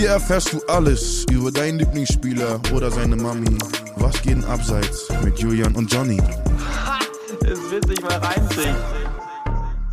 Hier 0.00 0.12
erfährst 0.12 0.54
du 0.54 0.62
alles 0.66 1.26
über 1.30 1.52
deinen 1.52 1.78
Lieblingsspieler 1.78 2.58
oder 2.72 2.90
seine 2.90 3.16
Mami. 3.16 3.58
Was 3.96 4.14
geht 4.22 4.32
denn 4.32 4.44
abseits 4.46 5.06
mit 5.22 5.38
Julian 5.38 5.74
und 5.74 5.92
Johnny? 5.92 6.16
Es 7.42 7.70
wird 7.70 7.86
sich 7.86 8.00
mal 8.00 8.14
reinziehen. 8.16 8.74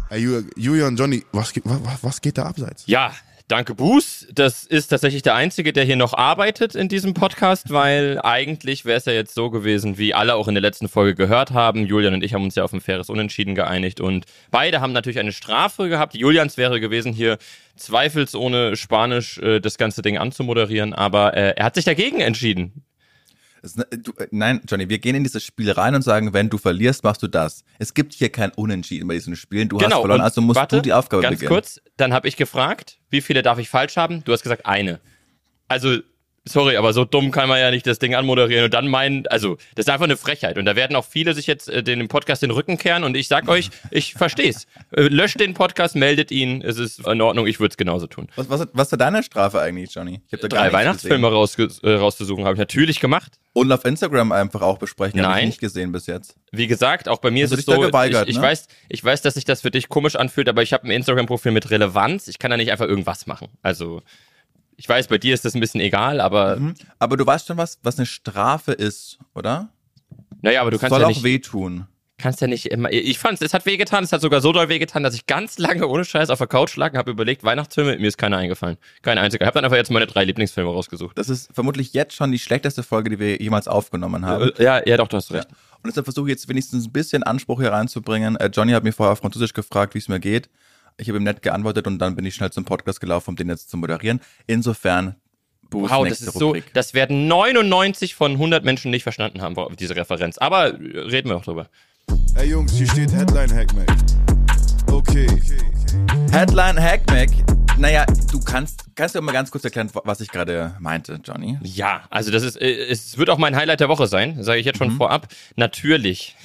Hey, 0.08 0.22
Ju- 0.26 0.50
Julian, 0.56 0.96
Johnny, 0.96 1.26
was, 1.34 1.52
geht- 1.52 1.66
wa- 1.66 1.78
wa- 1.84 1.98
was 2.02 2.22
geht 2.22 2.38
da 2.38 2.44
abseits? 2.44 2.84
Ja, 2.88 3.12
danke, 3.48 3.76
Buß. 3.76 4.28
Das 4.34 4.64
ist 4.64 4.88
tatsächlich 4.88 5.22
der 5.22 5.36
Einzige, 5.36 5.74
der 5.74 5.84
hier 5.84 5.96
noch 5.96 6.14
arbeitet 6.14 6.76
in 6.76 6.90
diesem 6.90 7.14
Podcast, 7.14 7.72
weil 7.72 8.20
eigentlich 8.24 8.86
wäre 8.86 8.98
es 8.98 9.06
ja 9.06 9.14
jetzt 9.14 9.34
so 9.34 9.50
gewesen, 9.50 9.98
wie 9.98 10.14
alle 10.14 10.36
auch 10.36 10.48
in 10.48 10.56
der 10.56 10.62
letzten 10.62 10.88
Folge 10.88 11.16
gehört 11.16 11.52
haben. 11.52 11.86
Julian 11.86 12.14
und 12.14 12.24
ich 12.24 12.34
haben 12.34 12.44
uns 12.44 12.56
ja 12.56 12.64
auf 12.64 12.74
ein 12.74 12.82
faires 12.82 13.10
Unentschieden 13.10 13.56
geeinigt 13.56 14.00
und 14.00 14.26
beide 14.52 14.82
haben 14.82 14.94
natürlich 14.94 15.20
eine 15.20 15.32
Strafe 15.32 15.90
gehabt. 15.90 16.16
Julians 16.16 16.58
wäre 16.58 16.80
gewesen, 16.80 17.14
hier 17.14 17.38
zweifelsohne 17.76 18.76
Spanisch 18.76 19.38
äh, 19.40 19.60
das 19.60 19.78
ganze 19.78 20.02
Ding 20.02 20.18
anzumoderieren, 20.18 20.94
aber 20.94 21.36
äh, 21.36 21.54
er 21.56 21.66
hat 21.66 21.76
sich 21.76 21.86
dagegen 21.86 22.20
entschieden. 22.20 22.84
Ne- 23.76 23.86
du, 23.98 24.12
äh, 24.14 24.28
nein, 24.32 24.62
Johnny, 24.68 24.88
wir 24.90 25.00
gehen 25.00 25.16
in 25.16 25.24
dieses 25.24 25.44
Spiel 25.44 25.72
rein 25.72 25.94
und 25.96 26.02
sagen, 26.02 26.34
wenn 26.34 26.50
du 26.50 26.58
verlierst, 26.58 27.04
machst 27.04 27.22
du 27.24 27.28
das. 27.28 27.64
Es 27.80 27.94
gibt 27.94 28.14
hier 28.14 28.30
kein 28.30 28.52
Unentschieden 28.52 29.08
bei 29.08 29.16
diesen 29.16 29.36
Spielen. 29.36 29.68
Du 29.70 29.78
hast 29.80 29.92
verloren, 29.92 30.12
Genau, 30.12 30.24
also 30.24 30.42
musst 30.42 30.56
warte, 30.60 30.78
du 30.78 30.82
die 30.84 30.94
Aufgabe 30.94 31.24
ganz 31.24 31.36
beginnen. 31.36 31.50
kurz, 31.50 31.82
dann 31.98 32.14
habe 32.14 32.28
ich 32.28 32.38
gefragt, 32.38 32.98
wie 33.10 33.22
viele 33.22 33.42
darf 33.42 33.58
ich 33.60 33.70
falsch 33.70 33.98
haben? 33.98 34.24
Du 34.24 34.32
hast 34.32 34.44
gesagt 34.44 34.66
eine. 34.66 35.00
Also, 35.68 35.98
sorry, 36.48 36.78
aber 36.78 36.94
so 36.94 37.06
dumm 37.06 37.32
kann 37.32 37.50
man 37.50 37.60
ja 37.60 37.72
nicht 37.72 37.86
das 37.88 38.00
Ding 38.00 38.16
anmoderieren 38.16 38.66
und 38.66 38.74
dann 38.74 38.88
meinen, 38.88 39.28
also, 39.28 39.58
das 39.76 39.86
ist 39.86 39.90
einfach 39.90 40.06
eine 40.06 40.18
Frechheit. 40.18 40.58
Und 40.58 40.66
da 40.66 40.76
werden 40.76 40.96
auch 40.96 41.06
viele 41.06 41.34
sich 41.34 41.48
jetzt 41.48 41.70
äh, 41.70 41.84
den 41.84 42.08
Podcast 42.08 42.42
den 42.42 42.52
Rücken 42.52 42.78
kehren 42.78 43.04
und 43.04 43.16
ich 43.16 43.28
sag 43.28 43.48
euch, 43.48 43.70
ich 43.92 44.14
versteh's. 44.14 44.68
Äh, 44.92 45.04
löscht 45.04 45.40
den 45.40 45.54
Podcast, 45.54 45.96
meldet 45.96 46.32
ihn, 46.32 46.62
es 46.62 46.78
ist 46.78 47.06
in 47.06 47.22
Ordnung, 47.22 47.48
ich 47.48 47.60
würde 47.60 47.72
es 47.72 47.78
genauso 47.78 48.08
tun. 48.08 48.28
Was, 48.36 48.50
was, 48.50 48.68
was 48.74 48.92
war 48.92 48.98
deine 48.98 49.24
Strafe 49.24 49.62
eigentlich, 49.62 49.94
Johnny? 49.94 50.22
Ich 50.30 50.40
da 50.40 50.48
gar 50.48 50.64
Drei 50.64 50.74
Weihnachtsfilme 50.74 51.28
rausge 51.28 51.70
äh, 51.84 51.94
rauszusuchen, 51.94 52.46
habe 52.46 52.56
ich 52.56 52.60
natürlich 52.60 53.00
gemacht. 53.00 53.40
Und 53.54 53.72
auf 53.72 53.86
Instagram 53.86 54.32
einfach 54.32 54.62
auch 54.62 54.78
besprechen. 54.78 55.20
Habe 55.22 55.32
ich 55.32 55.36
Nein. 55.36 55.48
nicht 55.48 55.60
gesehen 55.60 55.92
bis 55.92 56.06
jetzt. 56.06 56.36
Wie 56.52 56.68
gesagt, 56.68 57.10
auch 57.10 57.18
bei 57.18 57.32
mir 57.32 57.46
Hast 57.46 57.54
ist 57.54 57.60
es 57.60 57.66
so, 57.66 57.84
ich, 57.84 58.28
ich, 58.28 58.36
ne? 58.36 58.42
weiß, 58.42 58.68
ich 58.88 59.04
weiß, 59.04 59.24
dass 59.24 59.34
sich 59.34 59.46
das 59.46 59.62
für 59.62 59.72
dich 59.72 59.90
komisch 59.90 60.16
anfühlt, 60.16 60.48
aber 60.48 60.62
ich 60.62 60.74
habe 60.74 60.88
ein 60.88 60.92
Instagram-Profil 60.92 61.52
mit 61.52 61.72
Relevanz. 61.72 62.28
Ich 62.28 62.38
kann 62.38 62.52
da 62.52 62.58
nicht 62.58 62.72
einfach 62.72 62.86
irgendwas 62.86 63.26
machen. 63.26 63.48
Also, 63.64 64.04
ich 64.78 64.88
weiß, 64.88 65.08
bei 65.08 65.18
dir 65.18 65.34
ist 65.34 65.44
das 65.44 65.54
ein 65.56 65.60
bisschen 65.60 65.82
egal, 65.82 66.22
aber 66.22 66.56
Mhm. 66.58 66.74
Aber 67.00 67.18
du 67.18 67.26
weißt 67.26 67.48
schon 67.48 67.58
was, 67.58 67.80
was 67.84 67.98
eine 67.98 68.06
Strafe 68.06 68.72
ist, 68.72 69.20
oder? 69.36 69.70
naja, 70.42 70.62
aber 70.62 70.72
du 70.72 70.78
kannst 70.78 70.92
Soll 70.92 71.02
ja 71.02 71.08
auch 71.08 71.10
nicht, 71.10 71.24
wehtun. 71.24 71.88
kannst 72.20 72.42
ja 72.42 72.48
nicht 72.48 72.68
immer. 72.68 72.92
Ich 72.92 73.18
fand's, 73.20 73.42
es 73.42 73.54
hat 73.54 73.66
wehgetan, 73.66 74.04
es 74.04 74.12
hat 74.12 74.22
sogar 74.22 74.40
so 74.42 74.52
doll 74.52 74.70
wehgetan, 74.70 75.02
dass 75.04 75.14
ich 75.16 75.26
ganz 75.26 75.58
lange 75.58 75.88
ohne 75.88 76.06
Scheiß 76.06 76.30
auf 76.30 76.38
der 76.38 76.48
Couch 76.48 76.76
lag 76.76 76.92
und 76.94 76.98
habe 76.98 77.12
überlegt, 77.12 77.44
Weihnachtsfilme, 77.44 77.98
mir 77.98 78.08
ist 78.08 78.18
keiner 78.18 78.38
eingefallen. 78.38 78.78
Kein 79.02 79.18
einziger. 79.18 79.44
Ich 79.44 79.48
habe 79.48 79.56
dann 79.56 79.66
einfach 79.66 79.78
jetzt 79.78 79.92
meine 79.92 80.08
drei 80.08 80.24
Lieblingsfilme 80.26 80.70
rausgesucht. 80.70 81.18
Das 81.18 81.30
ist 81.30 81.50
vermutlich 81.54 81.94
jetzt 81.94 82.16
schon 82.16 82.32
die 82.32 82.40
schlechteste 82.40 82.82
Folge, 82.84 83.10
die 83.12 83.20
wir 83.20 83.42
jemals 83.42 83.68
aufgenommen 83.68 84.26
haben. 84.26 84.52
Äh, 84.58 84.64
Ja, 84.64 84.82
ja, 84.88 84.98
doch, 84.98 85.08
du 85.08 85.18
hast 85.18 85.32
recht. 85.32 85.48
Und 85.84 85.88
deshalb 85.88 86.06
versuche 86.06 86.28
ich 86.28 86.32
jetzt 86.34 86.48
wenigstens 86.50 86.86
ein 86.88 86.92
bisschen 86.92 87.24
Anspruch 87.24 87.62
hier 87.62 87.72
reinzubringen. 87.72 88.36
Äh, 88.38 88.48
Johnny 88.54 88.72
hat 88.74 88.84
mir 88.84 88.94
vorher 88.94 89.14
auf 89.14 89.20
Französisch 89.20 89.54
gefragt, 89.54 89.94
wie 89.96 90.00
es 90.00 90.08
mir 90.08 90.20
geht. 90.20 90.50
Ich 91.00 91.08
habe 91.10 91.18
ihm 91.20 91.24
nett 91.24 91.44
geantwortet 91.44 91.86
und 91.86 92.00
dann 92.00 92.16
bin 92.16 92.26
ich 92.26 92.34
schnell 92.34 92.52
zum 92.52 92.66
Podcast 92.66 93.00
gelaufen, 93.00 93.30
um 93.32 93.36
den 93.36 93.50
jetzt 93.50 93.70
zu 93.70 93.78
moderieren. 93.78 94.20
Insofern, 94.48 95.16
Buß, 95.70 95.92
Wow, 95.92 96.08
das 96.08 96.22
ist 96.22 96.34
so, 96.34 96.48
Rubrik. 96.48 96.74
das 96.74 96.94
werden 96.96 97.28
99 97.28 98.16
von 98.16 98.32
100 98.32 98.66
Menschen 98.66 98.90
nicht 98.90 99.04
verstanden 99.04 99.42
haben, 99.42 99.56
diese 99.78 99.96
Referenz. 99.96 100.38
Aber 100.40 100.70
äh, 100.74 101.00
reden 101.00 101.30
wir 101.30 101.38
auch 101.38 101.44
drüber. 101.44 101.68
Ey 102.36 102.50
Jungs, 102.50 102.74
hier 102.74 102.88
steht 102.90 103.12
Headline 103.12 103.54
Hackmack. 103.54 103.88
Okay. 104.88 105.28
Headline 106.32 106.82
Hackmack. 106.82 107.30
Naja, 107.78 108.06
du 108.32 108.40
kannst, 108.40 108.86
kannst 108.96 109.14
du 109.14 109.22
mal 109.22 109.34
ganz 109.34 109.52
kurz 109.52 109.64
erklären, 109.64 109.92
was 110.04 110.20
ich 110.20 110.30
gerade 110.30 110.76
meinte, 110.80 111.20
Johnny? 111.24 111.60
Ja, 111.62 112.02
also 112.10 112.32
das 112.32 112.42
ist, 112.42 112.56
äh, 112.60 112.88
es 112.88 113.20
wird 113.20 113.30
auch 113.30 113.38
mein 113.38 113.56
Highlight 113.56 113.82
der 113.82 113.90
Woche 113.90 114.08
sein, 114.08 114.42
sage 114.44 114.60
ich 114.60 114.66
jetzt 114.66 114.80
schon 114.80 114.90
vorab. 114.98 115.28
Natürlich. 115.56 116.36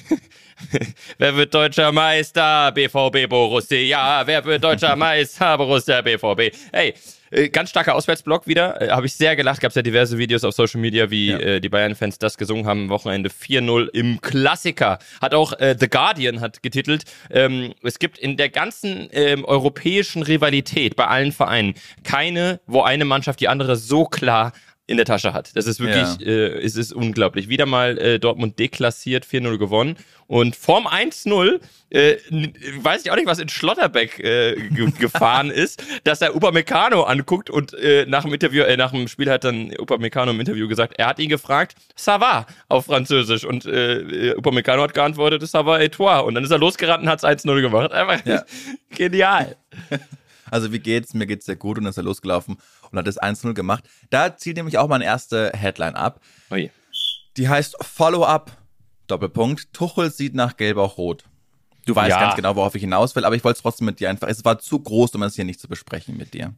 Wer 1.17 1.35
wird 1.35 1.53
deutscher 1.53 1.91
Meister? 1.91 2.71
BVB 2.71 3.27
Borussia. 3.29 4.23
Wer 4.25 4.43
wird 4.45 4.63
deutscher 4.63 4.95
Meister? 4.97 5.57
Borussia 5.57 6.01
BVB. 6.01 6.55
Hey, 6.71 6.93
äh, 7.31 7.49
ganz 7.49 7.69
starker 7.71 7.95
Auswärtsblock 7.95 8.47
wieder. 8.47 8.81
Äh, 8.81 8.89
Habe 8.89 9.05
ich 9.05 9.13
sehr 9.13 9.35
gelacht. 9.35 9.61
Gab 9.61 9.69
es 9.69 9.75
ja 9.75 9.81
diverse 9.81 10.17
Videos 10.17 10.43
auf 10.43 10.53
Social 10.53 10.79
Media, 10.81 11.09
wie 11.09 11.31
Ja. 11.31 11.39
äh, 11.39 11.59
die 11.61 11.69
Bayern-Fans 11.69 12.17
das 12.19 12.37
gesungen 12.37 12.65
haben. 12.65 12.83
am 12.83 12.89
Wochenende 12.89 13.29
4-0 13.29 13.89
im 13.93 14.21
Klassiker. 14.21 14.99
Hat 15.21 15.33
auch 15.33 15.53
äh, 15.53 15.75
The 15.79 15.87
Guardian 15.89 16.41
hat 16.41 16.63
getitelt. 16.63 17.03
Ähm, 17.31 17.73
es 17.83 17.99
gibt 17.99 18.17
in 18.17 18.37
der 18.37 18.49
ganzen 18.49 19.09
ähm, 19.11 19.45
europäischen 19.45 20.23
Rivalität 20.23 20.95
bei 20.95 21.07
allen 21.07 21.31
Vereinen 21.31 21.73
keine, 22.03 22.59
wo 22.67 22.81
eine 22.81 23.05
Mannschaft 23.05 23.39
die 23.39 23.47
andere 23.47 23.75
so 23.75 24.05
klar 24.05 24.53
in 24.85 24.97
der 24.97 25.05
Tasche 25.05 25.33
hat. 25.33 25.55
Das 25.55 25.65
ist 25.65 25.79
wirklich, 25.79 26.17
Ja. 26.19 26.27
äh, 26.27 26.61
es 26.61 26.75
ist 26.75 26.91
unglaublich. 26.91 27.47
Wieder 27.47 27.65
mal 27.65 27.97
äh, 27.97 28.19
Dortmund 28.19 28.59
deklassiert, 28.59 29.25
4-0 29.25 29.57
gewonnen. 29.57 29.95
Und 30.27 30.55
vorm 30.57 30.87
1-0, 30.87 31.59
äh, 31.89 32.15
weiß 32.81 33.05
ich 33.05 33.11
auch 33.11 33.15
nicht, 33.15 33.27
was 33.27 33.39
in 33.39 33.47
Schlotterbeck 33.47 34.19
äh, 34.19 34.55
ge 34.69 34.91
gefahren 34.99 35.51
ist, 35.51 35.81
dass 36.03 36.21
er 36.21 36.35
Upamecano 36.35 37.03
anguckt 37.03 37.49
und 37.49 37.73
äh, 37.75 38.05
nach 38.07 38.23
dem 38.23 38.33
Interview, 38.33 38.63
äh, 38.63 38.75
nach 38.75 38.91
dem 38.91 39.07
Spiel 39.07 39.29
hat 39.29 39.43
dann 39.45 39.71
Upamecano 39.77 40.31
im 40.31 40.39
Interview 40.39 40.67
gesagt, 40.67 40.95
er 40.97 41.07
hat 41.07 41.19
ihn 41.19 41.29
gefragt, 41.29 41.75
ça 41.97 42.19
va 42.19 42.45
auf 42.67 42.85
Französisch. 42.85 43.45
Und 43.45 43.65
Upamecano 43.65 44.81
hat 44.83 44.93
geantwortet, 44.93 45.43
ça 45.43 45.65
va 45.65 45.79
et 45.81 45.93
toi. 45.93 46.19
Und 46.23 46.35
dann 46.35 46.43
ist 46.43 46.51
er 46.51 46.57
losgerannt 46.57 47.03
und 47.03 47.09
hat 47.09 47.23
es 47.23 47.25
1-0 47.45 47.61
gemacht. 47.61 47.91
Einfach 47.93 48.25
Ja. 48.25 48.43
genial. 48.89 49.55
Also 50.51 50.71
wie 50.71 50.77
geht's? 50.77 51.15
Mir 51.15 51.25
geht's 51.25 51.47
sehr 51.47 51.55
gut 51.55 51.79
und 51.79 51.85
dann 51.85 51.89
ist 51.91 51.97
er 51.97 52.03
losgelaufen 52.03 52.57
und 52.93 52.99
hat 52.99 53.07
das 53.07 53.19
1-0 53.21 53.53
gemacht. 53.53 53.83
Da 54.09 54.37
zieht 54.37 54.55
nämlich 54.57 54.77
auch 54.77 54.87
meine 54.87 55.03
erste 55.05 55.51
Headline 55.53 55.95
ab. 55.95 56.21
Ui. 56.51 56.71
Die 57.37 57.49
heißt 57.49 57.75
Follow-up, 57.81 58.51
Doppelpunkt. 59.07 59.73
Tuchel 59.73 60.11
sieht 60.11 60.35
nach 60.35 60.55
Gelb 60.55 60.77
auch 60.77 60.97
rot. 60.97 61.25
Du 61.85 61.95
weißt 61.95 62.09
Ja. 62.11 62.19
ganz 62.21 62.35
genau, 62.35 62.55
worauf 62.55 62.75
ich 62.75 62.81
hinaus 62.81 63.15
will, 63.15 63.25
aber 63.25 63.35
ich 63.35 63.43
wollte 63.43 63.57
es 63.57 63.61
trotzdem 63.61 63.85
mit 63.85 63.99
dir 63.99 64.09
einfach. 64.09 64.29
Es 64.29 64.45
war 64.45 64.59
zu 64.59 64.79
groß, 64.79 65.15
um 65.15 65.23
es 65.23 65.35
hier 65.35 65.43
nicht 65.43 65.59
zu 65.59 65.67
besprechen 65.67 66.15
mit 66.15 66.33
dir. 66.33 66.53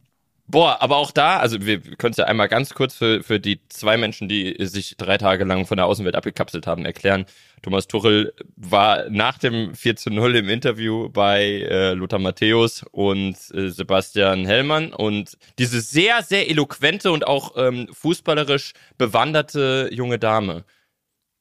Boah, 0.48 0.80
aber 0.80 0.96
auch 0.96 1.10
da, 1.10 1.38
also 1.38 1.66
wir 1.66 1.80
können 1.80 2.12
es 2.12 2.18
ja 2.18 2.26
einmal 2.26 2.48
ganz 2.48 2.72
kurz 2.72 2.94
für, 2.94 3.24
für 3.24 3.40
die 3.40 3.60
zwei 3.68 3.96
Menschen, 3.96 4.28
die 4.28 4.56
sich 4.60 4.96
drei 4.96 5.18
Tage 5.18 5.42
lang 5.42 5.66
von 5.66 5.76
der 5.76 5.86
Außenwelt 5.86 6.14
abgekapselt 6.14 6.68
haben, 6.68 6.84
erklären. 6.84 7.26
Thomas 7.62 7.88
Tuchel 7.88 8.32
war 8.54 9.10
nach 9.10 9.38
dem 9.38 9.74
4 9.74 9.96
zu 9.96 10.10
0 10.10 10.36
im 10.36 10.48
Interview 10.48 11.08
bei 11.08 11.42
äh, 11.42 11.94
Lothar 11.94 12.20
Matthäus 12.20 12.84
und 12.92 13.34
äh, 13.54 13.70
Sebastian 13.70 14.46
Hellmann 14.46 14.92
und 14.92 15.36
diese 15.58 15.80
sehr, 15.80 16.22
sehr 16.22 16.48
eloquente 16.48 17.10
und 17.10 17.26
auch 17.26 17.56
ähm, 17.56 17.88
fußballerisch 17.92 18.72
bewanderte 18.98 19.88
junge 19.90 20.20
Dame, 20.20 20.64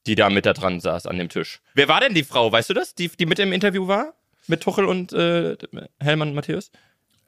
die 0.07 0.16
da 0.16 0.31
mit 0.31 0.47
da 0.47 0.53
dran 0.53 0.79
saß 0.79 1.05
an 1.05 1.19
dem 1.19 1.29
Tisch. 1.29 1.61
Wer 1.75 1.87
war 1.87 1.99
denn 1.99 2.16
die 2.16 2.23
Frau, 2.23 2.51
weißt 2.51 2.72
du 2.72 2.73
das, 2.73 2.95
die, 2.95 3.09
die 3.09 3.27
mit 3.27 3.37
im 3.37 3.53
Interview 3.53 3.87
war? 3.87 4.16
Mit 4.47 4.61
Tuchel 4.61 4.85
und 4.85 5.13
äh, 5.13 5.57
Hellmann 5.99 6.29
und 6.29 6.35
Matthäus? 6.35 6.72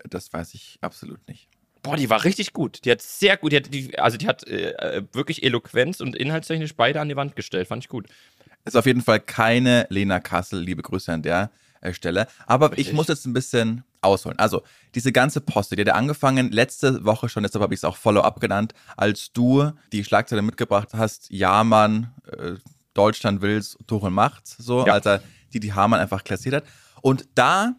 Das 0.09 0.33
weiß 0.33 0.55
ich 0.55 0.79
absolut 0.81 1.27
nicht. 1.27 1.49
Boah, 1.81 1.95
die 1.95 2.09
war 2.09 2.23
richtig 2.23 2.53
gut. 2.53 2.85
Die 2.85 2.91
hat 2.91 3.01
sehr 3.01 3.37
gut, 3.37 3.51
die 3.51 3.57
hat, 3.57 3.73
die, 3.73 3.97
also 3.99 4.17
die 4.17 4.27
hat 4.27 4.47
äh, 4.47 4.71
äh, 4.71 5.03
wirklich 5.13 5.43
Eloquenz 5.43 6.01
und 6.01 6.15
inhaltstechnisch 6.15 6.75
beide 6.75 6.99
an 7.01 7.09
die 7.09 7.15
Wand 7.15 7.35
gestellt. 7.35 7.67
Fand 7.67 7.83
ich 7.83 7.89
gut. 7.89 8.07
Ist 8.65 8.75
auf 8.75 8.85
jeden 8.85 9.01
Fall 9.01 9.19
keine 9.19 9.87
Lena 9.89 10.19
Kassel, 10.19 10.59
liebe 10.59 10.81
Grüße 10.81 11.11
an 11.11 11.21
der 11.21 11.51
äh, 11.81 11.93
Stelle. 11.93 12.27
Aber 12.45 12.71
ich 12.73 12.79
Richtig. 12.79 12.93
muss 12.95 13.07
jetzt 13.07 13.25
ein 13.25 13.33
bisschen 13.33 13.83
ausholen. 14.01 14.37
Also, 14.39 14.63
diese 14.95 15.11
ganze 15.11 15.41
Poste, 15.41 15.75
die 15.75 15.81
hat 15.81 15.87
ja 15.87 15.93
angefangen 15.95 16.51
letzte 16.51 17.05
Woche 17.05 17.29
schon, 17.29 17.43
deshalb 17.43 17.63
habe 17.63 17.73
ich 17.73 17.79
es 17.79 17.83
auch 17.83 17.97
Follow-up 17.97 18.39
genannt, 18.39 18.73
als 18.95 19.31
du 19.31 19.71
die 19.91 20.03
Schlagzeile 20.03 20.41
mitgebracht 20.41 20.89
hast, 20.93 21.29
ja, 21.29 21.63
Mann, 21.63 22.13
äh, 22.31 22.53
Deutschland 22.93 23.41
will's, 23.41 23.77
Tuchel 23.87 24.09
macht's, 24.09 24.57
so, 24.57 24.85
Ja. 24.85 24.93
als 24.93 25.05
er 25.05 25.21
die, 25.53 25.59
die 25.59 25.73
Hamann 25.73 25.99
einfach 25.99 26.23
klassiert 26.23 26.55
hat. 26.55 26.63
Und 27.01 27.27
da 27.35 27.75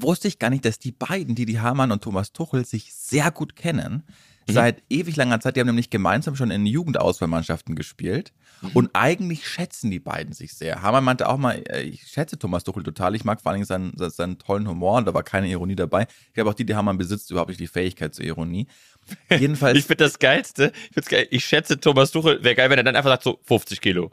wusste 0.00 0.28
ich 0.28 0.38
gar 0.38 0.50
nicht, 0.50 0.64
dass 0.64 0.78
die 0.78 0.92
beiden, 0.92 1.34
die 1.34 1.46
die 1.46 1.60
Hamann 1.60 1.92
und 1.92 2.02
Thomas 2.02 2.32
Tuchel, 2.32 2.64
sich 2.64 2.94
sehr 2.94 3.30
gut 3.30 3.56
kennen. 3.56 4.04
Seit 4.46 4.82
ewig 4.90 5.16
langer 5.16 5.40
Zeit. 5.40 5.56
Die 5.56 5.60
haben 5.60 5.68
nämlich 5.68 5.88
gemeinsam 5.88 6.36
schon 6.36 6.50
in 6.50 6.66
Jugendauswahlmannschaften 6.66 7.74
gespielt. 7.74 8.34
Und 8.74 8.90
eigentlich 8.92 9.48
schätzen 9.48 9.90
die 9.90 10.00
beiden 10.00 10.32
sich 10.32 10.54
sehr. 10.54 10.82
Hamann 10.82 11.04
meinte 11.04 11.28
auch 11.28 11.36
mal, 11.36 11.62
äh, 11.68 11.82
ich 11.82 12.06
schätze 12.06 12.38
Thomas 12.38 12.64
Tuchel 12.64 12.82
total. 12.82 13.14
Ich 13.14 13.24
mag 13.24 13.40
vor 13.40 13.50
allen 13.50 13.56
Dingen 13.56 13.66
seinen, 13.66 14.10
seinen, 14.10 14.38
tollen 14.38 14.68
Humor 14.68 14.98
und 14.98 15.06
da 15.06 15.14
war 15.14 15.22
keine 15.22 15.48
Ironie 15.48 15.76
dabei. 15.76 16.06
Ich 16.28 16.34
glaube 16.34 16.50
auch 16.50 16.54
die, 16.54 16.64
die 16.64 16.74
Hamann 16.74 16.96
besitzt 16.96 17.30
überhaupt 17.30 17.48
nicht 17.48 17.60
die 17.60 17.66
Fähigkeit 17.66 18.14
zur 18.14 18.24
Ironie. 18.24 18.66
Jedenfalls. 19.30 19.78
Ich 19.78 19.84
finde 19.84 20.04
das 20.04 20.18
Geilste, 20.18 20.72
ich, 20.94 21.04
geil, 21.06 21.26
ich 21.30 21.44
schätze 21.44 21.78
Thomas 21.78 22.10
Tuchel, 22.10 22.42
wäre 22.42 22.54
geil, 22.54 22.70
wenn 22.70 22.78
er 22.78 22.84
dann 22.84 22.96
einfach 22.96 23.10
sagt 23.10 23.24
so 23.24 23.38
50 23.44 23.80
Kilo. 23.80 24.10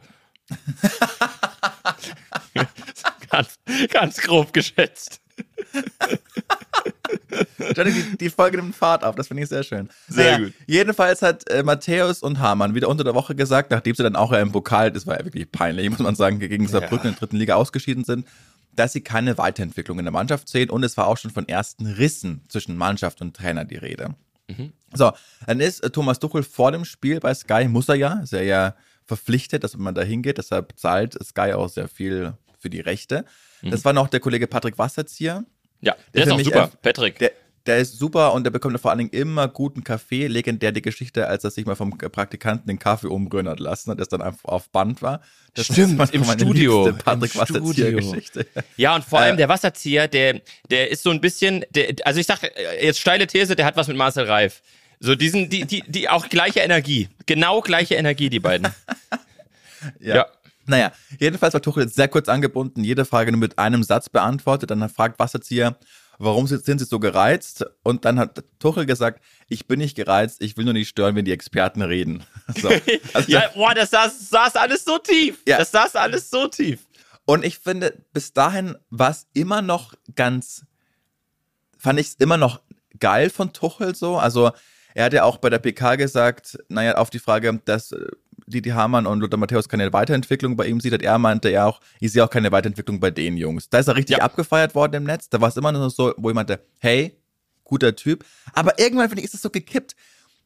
ganz, 3.29 3.59
ganz 3.89 4.17
grob 4.17 4.53
geschätzt. 4.53 5.21
Johnny, 7.75 7.91
die, 7.91 8.17
die 8.17 8.29
Folge 8.29 8.57
nimmt 8.57 8.75
Fahrt 8.75 9.03
auf, 9.03 9.15
das 9.15 9.27
finde 9.27 9.43
ich 9.43 9.49
sehr 9.49 9.63
schön. 9.63 9.89
Sehr 10.07 10.39
gut. 10.39 10.53
Jedenfalls 10.67 11.21
hat 11.21 11.49
äh, 11.49 11.63
Matthäus 11.63 12.21
und 12.21 12.39
Hamann 12.39 12.75
wieder 12.75 12.89
unter 12.89 13.03
der 13.03 13.15
Woche 13.15 13.35
gesagt, 13.35 13.71
nachdem 13.71 13.95
sie 13.95 14.03
dann 14.03 14.15
auch 14.15 14.31
ja 14.31 14.39
im 14.39 14.51
Pokal, 14.51 14.91
das 14.91 15.07
war 15.07 15.17
ja 15.17 15.25
wirklich 15.25 15.51
peinlich, 15.51 15.89
muss 15.89 15.99
man 15.99 16.15
sagen, 16.15 16.39
gegen 16.39 16.67
Saarbrücken 16.67 17.07
in 17.07 17.13
der 17.13 17.19
dritten 17.19 17.37
Liga 17.37 17.55
ausgeschieden 17.55 18.03
sind, 18.03 18.27
dass 18.75 18.93
sie 18.93 19.01
keine 19.01 19.37
Weiterentwicklung 19.37 19.99
in 19.99 20.05
der 20.05 20.11
Mannschaft 20.11 20.49
sehen 20.49 20.69
und 20.69 20.83
es 20.83 20.97
war 20.97 21.07
auch 21.07 21.17
schon 21.17 21.31
von 21.31 21.47
ersten 21.47 21.85
Rissen 21.85 22.41
zwischen 22.47 22.77
Mannschaft 22.77 23.21
und 23.21 23.35
Trainer 23.35 23.65
die 23.65 23.77
Rede. 23.77 24.15
So, 24.93 25.11
dann 25.45 25.59
ist 25.59 25.83
äh, 25.83 25.89
Thomas 25.89 26.19
Tuchel 26.19 26.43
vor 26.43 26.71
dem 26.71 26.85
Spiel 26.85 27.19
bei 27.19 27.33
Sky, 27.33 27.67
muss 27.67 27.89
er 27.89 27.95
ja, 27.95 28.19
ist 28.19 28.33
er 28.33 28.43
ja 28.43 28.75
verpflichtet, 29.05 29.63
dass 29.63 29.75
man 29.77 29.95
da 29.95 30.01
hingeht, 30.01 30.37
deshalb 30.37 30.73
zahlt 30.77 31.17
Sky 31.23 31.53
auch 31.53 31.69
sehr 31.69 31.87
viel 31.87 32.33
für 32.59 32.69
die 32.69 32.79
Rechte. 32.79 33.25
Das 33.63 33.85
war 33.85 33.93
noch 33.93 34.07
der 34.07 34.19
Kollege 34.19 34.47
Patrick 34.47 34.77
Wasserzieher. 34.77 35.45
Ja, 35.81 35.95
der, 36.13 36.25
Der 36.25 36.25
ist 36.25 36.31
auch 36.31 36.39
super. 36.45 36.71
Patrick. 36.81 37.19
Der, 37.19 37.31
der 37.67 37.77
ist 37.77 37.99
super 37.99 38.33
und 38.33 38.43
der 38.43 38.49
bekommt 38.51 38.79
vor 38.79 38.89
allen 38.89 38.97
Dingen 38.97 39.09
immer 39.11 39.47
guten 39.47 39.83
Kaffee. 39.83 40.25
Legendär 40.27 40.71
die 40.71 40.81
Geschichte, 40.81 41.27
als 41.27 41.43
er 41.43 41.51
sich 41.51 41.65
mal 41.65 41.75
vom 41.75 41.95
Praktikanten 41.97 42.67
den 42.67 42.79
Kaffee 42.79 43.07
umrühren 43.07 43.47
hat 43.47 43.59
lassen 43.59 43.91
und 43.91 43.99
das 43.99 44.07
dann 44.09 44.21
einfach 44.21 44.45
auf 44.45 44.69
Band 44.69 45.01
war. 45.01 45.21
Das 45.53 45.65
Stimmt, 45.67 45.97
manchmal 45.97 46.23
im 46.23 46.39
Studio. 46.39 46.87
liebste 46.87 47.03
Patrick 47.03 47.35
Im 47.35 47.41
Wasserzieher-Geschichte. 47.41 48.47
Ja, 48.77 48.95
und 48.95 49.03
vor 49.05 49.19
Äh, 49.19 49.23
allem 49.25 49.37
der 49.37 49.47
Wasserzieher, 49.49 50.07
der, 50.07 50.41
der 50.71 50.89
ist 50.89 51.03
so 51.03 51.11
ein 51.11 51.21
bisschen, 51.21 51.63
der, 51.69 51.93
also 52.03 52.19
ich 52.19 52.25
sag 52.25 52.41
äh, 52.43 52.85
jetzt 52.85 52.99
steile 52.99 53.27
These, 53.27 53.55
der 53.55 53.65
hat 53.65 53.75
was 53.75 53.87
mit 53.87 53.97
Marcel 53.97 54.25
Reif. 54.25 54.61
So 54.99 55.15
diesen, 55.15 55.49
die, 55.49 55.65
die, 55.65 55.83
die 55.87 56.09
auch 56.09 56.29
gleiche 56.29 56.61
Energie. 56.61 57.09
Genau 57.25 57.61
gleiche 57.61 57.95
Energie, 57.95 58.29
die 58.29 58.39
beiden. 58.39 58.67
ja. 59.99 60.27
Naja, 60.71 60.93
jedenfalls 61.19 61.53
war 61.53 61.61
Tuchel 61.61 61.83
jetzt 61.83 61.95
sehr 61.95 62.07
kurz 62.07 62.29
angebunden, 62.29 62.83
jede 62.83 63.03
Frage 63.03 63.31
nur 63.31 63.39
mit 63.39 63.59
einem 63.59 63.83
Satz 63.83 64.07
beantwortet. 64.07 64.71
Dann 64.71 64.87
fragt 64.89 65.19
Wasserzieher, 65.19 65.77
warum 66.17 66.47
sind 66.47 66.79
Sie 66.79 66.85
so 66.85 66.97
gereizt? 66.99 67.65
Und 67.83 68.05
dann 68.05 68.17
hat 68.17 68.41
Tuchel 68.57 68.85
gesagt, 68.85 69.21
ich 69.49 69.67
bin 69.67 69.79
nicht 69.79 69.95
gereizt, 69.95 70.41
ich 70.41 70.55
will 70.55 70.63
nur 70.63 70.73
nicht 70.73 70.87
stören, 70.87 71.15
wenn 71.15 71.25
die 71.25 71.33
Experten 71.33 71.81
reden. 71.81 72.23
So. 72.61 72.69
Also 73.13 73.31
ja, 73.31 73.49
boah, 73.53 73.73
das 73.73 73.91
saß, 73.91 74.29
saß 74.29 74.57
alles 74.57 74.83
so 74.83 74.97
tief. 74.97 75.39
Ja. 75.47 75.57
Das 75.57 75.71
saß 75.71 75.95
alles 75.95 76.29
so 76.29 76.47
tief. 76.47 76.85
Und 77.25 77.45
ich 77.45 77.59
finde, 77.59 78.03
bis 78.11 78.33
dahin 78.33 78.75
war 78.89 79.11
es 79.11 79.27
immer 79.33 79.61
noch 79.61 79.93
ganz, 80.15 80.65
fand 81.77 81.99
ich 81.99 82.07
es 82.07 82.13
immer 82.15 82.35
noch 82.35 82.61
geil 82.99 83.29
von 83.29 83.53
Tuchel 83.53 83.95
so. 83.95 84.17
Also 84.17 84.51
er 84.93 85.05
hat 85.05 85.13
ja 85.13 85.23
auch 85.23 85.37
bei 85.37 85.49
der 85.49 85.59
PK 85.59 85.95
gesagt, 85.95 86.57
naja, 86.67 86.95
auf 86.95 87.09
die 87.09 87.19
Frage, 87.19 87.61
dass 87.63 87.93
äh, 87.93 88.05
Didi 88.51 88.69
Hamann 88.69 89.07
und 89.07 89.19
Lothar 89.21 89.39
Matthäus 89.39 89.67
keine 89.67 89.91
Weiterentwicklung 89.91 90.55
bei 90.55 90.67
ihm 90.67 90.79
sieht, 90.79 90.93
hat 90.93 91.01
er 91.01 91.17
meinte 91.17 91.49
er 91.49 91.65
auch, 91.67 91.81
ich 91.99 92.11
sehe 92.11 92.23
auch 92.23 92.29
keine 92.29 92.51
Weiterentwicklung 92.51 92.99
bei 92.99 93.09
den 93.09 93.37
Jungs. 93.37 93.69
Da 93.69 93.79
ist 93.79 93.87
er 93.87 93.95
richtig 93.95 94.17
Ja. 94.17 94.23
abgefeiert 94.23 94.75
worden 94.75 94.95
im 94.95 95.03
Netz. 95.05 95.29
Da 95.29 95.41
war 95.41 95.49
es 95.49 95.57
immer 95.57 95.71
nur 95.71 95.89
so, 95.89 96.13
wo 96.17 96.29
ich 96.29 96.35
meinte, 96.35 96.59
hey, 96.79 97.17
guter 97.63 97.95
Typ. 97.95 98.23
Aber 98.53 98.77
irgendwann, 98.79 99.07
finde 99.09 99.21
ich, 99.21 99.25
ist 99.25 99.33
es 99.33 99.41
so 99.41 99.49
gekippt. 99.49 99.95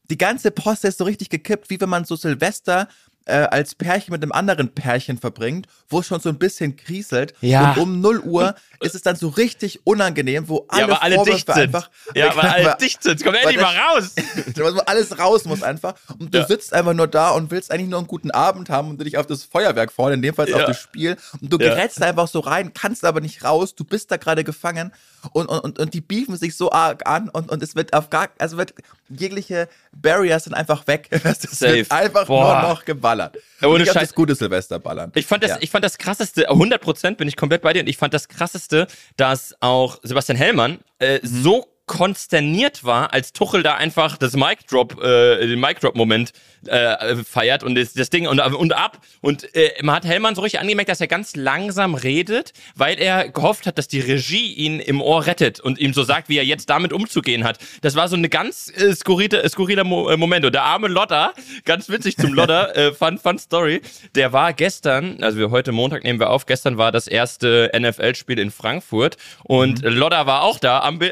Die 0.10 0.18
ganze 0.18 0.52
Post 0.52 0.86
ist 0.86 1.00
so 1.00 1.04
richtig 1.04 1.30
gekippt, 1.30 1.70
wie 1.70 1.82
wenn 1.82 1.90
man 1.90 2.06
so 2.06 2.16
Silvester 2.16 2.88
äh, 3.26 3.34
als 3.38 3.76
Pärchen 3.76 4.12
mit 4.12 4.22
einem 4.24 4.32
anderen 4.32 4.70
Pärchen 4.74 5.18
verbringt, 5.18 5.68
wo 5.90 6.00
es 6.00 6.08
schon 6.08 6.20
so 6.20 6.30
ein 6.30 6.38
bisschen 6.38 6.76
kriselt. 6.76 7.34
Ja. 7.42 7.72
Und 7.74 7.78
um 7.80 8.02
0 8.02 8.20
Uhr 8.22 8.56
ist 8.82 8.96
es 8.96 9.02
dann 9.02 9.16
so 9.16 9.30
richtig 9.30 9.82
unangenehm, 9.86 10.48
wo 10.48 10.66
alle, 10.68 10.90
ja, 10.90 10.98
alle 11.00 11.24
dicht 11.24 11.48
sind. 11.48 11.58
einfach. 11.58 11.90
ja, 12.14 12.36
weil 12.36 12.46
alle 12.50 12.78
dicht 12.80 13.02
sind. 13.04 13.24
Kommt 13.24 13.38
endlich 13.38 13.60
mal 13.60 13.76
raus. 13.76 14.14
alles 14.86 15.18
raus 15.20 15.46
muss 15.46 15.64
einfach. 15.64 15.96
Und 16.20 16.34
du 16.34 16.40
Ja. 16.40 16.46
sitzt 16.48 16.74
einfach 16.74 16.94
nur 16.94 17.08
da 17.08 17.32
und 17.32 17.52
willst 17.52 17.72
eigentlich 17.72 17.90
nur 17.90 18.00
einen 18.00 18.08
guten 18.08 18.32
Abend 18.32 18.70
haben 18.70 18.90
und 18.92 19.02
dich 19.02 19.18
auf 19.18 19.26
das 19.28 19.44
Feuerwerk 19.44 19.92
freuen, 19.92 20.16
in 20.16 20.22
dem 20.22 20.36
Fall 20.36 20.50
Ja. 20.50 20.58
auf 20.58 20.66
das 20.66 20.80
Spiel. 20.80 21.18
Und 21.42 21.52
du 21.52 21.58
Ja. 21.58 21.70
gerätst 21.70 22.02
da 22.02 22.06
einfach 22.06 22.28
so 22.28 22.40
rein, 22.40 22.74
kannst 22.74 23.04
aber 23.06 23.22
nicht 23.22 23.44
raus, 23.44 23.76
du 23.76 23.84
bist 23.84 24.12
da 24.12 24.18
gerade 24.18 24.44
gefangen 24.44 24.92
und, 25.34 25.48
und, 25.48 25.80
und, 25.80 25.94
die 25.94 26.02
beefen 26.02 26.38
sich 26.38 26.56
so 26.56 26.72
arg 26.72 27.08
an 27.08 27.30
und, 27.30 27.50
und 27.52 27.64
es 27.64 27.76
wird 27.76 27.94
auf 27.94 28.10
gar, 28.10 28.30
also 28.38 28.58
wird 28.58 28.74
jegliche 29.10 29.68
Barriers 29.92 30.44
sind 30.44 30.54
einfach 30.54 30.86
weg. 30.88 31.10
Es 31.26 31.62
wird 31.62 31.92
einfach 31.92 32.28
Boah. 32.28 32.62
nur 32.62 32.70
noch 32.70 32.86
geballert. 33.16 33.38
Ohne 33.64 33.86
Scheiß. 33.86 33.94
das 34.10 34.16
gute 34.16 34.36
Silvester 34.36 34.80
ballern. 34.80 35.12
Ich 35.16 35.26
fand 35.26 35.44
das, 35.44 35.52
Ja. 35.52 35.58
ich 35.62 35.70
fand 35.72 35.84
das 35.84 35.98
krasseste, 35.98 36.50
100% 36.50 37.18
bin 37.18 37.28
ich 37.28 37.36
komplett 37.36 37.62
bei 37.62 37.74
dir 37.74 37.82
und 37.82 37.88
ich 37.88 37.98
fand 37.98 38.14
das 38.14 38.28
krasseste, 38.28 38.88
dass 39.18 39.56
auch 39.62 40.00
Sebastian 40.04 40.38
Hellmann 40.38 40.80
äh, 41.00 41.20
Mhm. 41.22 41.28
so 41.28 41.68
konsterniert 41.86 42.84
war, 42.84 43.14
als 43.14 43.32
Tuchel 43.32 43.62
da 43.62 43.76
einfach 43.76 44.18
das 44.18 44.34
Mic 44.34 44.66
Drop, 44.70 45.02
äh, 45.02 45.48
den 45.48 45.60
Mic 45.60 45.80
Drop 45.80 45.96
Moment 45.96 46.32
äh, 46.68 47.18
feiert 47.18 47.64
und 47.64 47.76
das, 47.76 47.94
das 47.94 48.10
Ding 48.10 48.28
und, 48.28 48.40
und 48.40 48.74
ab. 48.74 49.00
Und 49.22 49.54
äh, 49.56 49.72
man 49.84 49.96
hat 49.96 50.06
Hellmann 50.06 50.36
so 50.36 50.42
richtig 50.42 50.60
angemerkt, 50.60 50.90
dass 50.90 51.02
er 51.02 51.08
ganz 51.08 51.36
langsam 51.36 51.94
redet, 51.94 52.54
weil 52.76 53.00
er 53.00 53.30
gehofft 53.30 53.68
hat, 53.68 53.78
dass 53.78 53.88
die 53.88 54.00
Regie 54.00 54.54
ihn 54.54 54.80
im 54.80 55.02
Ohr 55.02 55.28
rettet 55.28 55.60
und 55.60 55.80
ihm 55.80 55.94
so 55.94 56.04
sagt, 56.04 56.28
wie 56.30 56.38
er 56.38 56.46
jetzt 56.46 56.70
damit 56.70 56.92
umzugehen 56.92 57.44
hat. 57.44 57.60
Das 57.82 57.96
war 57.96 58.08
so 58.08 58.16
eine 58.16 58.30
ganz 58.30 58.72
äh, 58.76 58.96
skurrile, 58.96 59.44
äh, 59.44 59.50
skurriler 59.50 59.84
Mo 59.84 60.10
äh, 60.10 60.18
Moment 60.18 60.46
und 60.46 60.54
der 60.56 60.64
arme 60.64 60.88
Lodder, 60.88 61.34
ganz 61.66 61.90
witzig 61.90 62.18
zum 62.18 62.34
Lodder, 62.34 62.76
äh, 62.78 62.94
fun, 62.94 63.20
fun 63.20 63.38
Story, 63.38 63.82
der 64.16 64.34
war 64.34 64.54
gestern, 64.54 65.24
also 65.24 65.38
wir 65.38 65.52
heute 65.52 65.72
Montag 65.72 66.04
nehmen 66.04 66.20
wir 66.20 66.32
auf, 66.32 66.48
gestern 66.48 66.78
war 66.78 66.92
das 66.92 67.08
erste 67.08 67.72
NFL-Spiel 67.78 68.40
in 68.40 68.50
Frankfurt 68.50 69.18
und 69.44 69.82
Lodder 69.84 70.26
war 70.26 70.42
auch 70.42 70.58
da 70.58 70.80
am, 70.80 71.00
äh, 71.02 71.12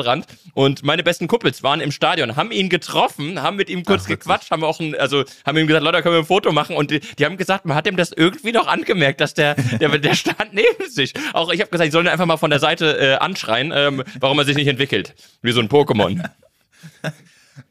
Spielfeldrand 0.00 0.26
und 0.54 0.82
meine 0.82 1.02
besten 1.02 1.28
Kumpels 1.28 1.62
waren 1.62 1.80
im 1.80 1.92
Stadion, 1.92 2.36
haben 2.36 2.50
ihn 2.50 2.68
getroffen, 2.68 3.42
haben 3.42 3.56
mit 3.56 3.68
ihm 3.68 3.84
kurz 3.84 4.02
Ach, 4.04 4.08
gequatscht, 4.08 4.50
haben 4.50 4.64
auch 4.64 4.80
ein, 4.80 4.94
also 4.96 5.24
haben 5.44 5.58
ihm 5.58 5.66
gesagt, 5.66 5.84
Lodder, 5.84 6.02
können 6.02 6.14
wir 6.14 6.20
ein 6.20 6.26
Foto 6.26 6.52
machen 6.52 6.76
und 6.76 6.90
die, 6.90 7.00
die 7.00 7.24
haben 7.24 7.36
gesagt, 7.36 7.64
man 7.64 7.76
hat 7.76 7.86
ihm 7.86 7.96
das 7.96 8.12
irgendwie 8.12 8.52
noch 8.52 8.66
angemerkt, 8.66 9.20
dass 9.20 9.34
der, 9.34 9.54
der, 9.54 9.98
der 9.98 10.14
stand 10.14 10.52
neben 10.52 10.90
sich. 10.90 11.14
Auch 11.32 11.50
ich 11.50 11.60
habe 11.60 11.70
gesagt, 11.70 11.86
ich 11.86 11.92
soll 11.92 12.04
ihn 12.04 12.08
einfach 12.08 12.26
mal 12.26 12.36
von 12.36 12.50
der 12.50 12.60
Seite 12.60 12.98
äh, 12.98 13.14
anschreien, 13.16 13.72
ähm, 13.74 14.02
warum 14.18 14.38
er 14.38 14.44
sich 14.44 14.56
nicht 14.56 14.68
entwickelt, 14.68 15.14
wie 15.42 15.52
so 15.52 15.60
ein 15.60 15.68
Pokémon. 15.68 16.28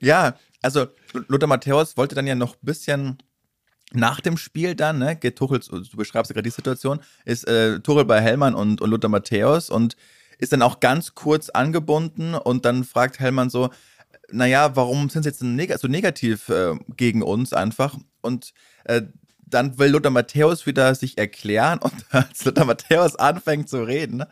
Ja, 0.01 0.35
also 0.61 0.85
Lothar 1.27 1.47
Matthäus 1.47 1.97
wollte 1.97 2.13
dann 2.13 2.27
ja 2.27 2.35
noch 2.35 2.53
ein 2.53 2.61
bisschen 2.61 3.17
nach 3.91 4.21
dem 4.21 4.37
Spiel 4.37 4.75
dann, 4.75 4.99
ne, 4.99 5.15
geht 5.15 5.35
Tuchel, 5.35 5.59
du 5.59 5.97
beschreibst 5.97 6.29
ja 6.29 6.35
gerade 6.35 6.43
die 6.43 6.51
Situation, 6.51 6.99
ist 7.25 7.47
äh, 7.47 7.79
Tuchel 7.79 8.05
bei 8.05 8.21
Hellmann 8.21 8.53
und, 8.53 8.81
und 8.81 8.89
Lothar 8.89 9.09
Matthäus 9.09 9.69
und 9.71 9.95
ist 10.39 10.53
dann 10.53 10.61
auch 10.61 10.79
ganz 10.79 11.13
kurz 11.13 11.49
angebunden 11.49 12.33
und 12.33 12.65
dann 12.65 12.83
fragt 12.83 13.19
Hellmann 13.19 13.49
so, 13.49 13.69
naja, 14.31 14.75
warum 14.75 15.09
sind 15.09 15.23
sie 15.23 15.29
jetzt 15.29 15.43
neg 15.43 15.75
so 15.77 15.87
negativ 15.87 16.49
äh, 16.49 16.75
gegen 16.97 17.21
uns 17.21 17.53
einfach? 17.53 17.97
Und 18.21 18.53
äh, 18.85 19.03
dann 19.45 19.79
will 19.79 19.89
Lothar 19.89 20.11
Matthäus 20.11 20.65
wieder 20.65 20.93
sich 20.95 21.17
erklären 21.17 21.79
und 21.79 21.93
als 22.11 22.45
Lothar 22.45 22.65
Matthäus 22.65 23.15
anfängt 23.15 23.69
zu 23.69 23.83
reden, 23.83 24.17
ne, 24.17 24.27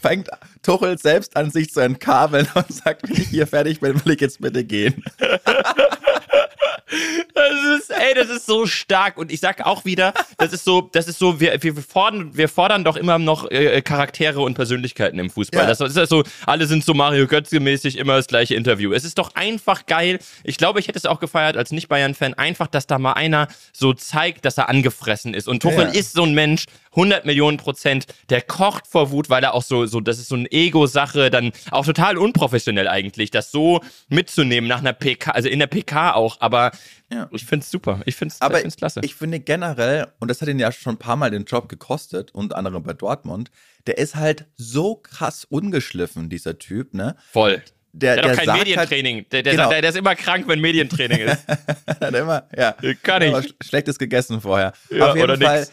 fängt 0.00 0.28
Tuchel 0.62 0.98
selbst 0.98 1.36
an, 1.36 1.50
sich 1.50 1.72
zu 1.72 1.80
entkabeln 1.80 2.48
und 2.54 2.72
sagt, 2.72 3.08
wenn 3.08 3.16
ich 3.16 3.28
hier 3.28 3.46
fertig 3.46 3.80
bin, 3.80 4.04
will 4.04 4.14
ich 4.14 4.20
jetzt 4.20 4.40
bitte 4.40 4.64
gehen. 4.64 5.04
Das 7.34 7.80
ist, 7.80 7.90
ey, 7.90 8.14
das 8.14 8.28
ist 8.28 8.46
so 8.46 8.66
stark. 8.66 9.16
Und 9.16 9.30
ich 9.32 9.40
sag 9.40 9.64
auch 9.64 9.84
wieder, 9.84 10.12
das 10.38 10.52
ist 10.52 10.64
so, 10.64 10.88
das 10.92 11.08
ist 11.08 11.18
so, 11.18 11.40
wir, 11.40 11.62
wir, 11.62 11.74
fordern, 11.76 12.36
wir 12.36 12.48
fordern 12.48 12.84
doch 12.84 12.96
immer 12.96 13.18
noch 13.18 13.50
äh, 13.50 13.80
Charaktere 13.82 14.40
und 14.40 14.54
Persönlichkeiten 14.54 15.18
im 15.18 15.30
Fußball. 15.30 15.62
Ja. 15.62 15.66
Das, 15.68 15.78
das 15.78 15.96
ist 15.96 16.08
so, 16.08 16.24
alle 16.46 16.66
sind 16.66 16.84
so 16.84 16.94
Mario 16.94 17.26
Götze-mäßig 17.26 17.96
immer 17.96 18.16
das 18.16 18.26
gleiche 18.26 18.54
Interview. 18.54 18.92
Es 18.92 19.04
ist 19.04 19.18
doch 19.18 19.34
einfach 19.34 19.86
geil. 19.86 20.18
Ich 20.44 20.56
glaube, 20.58 20.80
ich 20.80 20.88
hätte 20.88 20.98
es 20.98 21.06
auch 21.06 21.20
gefeiert 21.20 21.56
als 21.56 21.70
Nicht-Bayern-Fan, 21.70 22.34
einfach, 22.34 22.66
dass 22.66 22.86
da 22.86 22.98
mal 22.98 23.12
einer 23.12 23.48
so 23.72 23.92
zeigt, 23.92 24.44
dass 24.44 24.58
er 24.58 24.68
angefressen 24.68 25.34
ist. 25.34 25.48
Und 25.48 25.60
Tuchel 25.62 25.84
Ja. 25.84 25.90
ist 25.90 26.12
so 26.12 26.24
ein 26.24 26.34
Mensch, 26.34 26.64
100 26.92 27.24
Millionen 27.24 27.56
Prozent, 27.56 28.06
der 28.30 28.42
kocht 28.42 28.86
vor 28.86 29.10
Wut, 29.12 29.30
weil 29.30 29.44
er 29.44 29.54
auch 29.54 29.62
so, 29.62 29.86
so, 29.86 30.00
das 30.00 30.18
ist 30.18 30.28
so 30.28 30.34
eine 30.34 30.50
Ego-Sache, 30.50 31.30
dann 31.30 31.52
auch 31.70 31.86
total 31.86 32.18
unprofessionell 32.18 32.88
eigentlich, 32.88 33.30
das 33.30 33.52
so 33.52 33.80
mitzunehmen 34.08 34.68
nach 34.68 34.80
einer 34.80 34.92
PK, 34.92 35.30
also 35.30 35.48
in 35.48 35.60
der 35.60 35.68
PK 35.68 36.14
auch, 36.14 36.38
aber 36.40 36.72
Ja. 37.12 37.28
ich 37.32 37.44
find's 37.44 37.70
super. 37.70 38.00
Ich 38.04 38.08
ich 38.08 38.16
find's 38.16 38.38
klasse. 38.76 39.00
ich 39.02 39.14
finde 39.14 39.40
generell, 39.40 40.08
und 40.20 40.28
das 40.28 40.40
hat 40.40 40.48
ihn 40.48 40.58
ja 40.58 40.70
schon 40.72 40.94
ein 40.94 40.98
paar 40.98 41.16
Mal 41.16 41.30
den 41.30 41.44
Job 41.44 41.68
gekostet, 41.68 42.32
unter 42.32 42.56
anderem 42.56 42.82
bei 42.82 42.92
Dortmund, 42.92 43.50
der 43.86 43.98
ist 43.98 44.14
halt 44.16 44.46
so 44.56 44.94
krass 44.96 45.44
ungeschliffen, 45.44 46.28
dieser 46.28 46.58
Typ, 46.58 46.94
ne? 46.94 47.16
Voll. 47.32 47.62
Der, 47.92 48.14
Der, 48.16 48.24
hat 48.24 48.30
auch 48.30 48.36
kein 48.36 48.46
sagt 48.46 48.58
Medientraining. 48.60 49.26
der, 49.32 49.42
der, 49.42 49.52
Genau. 49.52 49.68
sagt, 49.68 49.82
der, 49.82 49.90
ist 49.90 49.96
immer 49.96 50.14
krank, 50.14 50.46
wenn 50.46 50.60
Medientraining 50.60 51.18
ist. 51.20 51.48
Halt, 51.86 52.00
hat 52.00 52.14
immer, 52.14 52.48
ja. 52.56 52.76
Kann 53.02 53.22
ich. 53.22 53.34
Aber 53.34 53.42
Schlechtes 53.60 53.98
gegessen 53.98 54.40
vorher. 54.40 54.72
Ja, 54.90 55.08
Auf 55.10 55.16
jeden 55.16 55.30
oder 55.30 55.36
Fall. 55.38 55.66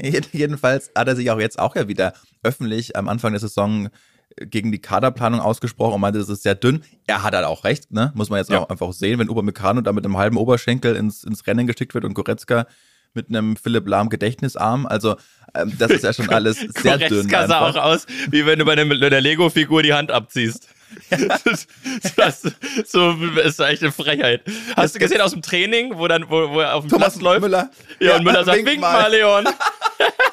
Jedenfalls 0.32 0.90
hat 0.94 1.08
er 1.08 1.16
sich 1.16 1.30
auch 1.30 1.38
jetzt 1.38 1.58
auch 1.58 1.76
ja 1.76 1.88
wieder 1.88 2.14
öffentlich 2.42 2.96
am 2.96 3.08
Anfang 3.08 3.32
der 3.32 3.40
Saison 3.40 3.90
gegen 4.36 4.72
die 4.72 4.80
Kaderplanung 4.80 5.40
ausgesprochen 5.40 5.94
und 5.94 6.00
meinte, 6.00 6.18
das 6.18 6.28
ist 6.28 6.42
sehr 6.42 6.54
dünn. 6.54 6.82
Er 7.06 7.22
hat 7.22 7.34
halt 7.34 7.44
auch 7.44 7.64
recht, 7.64 7.90
ne? 7.90 8.12
Muss 8.14 8.30
man 8.30 8.38
jetzt 8.38 8.50
Ja. 8.50 8.60
auch 8.60 8.68
einfach 8.70 8.92
sehen, 8.92 9.18
wenn 9.18 9.28
Upamecano 9.28 9.80
da 9.80 9.92
mit 9.92 10.04
einem 10.04 10.16
halben 10.16 10.36
Oberschenkel 10.36 10.96
ins, 10.96 11.24
ins 11.24 11.46
Rennen 11.46 11.66
geschickt 11.66 11.94
wird 11.94 12.04
und 12.04 12.14
Goretzka 12.14 12.66
mit 13.12 13.28
einem 13.28 13.56
Philipp 13.56 13.88
Lahm 13.88 14.08
Gedächtnisarm. 14.08 14.86
Also 14.86 15.16
ähm, 15.54 15.72
das 15.78 15.90
ist 15.90 16.04
ja 16.04 16.12
schon 16.12 16.28
alles 16.30 16.58
sehr 16.60 16.98
dünn. 16.98 17.28
Goretzka 17.28 17.48
sah 17.48 17.60
auch 17.68 17.76
aus, 17.76 18.06
wie 18.30 18.46
wenn 18.46 18.58
du 18.60 18.64
bei 18.64 18.72
einer 18.72 19.20
Lego-Figur 19.20 19.82
die 19.82 19.94
Hand 19.94 20.10
abziehst. 20.10 20.68
Das, 21.10 21.68
das, 22.16 22.42
so 22.86 23.12
ist 23.44 23.60
echt 23.60 23.80
eine 23.82 23.92
Frechheit. 23.92 24.42
Hast 24.76 24.96
du 24.96 24.98
gesehen 24.98 25.20
aus 25.20 25.30
dem 25.30 25.40
Training, 25.40 25.96
wo 25.96 26.08
dann, 26.08 26.28
wo, 26.28 26.50
wo 26.50 26.58
er 26.60 26.74
auf 26.74 26.82
dem 26.84 26.90
Thomas 26.90 27.12
Platz 27.12 27.22
läuft? 27.22 27.42
Müller. 27.42 27.70
Ja, 28.00 28.16
und 28.16 28.24
Müller 28.24 28.44
sagt, 28.44 28.58
wink 28.58 28.66
wink 28.66 28.80
mal, 28.80 29.08
Leon. 29.08 29.46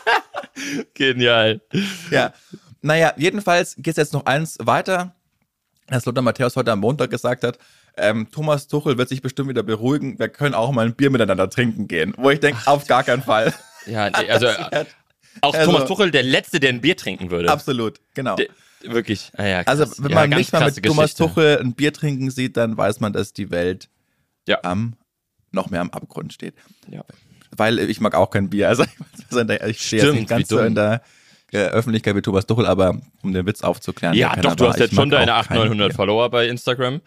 Genial. 0.96 1.62
Ja. 2.10 2.34
Naja, 2.82 3.14
jedenfalls 3.18 3.76
geht 3.76 3.88
es 3.94 3.98
jetzt 3.98 4.14
noch 4.14 4.26
eins 4.26 4.58
weiter, 4.62 5.16
dass 5.88 6.06
Lothar 6.06 6.22
Matthäus 6.24 6.56
heute 6.56 6.72
am 6.72 6.80
Montag 6.80 7.10
gesagt 7.10 7.44
hat, 7.44 7.58
ähm, 7.98 8.28
Thomas 8.32 8.68
Tuchel 8.68 8.98
wird 8.98 9.10
sich 9.10 9.22
bestimmt 9.22 9.50
wieder 9.50 9.64
beruhigen, 9.64 10.20
wir 10.20 10.30
können 10.30 10.54
auch 10.54 10.72
mal 10.72 10.86
ein 10.86 10.94
Bier 10.96 11.10
miteinander 11.10 11.50
trinken 11.50 11.88
gehen. 11.88 12.14
Wo 12.18 12.30
ich 12.30 12.40
denke, 12.40 12.60
auf 12.66 12.86
gar 12.88 13.04
keinen 13.04 13.24
Fall. 13.24 13.54
Ja, 13.88 14.10
nee, 14.10 14.30
also 14.30 14.48
auch 15.42 15.54
Also- 15.54 15.72
Thomas 15.72 15.88
Tuchel, 15.88 16.12
der 16.12 16.24
Letzte, 16.24 16.60
der 16.60 16.72
ein 16.72 16.82
Bier 16.82 16.98
trinken 16.98 17.32
würde. 17.32 17.50
Absolut, 17.50 18.02
genau. 18.14 18.36
De- 18.36 18.50
Wirklich. 18.82 19.32
Ah 19.38 19.46
ja, 19.46 19.62
Also, 19.62 19.86
wenn 20.04 20.12
man 20.14 20.30
mich 20.30 20.52
mal 20.52 20.60
mit 20.60 20.74
krasse 20.74 20.82
Thomas 20.82 21.12
Geschichte. 21.16 21.24
Tuchel 21.24 21.58
ein 21.60 21.74
Bier 21.74 21.94
trinken 21.94 22.30
sieht, 22.30 22.58
dann 22.58 22.76
weiß 22.76 23.00
man, 23.00 23.14
dass 23.14 23.32
die 23.32 23.50
Welt 23.50 23.88
Ja. 24.46 24.60
am, 24.64 24.94
noch 25.52 25.70
mehr 25.70 25.80
am 25.80 25.90
Abgrund 25.92 26.34
steht. 26.34 26.54
Ja. 26.92 27.06
Weil 27.56 27.80
ich 27.80 28.02
mag 28.02 28.14
auch 28.14 28.30
kein 28.30 28.50
Bier. 28.50 28.68
Also 28.68 28.84
ich 29.68 29.82
stehe 29.82 30.04
jetzt 30.04 30.14
nicht 30.14 30.28
ganz 30.28 30.50
so 30.50 30.60
in 30.60 30.76
der 30.76 31.02
äh, 31.58 31.68
Öffentlichkeit 31.70 32.16
wie 32.16 32.22
Thomas 32.22 32.46
Tuchel, 32.46 32.66
aber 32.66 33.00
um 33.24 33.34
den 33.34 33.46
Witz 33.46 33.62
aufzuklären. 33.62 34.16
Ja, 34.16 34.36
doch, 34.36 34.56
du 34.56 34.68
hast 34.68 34.80
jetzt 34.80 34.94
schon 34.96 35.10
deine 35.10 35.34
auch 35.34 35.40
800, 35.40 35.48
kein 35.48 35.58
900 35.70 35.88
Bier. 35.90 35.96
Follower 35.96 36.30
bei 36.30 36.48
Instagram. 36.48 37.02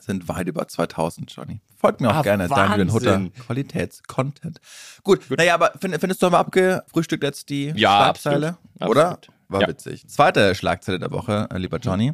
Sind 0.00 0.28
weit 0.28 0.46
über 0.46 0.68
2000, 0.68 1.32
Johnny. 1.34 1.60
Folgt 1.76 2.00
mir 2.00 2.10
auch 2.10 2.16
Ah, 2.16 2.22
gerne, 2.22 2.48
Daniel 2.48 2.92
Hutter. 2.92 3.20
Qualitätscontent. 3.44 4.60
Gut, 5.02 5.20
naja, 5.30 5.54
aber 5.54 5.72
find, 5.80 5.96
findest 5.98 6.22
du, 6.22 6.26
haben 6.26 6.32
wir 6.34 6.38
abgefrühstückt 6.38 7.24
jetzt 7.24 7.48
die 7.48 7.72
Ja, 7.74 7.96
Schlagzeile? 7.96 8.56
absolut. 8.78 8.90
Oder? 8.90 9.08
Absolut. 9.12 9.28
War 9.48 9.60
Ja. 9.62 9.68
witzig. 9.68 10.06
Zweite 10.08 10.54
Schlagzeile 10.54 10.98
der 10.98 11.10
Woche, 11.10 11.48
äh, 11.52 11.58
lieber 11.58 11.78
Johnny. 11.78 12.12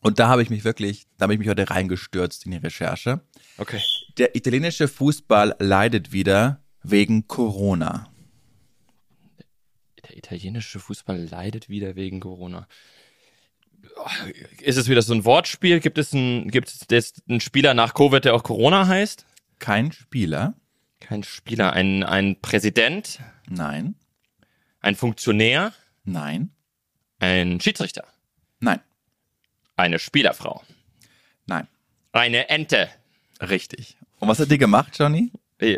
Und 0.00 0.18
da 0.18 0.28
habe 0.28 0.42
ich 0.42 0.50
mich 0.50 0.64
wirklich, 0.64 1.06
da 1.16 1.24
habe 1.24 1.32
ich 1.34 1.38
mich 1.38 1.48
heute 1.48 1.68
reingestürzt 1.70 2.44
in 2.46 2.52
die 2.52 2.58
Recherche. 2.58 3.20
Okay. 3.58 3.80
Der 4.18 4.36
italienische 4.36 4.86
Fußball 4.86 5.56
leidet 5.58 6.12
wieder 6.12 6.60
wegen 6.82 7.26
Corona. 7.26 8.06
Der 10.08 10.16
italienische 10.16 10.80
Fußball 10.80 11.28
leidet 11.30 11.68
wieder 11.68 11.96
wegen 11.96 12.20
Corona. 12.20 12.66
Ist 14.60 14.76
es 14.76 14.88
wieder 14.88 15.02
so 15.02 15.14
ein 15.14 15.24
Wortspiel? 15.24 15.80
Gibt 15.80 15.98
es 15.98 16.12
einen, 16.12 16.50
gibt 16.50 16.68
es 16.68 16.86
jetzt 16.90 17.22
einen 17.28 17.40
Spieler 17.40 17.74
nach 17.74 17.94
Covid, 17.94 18.24
der 18.24 18.34
auch 18.34 18.42
Corona 18.42 18.86
heißt? 18.86 19.26
Kein 19.58 19.92
Spieler? 19.92 20.54
Kein 21.00 21.22
Spieler, 21.22 21.72
ein, 21.72 22.02
ein 22.02 22.40
Präsident, 22.40 23.20
Nein. 23.48 23.94
ein 24.80 24.96
Funktionär, 24.96 25.72
Nein. 26.04 26.50
ein 27.20 27.60
Schiedsrichter, 27.60 28.04
Nein. 28.58 28.80
eine 29.76 29.98
Spielerfrau, 30.00 30.62
Nein. 31.46 31.68
eine 32.12 32.48
Ente. 32.48 32.88
Richtig. 33.40 33.96
Und 34.18 34.28
was 34.28 34.40
hat 34.40 34.50
die 34.50 34.58
gemacht, 34.58 34.98
Johnny? 34.98 35.30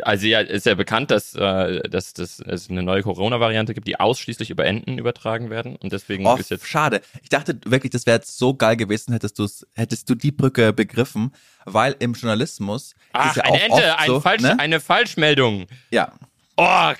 Also 0.03 0.27
ja, 0.27 0.41
ist 0.41 0.67
ja 0.67 0.75
bekannt, 0.75 1.09
dass, 1.09 1.33
äh, 1.33 1.81
dass, 1.89 2.13
dass 2.13 2.39
es 2.39 2.69
eine 2.69 2.83
neue 2.83 3.01
Corona-Variante 3.01 3.73
gibt, 3.73 3.87
die 3.87 3.99
ausschließlich 3.99 4.51
über 4.51 4.65
Enten 4.65 4.99
übertragen 4.99 5.49
werden. 5.49 5.75
Und 5.75 5.91
deswegen 5.91 6.25
Oh, 6.27 6.35
ist 6.35 6.51
jetzt 6.51 6.67
schade. 6.67 7.01
Ich 7.23 7.29
dachte 7.29 7.57
wirklich, 7.65 7.89
das 7.91 8.05
wäre 8.05 8.17
jetzt 8.17 8.37
so 8.37 8.53
geil 8.53 8.77
gewesen, 8.77 9.11
hättest, 9.11 9.39
du's, 9.39 9.65
hättest 9.73 10.07
du 10.07 10.13
die 10.13 10.31
Brücke 10.31 10.71
begriffen, 10.71 11.33
weil 11.65 11.95
im 11.97 12.13
Journalismus 12.13 12.93
Ach, 13.13 13.31
ist 13.31 13.37
ja 13.37 13.43
eine 13.43 13.53
auch 13.53 13.59
Ente, 13.59 13.73
oft 13.73 13.99
ein 13.99 14.07
so, 14.07 14.19
Falsch, 14.19 14.41
ne? 14.43 14.59
eine 14.59 14.79
Falschmeldung. 14.79 15.65
Ja. 15.89 16.13
Oh, 16.57 16.91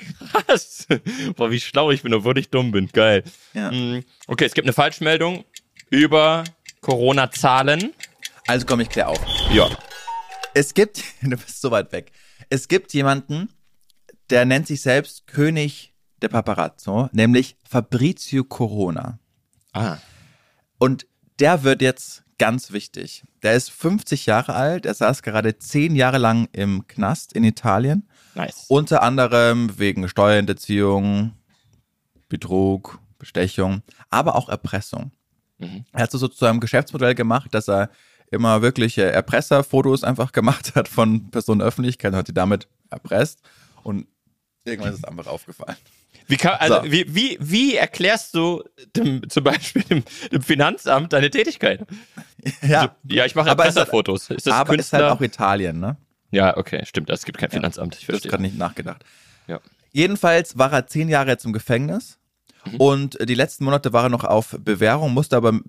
krass. 0.48 0.88
Boah, 1.36 1.52
wie 1.52 1.60
schlau 1.60 1.92
ich 1.92 2.02
bin, 2.02 2.14
obwohl 2.16 2.36
ich 2.40 2.50
dumm 2.50 2.72
bin. 2.72 2.88
Geil. 2.92 3.24
Ja. 3.54 3.70
Mm, 3.72 4.04
Okay, 4.26 4.46
es 4.46 4.56
gibt 4.56 4.66
eine 4.66 4.74
Falschmeldung 4.74 5.46
über 5.92 6.46
Corona-Zahlen. 6.82 7.94
Also 8.48 8.66
komme 8.66 8.84
ich 8.84 8.90
klar 8.90 9.10
auf. 9.10 9.20
Ja. 9.54 9.70
Es 10.56 10.74
gibt, 10.74 11.04
du 11.22 11.30
bist 11.38 11.62
so 11.62 11.70
weit 11.70 11.92
weg. 11.92 12.12
Es 12.52 12.68
gibt 12.68 12.94
jemanden, 12.94 13.48
der 14.30 14.44
nennt 14.44 14.68
sich 14.68 14.82
selbst 14.82 15.26
König 15.26 15.94
der 16.22 16.28
Paparazzo, 16.28 17.08
nämlich 17.14 17.56
Fabrizio 17.64 18.44
Corona. 18.44 19.20
Ah. 19.72 20.00
Und 20.78 21.08
der 21.40 21.64
wird 21.64 21.82
jetzt 21.82 22.24
ganz 22.38 22.74
wichtig. 22.74 23.24
Der 23.42 23.54
ist 23.54 23.72
50 23.72 24.26
Jahre 24.26 24.54
alt, 24.54 24.86
er 24.86 24.94
saß 24.94 25.24
gerade 25.24 25.58
10 25.60 25.96
Jahre 25.96 26.18
lang 26.18 26.50
im 26.52 26.86
Knast 26.88 27.32
in 27.32 27.46
Italien. 27.46 28.10
Nice. 28.36 28.66
Unter 28.68 29.02
anderem 29.02 29.80
wegen 29.80 30.10
Steuerhinterziehung, 30.10 31.32
Betrug, 32.28 33.00
Bestechung, 33.18 33.82
aber 34.10 34.36
auch 34.36 34.50
Erpressung. 34.50 35.14
Mhm. 35.58 35.86
Er 35.94 36.04
hat 36.04 36.12
so 36.12 36.28
zu 36.28 36.46
einem 36.46 36.60
Geschäftsmodell 36.60 37.16
gemacht, 37.16 37.54
dass 37.54 37.70
er 37.70 37.90
immer 38.32 38.62
wirkliche 38.62 39.12
Erpresserfotos 39.12 40.04
einfach 40.04 40.32
gemacht 40.32 40.74
hat 40.76 40.88
von 40.88 41.30
Personen 41.30 41.60
der 41.60 41.68
Öffentlichkeit 41.68 42.14
und 42.14 42.18
hat 42.20 42.28
die 42.28 42.34
damit 42.34 42.68
erpresst. 42.90 43.40
Und 43.84 44.08
irgendwann 44.66 44.94
ist 44.94 45.00
es 45.00 45.04
einfach 45.04 45.28
aufgefallen. 45.28 45.78
Wie, 46.28 46.38
kann, 46.38 46.54
also, 46.60 46.76
So. 46.84 46.92
wie, 46.92 47.14
wie, 47.14 47.38
wie 47.42 47.76
erklärst 47.76 48.34
du 48.36 48.64
dem, 48.96 49.28
zum 49.30 49.44
Beispiel 49.44 49.82
dem, 49.84 50.04
dem 50.32 50.42
Finanzamt 50.42 51.12
deine 51.14 51.30
Tätigkeit? 51.30 51.86
Ja, 52.62 52.96
Ja, 53.04 53.26
ich 53.26 53.36
mache 53.36 53.50
Aber 53.52 53.64
es 53.66 53.72
ist 53.72 53.76
halt- 53.78 53.88
Erpresserfotos. 53.88 54.30
Ist 54.30 54.48
das 54.48 54.54
aber 54.54 54.76
Künstler? 54.76 55.00
ist 55.00 55.04
halt 55.04 55.14
auch 55.18 55.22
Italien, 55.22 55.80
ne? 55.80 55.98
ja, 56.32 56.56
okay, 56.56 56.86
stimmt. 56.86 57.10
Es 57.10 57.26
gibt 57.26 57.38
kein 57.38 57.50
Finanzamt. 57.52 57.96
Ich 57.96 58.04
Ich 58.08 58.16
habe 58.16 58.20
gerade 58.30 58.44
nicht 58.44 58.58
nachgedacht. 58.58 59.04
Ja. 59.48 59.60
Jedenfalls 59.92 60.58
war 60.58 60.72
er 60.72 60.88
zehn 60.88 61.10
Jahre 61.10 61.32
jetzt 61.32 61.44
im 61.46 61.52
Gefängnis 61.52 62.18
Mhm. 62.66 62.76
und 62.78 63.30
die 63.30 63.36
letzten 63.36 63.66
Monate 63.66 63.94
war 63.94 64.04
er 64.04 64.10
noch 64.10 64.24
auf 64.24 64.56
Bewährung, 64.60 65.14
musste 65.14 65.36
aber 65.36 65.60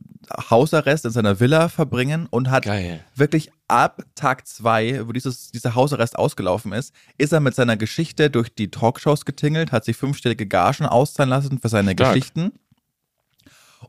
Hausarrest 0.51 1.05
in 1.05 1.11
seiner 1.11 1.41
Villa 1.41 1.69
verbringen 1.69 2.27
und 2.31 2.51
hat 2.51 2.65
Geil. 2.65 3.05
wirklich 3.15 3.51
ab 3.69 4.03
Tag 4.15 4.47
zwei, 4.47 5.07
wo 5.07 5.13
dieses, 5.13 5.51
dieser 5.51 5.75
Hausarrest 5.75 6.19
ausgelaufen 6.19 6.73
ist, 6.73 6.95
ist 7.19 7.33
er 7.33 7.41
mit 7.41 7.55
seiner 7.55 7.77
Geschichte 7.77 8.31
durch 8.31 8.55
die 8.55 8.71
Talkshows 8.71 9.25
getingelt, 9.25 9.73
hat 9.73 9.85
sich 9.85 9.97
fünfstellige 9.97 10.47
Gagen 10.47 10.87
auszahlen 10.87 11.31
lassen 11.31 11.59
für 11.59 11.69
seine 11.69 11.93
Stark. 11.93 12.15
Geschichten. 12.15 12.53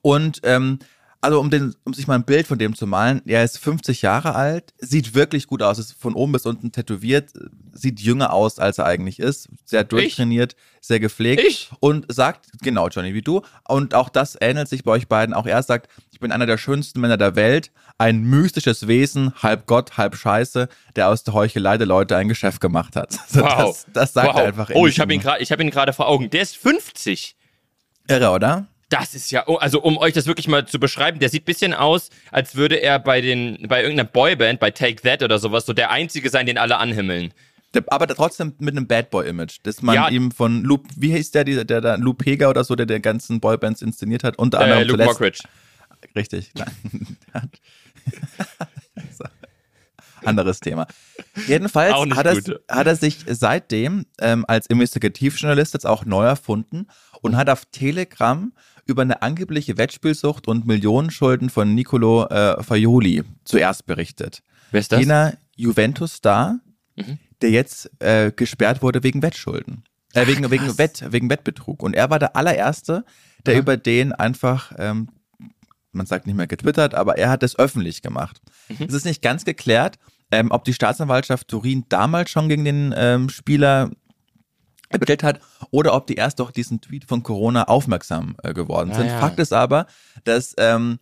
Und 0.01 0.39
ähm, 0.43 0.79
also 1.23 1.39
um, 1.39 1.49
den, 1.49 1.73
um 1.85 1.93
sich 1.93 2.05
mal 2.05 2.15
ein 2.15 2.25
Bild 2.25 2.47
von 2.47 2.59
dem 2.59 2.75
zu 2.75 2.85
malen, 2.85 3.21
er 3.25 3.45
ist 3.45 3.57
50 3.57 4.01
Jahre 4.01 4.35
alt, 4.35 4.73
sieht 4.77 5.15
wirklich 5.15 5.47
gut 5.47 5.63
aus, 5.63 5.79
ist 5.79 5.93
von 5.93 6.15
oben 6.15 6.33
bis 6.33 6.45
unten 6.45 6.73
tätowiert, 6.73 7.31
sieht 7.71 8.01
jünger 8.01 8.33
aus, 8.33 8.59
als 8.59 8.77
er 8.77 8.87
eigentlich 8.87 9.19
ist, 9.19 9.47
sehr 9.63 9.85
durchtrainiert, 9.85 10.57
sehr 10.81 10.99
gepflegt 10.99 11.41
Ich? 11.47 11.71
und 11.79 12.05
sagt, 12.11 12.47
genau 12.61 12.89
Johnny, 12.89 13.13
wie 13.13 13.21
du, 13.21 13.41
und 13.65 13.95
auch 13.95 14.09
das 14.09 14.37
ähnelt 14.41 14.67
sich 14.67 14.83
bei 14.83 14.91
euch 14.91 15.07
beiden, 15.07 15.33
auch 15.33 15.45
er 15.45 15.63
sagt, 15.63 15.89
ich 16.11 16.19
bin 16.19 16.33
einer 16.33 16.45
der 16.45 16.57
schönsten 16.57 16.99
Männer 16.99 17.15
der 17.15 17.37
Welt, 17.37 17.71
ein 17.97 18.23
mystisches 18.23 18.87
Wesen, 18.89 19.33
halb 19.41 19.65
Gott, 19.65 19.97
halb 19.97 20.17
Scheiße, 20.17 20.67
der 20.97 21.07
aus 21.07 21.23
der 21.23 21.33
Heuchelei 21.33 21.77
der 21.77 21.87
Leute 21.87 22.17
ein 22.17 22.27
Geschäft 22.27 22.59
gemacht 22.59 22.97
hat. 22.97 23.17
Also 23.33 23.41
Wow. 23.41 23.57
Das, 23.57 23.85
das 23.93 24.13
sagt 24.13 24.27
wow. 24.27 24.37
er 24.37 24.45
einfach. 24.47 24.69
in 24.69 24.75
Oh, 24.75 24.87
ich 24.87 24.99
habe 24.99 25.13
ihn 25.13 25.21
gerade, 25.21 25.41
ich 25.41 25.51
habe 25.51 25.63
ihn 25.63 25.69
gerade 25.69 25.93
vor 25.93 26.07
Augen. 26.07 26.29
Der 26.29 26.41
ist 26.41 26.57
50. 26.57 27.35
Irre, 28.07 28.29
oder? 28.31 28.67
Das 28.93 29.15
ist 29.15 29.31
ja, 29.31 29.43
oh, 29.47 29.55
also 29.55 29.81
um 29.81 29.97
euch 29.97 30.13
das 30.13 30.27
wirklich 30.27 30.47
mal 30.47 30.67
zu 30.67 30.79
beschreiben, 30.79 31.17
der 31.19 31.29
sieht 31.29 31.45
bisschen 31.45 31.73
aus, 31.73 32.09
als 32.31 32.55
würde 32.55 32.75
er 32.75 32.99
bei 32.99 33.21
den, 33.21 33.67
bei 33.67 33.81
irgendeiner 33.81 34.07
Boyband, 34.07 34.59
bei 34.59 34.69
Take 34.71 35.01
That 35.01 35.23
oder 35.23 35.39
sowas, 35.39 35.65
so 35.65 35.73
der 35.73 35.89
Einzige 35.89 36.29
sein, 36.29 36.45
den 36.45 36.57
alle 36.59 36.77
anhimmeln. 36.77 37.33
Aber 37.87 38.05
trotzdem 38.07 38.53
mit 38.59 38.77
einem 38.77 38.85
Bad 38.85 39.09
Boy-Image, 39.09 39.57
das 39.63 39.81
man 39.81 39.95
Ja. 39.95 40.07
ihm 40.09 40.25
ihm 40.25 40.31
von 40.31 40.63
Luke, 40.63 40.87
wie 40.95 41.11
hieß 41.11 41.31
der, 41.31 41.43
der, 41.43 41.65
der, 41.65 41.81
der 41.81 41.97
Luke 41.97 42.23
Pega 42.23 42.47
oder 42.49 42.63
so, 42.63 42.75
der 42.75 42.85
der 42.85 42.99
ganzen 42.99 43.39
Boybands 43.39 43.81
inszeniert 43.81 44.23
hat, 44.23 44.37
unter 44.37 44.59
Äh, 44.59 44.63
anderem 44.65 44.81
Luke 44.87 44.91
zuletzt. 44.91 45.19
Mockridge. 45.19 45.39
Richtig. 46.15 46.51
Anderes 50.25 50.59
Thema. 50.59 50.87
Jedenfalls 51.47 51.93
hat 52.15 52.25
er, 52.25 52.35
hat 52.69 52.87
er 52.87 52.95
sich 52.95 53.19
seitdem 53.27 54.05
ähm, 54.21 54.45
als 54.47 54.67
Investigativjournalist 54.67 55.73
jetzt 55.73 55.85
auch 55.85 56.05
neu 56.05 56.25
erfunden 56.25 56.87
und 57.21 57.35
hat 57.35 57.49
auf 57.49 57.65
Telegram 57.65 58.51
über 58.85 59.01
eine 59.01 59.21
angebliche 59.21 59.77
Wettspielsucht 59.77 60.47
und 60.47 60.65
Millionenschulden 60.67 61.49
von 61.49 61.73
Nicolo 61.73 62.25
äh, 62.27 62.61
Faioli 62.61 63.23
zuerst 63.45 63.85
berichtet. 63.85 64.43
Wer 64.71 64.79
ist 64.81 64.91
das? 64.91 64.99
Jener 64.99 65.33
Juventus-Star, 65.55 66.59
Mhm. 66.95 67.17
der 67.41 67.49
jetzt 67.49 67.89
äh, 67.99 68.31
gesperrt 68.31 68.81
wurde 68.83 69.01
wegen 69.03 69.21
Wettschulden. 69.23 69.83
Äh, 70.13 70.27
wegen, 70.27 70.49
wegen, 70.51 70.77
Wett, 70.77 71.03
wegen 71.09 71.29
Wettbetrug. 71.29 71.81
Und 71.81 71.95
er 71.95 72.09
war 72.11 72.19
der 72.19 72.35
allererste, 72.35 73.03
der 73.47 73.55
Aha. 73.55 73.59
über 73.61 73.77
den 73.77 74.11
einfach, 74.13 74.71
ähm, 74.77 75.09
man 75.91 76.05
sagt 76.05 76.27
nicht 76.27 76.35
mehr 76.35 76.45
getwittert, 76.45 76.93
aber 76.93 77.17
er 77.17 77.29
hat 77.31 77.41
es 77.41 77.57
öffentlich 77.57 78.01
gemacht. 78.03 78.41
Mhm. 78.69 78.85
Es 78.87 78.93
ist 78.93 79.05
nicht 79.05 79.23
ganz 79.23 79.43
geklärt, 79.43 79.97
ähm, 80.31 80.51
ob 80.51 80.65
die 80.65 80.73
Staatsanwaltschaft 80.73 81.47
Turin 81.47 81.85
damals 81.89 82.29
schon 82.29 82.47
gegen 82.47 82.63
den 82.65 82.93
ähm, 82.95 83.29
Spieler 83.29 83.89
ermittelt 84.93 85.23
hat 85.23 85.39
oder 85.71 85.93
ob 85.93 86.07
die 86.07 86.15
erst 86.15 86.39
durch 86.39 86.51
diesen 86.51 86.81
Tweet 86.81 87.05
von 87.05 87.23
Corona 87.23 87.63
aufmerksam 87.65 88.35
äh, 88.43 88.53
geworden 88.53 88.93
sind. 88.93 89.07
ja. 89.07 89.19
Fakt 89.19 89.39
ist 89.39 89.53
aber, 89.53 89.87
dass 90.23 90.53
ähm, 90.57 90.99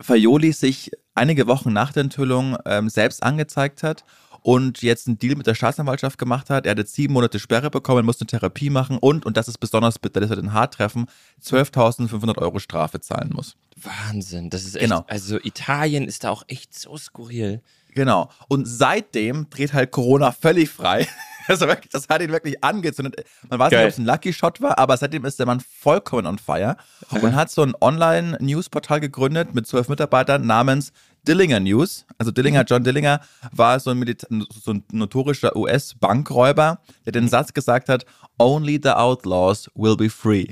Faioli 0.00 0.52
sich 0.52 0.90
einige 1.14 1.46
Wochen 1.46 1.72
nach 1.72 1.92
der 1.92 2.02
Enthüllung 2.04 2.56
ähm, 2.66 2.88
selbst 2.88 3.22
angezeigt 3.22 3.82
hat 3.82 4.04
und 4.42 4.82
jetzt 4.82 5.06
einen 5.06 5.18
Deal 5.18 5.36
mit 5.36 5.46
der 5.46 5.54
Staatsanwaltschaft 5.54 6.18
gemacht 6.18 6.50
hat. 6.50 6.66
Er 6.66 6.72
hat 6.72 6.78
jetzt 6.78 6.94
sieben 6.94 7.14
Monate 7.14 7.38
Sperre 7.38 7.70
bekommen, 7.70 8.04
musste 8.04 8.22
eine 8.22 8.26
Therapie 8.26 8.68
machen 8.70 8.98
und, 8.98 9.24
und 9.24 9.36
das 9.36 9.48
ist 9.48 9.58
besonders 9.58 9.98
bitter, 9.98 10.20
das 10.20 10.28
wird 10.30 10.40
den 10.42 10.52
hart 10.52 10.74
treffen, 10.74 11.06
12.500 11.42 12.36
Euro 12.38 12.58
Strafe 12.58 13.00
zahlen 13.00 13.30
muss. 13.32 13.56
Wahnsinn, 13.76 14.50
das 14.50 14.64
ist 14.64 14.74
echt, 14.74 14.84
Genau. 14.84 15.04
also 15.08 15.38
Italien 15.42 16.04
ist 16.06 16.24
da 16.24 16.30
auch 16.30 16.42
echt 16.48 16.78
so 16.78 16.96
skurril. 16.96 17.62
Genau. 17.94 18.28
Und 18.48 18.66
seitdem 18.66 19.48
dreht 19.50 19.72
halt 19.72 19.92
Corona 19.92 20.32
völlig 20.32 20.68
frei. 20.68 21.06
Also 21.48 21.66
wirklich, 21.66 21.90
das 21.90 22.08
hat 22.08 22.22
ihn 22.22 22.32
wirklich 22.32 22.62
angezündet. 22.64 23.24
Man 23.50 23.58
weiß 23.58 23.70
Geil. 23.70 23.84
nicht, 23.86 23.94
ob 23.94 23.98
es 23.98 23.98
ein 23.98 24.06
Lucky 24.06 24.32
Shot 24.32 24.60
war, 24.62 24.78
aber 24.78 24.96
seitdem 24.96 25.24
ist 25.24 25.38
der 25.38 25.46
Mann 25.46 25.60
vollkommen 25.60 26.26
on 26.26 26.38
fire 26.38 26.76
und 27.10 27.34
hat 27.34 27.50
so 27.50 27.62
ein 27.62 27.74
Online-News-Portal 27.80 29.00
gegründet 29.00 29.54
mit 29.54 29.66
zwölf 29.66 29.88
Mitarbeitern 29.88 30.46
namens 30.46 30.92
Dillinger 31.28 31.60
News. 31.60 32.06
Also 32.18 32.30
Dillinger, 32.30 32.64
John 32.64 32.84
Dillinger 32.84 33.20
war 33.52 33.78
so 33.80 33.90
ein, 33.90 34.16
so 34.62 34.72
ein 34.72 34.84
notorischer 34.92 35.54
US-Bankräuber, 35.56 36.80
der 37.04 37.12
den 37.12 37.28
Satz 37.28 37.52
gesagt 37.52 37.88
hat, 37.88 38.04
Only 38.38 38.80
the 38.82 38.90
outlaws 38.90 39.70
will 39.74 39.96
be 39.96 40.10
free. 40.10 40.48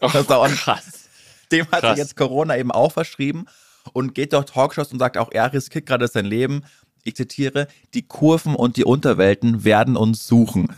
Das 0.00 0.14
ist 0.14 0.30
auch 0.30 0.44
ein- 0.44 0.54
krass. 0.54 1.08
Dem 1.52 1.66
hat 1.70 1.80
Krass. 1.80 1.90
sich 1.96 1.98
jetzt 1.98 2.16
Corona 2.16 2.56
eben 2.56 2.72
auch 2.72 2.92
verschrieben 2.92 3.46
und 3.92 4.14
geht 4.14 4.32
durch 4.32 4.46
Talkshows 4.46 4.92
und 4.92 4.98
sagt 4.98 5.16
auch, 5.16 5.30
er 5.32 5.52
riskiert 5.52 5.86
gerade 5.86 6.08
sein 6.08 6.24
Leben. 6.24 6.62
Ich 7.06 7.16
zitiere, 7.16 7.68
die 7.94 8.02
Kurven 8.02 8.54
und 8.54 8.76
die 8.76 8.84
Unterwelten 8.84 9.64
werden 9.64 9.96
uns 9.96 10.26
suchen. 10.26 10.68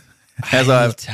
Also 0.51 0.71
Alter. 0.73 1.13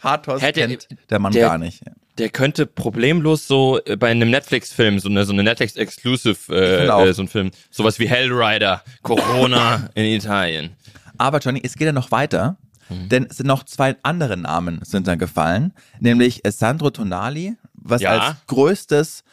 Pathos 0.00 0.40
Hätte- 0.42 0.66
kennt 0.68 0.88
der 1.10 1.18
Mann 1.18 1.32
der- 1.32 1.48
gar 1.48 1.58
nicht. 1.58 1.82
Der 2.18 2.30
könnte 2.30 2.64
problemlos 2.64 3.46
so 3.46 3.78
äh, 3.84 3.96
bei 3.96 4.10
einem 4.10 4.30
Netflix-Film, 4.30 5.00
so 5.00 5.08
eine, 5.10 5.24
so 5.26 5.32
eine 5.34 5.42
Netflix-Exclusive, 5.42 6.54
äh, 6.54 6.86
äh, 6.86 7.12
so 7.12 7.22
ein 7.22 7.28
Film, 7.28 7.50
sowas 7.70 7.98
wie 7.98 8.08
Hellrider, 8.08 8.82
Corona 9.02 9.90
in 9.94 10.04
Italien. 10.06 10.70
Aber 11.18 11.38
Johnny, 11.40 11.60
es 11.62 11.74
geht 11.74 11.86
ja 11.86 11.92
noch 11.92 12.10
weiter, 12.12 12.56
Mhm. 12.88 13.08
denn 13.08 13.26
es 13.28 13.38
sind 13.38 13.46
noch 13.48 13.64
zwei 13.64 13.96
andere 14.04 14.36
Namen 14.36 14.80
sind 14.84 15.08
dann 15.08 15.18
gefallen, 15.18 15.72
nämlich 15.98 16.44
äh, 16.46 16.52
Sandro 16.52 16.90
Tonali, 16.90 17.56
was 17.74 18.00
Ja. 18.00 18.10
als 18.18 18.36
größtes 18.46 19.24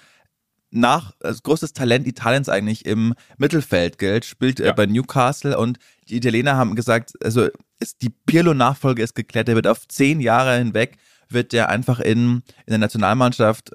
nach 0.73 1.13
als 1.21 1.43
größtes 1.43 1.73
Talent 1.73 2.07
Italiens 2.07 2.49
eigentlich 2.49 2.85
im 2.85 3.13
Mittelfeld 3.37 3.97
gilt, 3.97 4.25
spielt 4.25 4.59
äh, 4.59 4.67
Ja. 4.67 4.73
bei 4.73 4.85
Newcastle 4.85 5.57
und 5.57 5.77
die 6.09 6.17
Italiener 6.17 6.55
haben 6.57 6.75
gesagt, 6.75 7.13
also 7.23 7.47
ist 7.79 8.01
die 8.01 8.09
Pirlo-Nachfolge 8.09 9.03
ist 9.03 9.13
geklärt, 9.15 9.47
der 9.47 9.55
wird 9.55 9.67
auf 9.67 9.87
zehn 9.87 10.19
Jahre 10.19 10.57
hinweg 10.57 10.97
wird 11.29 11.51
der 11.53 11.69
einfach 11.69 11.99
in, 11.99 12.43
in 12.65 12.69
der 12.69 12.77
Nationalmannschaft 12.79 13.71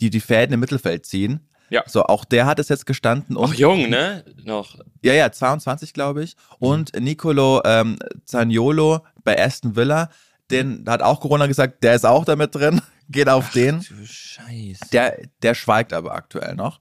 die 0.00 0.10
die 0.10 0.20
Fäden 0.20 0.52
im 0.54 0.60
Mittelfeld 0.60 1.06
ziehen. 1.06 1.40
Ja. 1.70 1.82
So, 1.86 2.02
auch 2.04 2.24
der 2.24 2.46
hat 2.46 2.58
es 2.58 2.68
jetzt 2.68 2.84
gestanden. 2.84 3.36
Und 3.36 3.44
Auch 3.44 3.54
jung, 3.54 3.88
ne? 3.88 4.24
Noch. 4.44 4.78
ja, 5.02 5.14
ja, 5.14 5.30
22, 5.32 5.92
glaube 5.92 6.22
ich. 6.24 6.36
Und 6.58 6.92
Nicolo 7.00 7.62
ähm, 7.64 7.96
Zaniolo 8.24 9.00
bei 9.22 9.42
Aston 9.42 9.76
Villa, 9.76 10.10
den 10.50 10.84
hat 10.88 11.00
auch 11.00 11.20
Corona 11.20 11.46
gesagt, 11.46 11.82
der 11.84 11.94
ist 11.94 12.04
auch 12.04 12.24
damit 12.24 12.54
drin, 12.54 12.80
geht 13.08 13.28
auf 13.28 13.50
den. 13.50 13.80
Du 13.80 14.06
Scheiße. 14.06 14.86
Der, 14.92 15.20
der 15.42 15.54
schweigt 15.54 15.92
aber 15.92 16.14
aktuell 16.14 16.54
noch. 16.54 16.80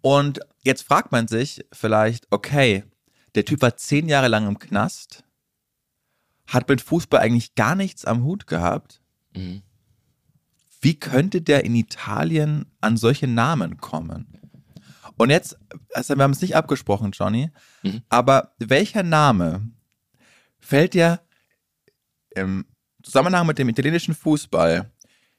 Und 0.00 0.40
jetzt 0.62 0.82
fragt 0.82 1.12
man 1.12 1.28
sich 1.28 1.64
vielleicht, 1.72 2.26
okay, 2.30 2.84
der 3.34 3.44
Typ 3.44 3.62
war 3.62 3.76
zehn 3.76 4.08
Jahre 4.08 4.28
lang 4.28 4.46
im 4.46 4.58
Knast, 4.58 5.24
hat 6.46 6.68
mit 6.68 6.80
Fußball 6.82 7.20
eigentlich 7.20 7.54
gar 7.54 7.74
nichts 7.74 8.04
am 8.04 8.22
Hut 8.22 8.46
gehabt. 8.46 9.00
Mhm. 9.34 9.62
Wie 10.80 10.98
könnte 10.98 11.40
der 11.40 11.64
in 11.64 11.74
Italien 11.74 12.66
an 12.82 12.96
solche 12.98 13.26
Namen 13.26 13.78
kommen? 13.78 14.26
Und 15.16 15.30
jetzt, 15.30 15.56
also 15.94 16.16
wir 16.16 16.22
haben 16.22 16.32
es 16.32 16.42
nicht 16.42 16.56
abgesprochen, 16.56 17.12
Johnny, 17.12 17.50
Mhm. 17.82 18.02
aber 18.08 18.54
welcher 18.58 19.02
Name 19.02 19.70
fällt 20.58 20.94
dir 20.94 21.20
im 22.34 22.66
Zusammenhang 23.02 23.46
mit 23.46 23.58
dem 23.58 23.68
italienischen 23.68 24.14
Fußball 24.14 24.90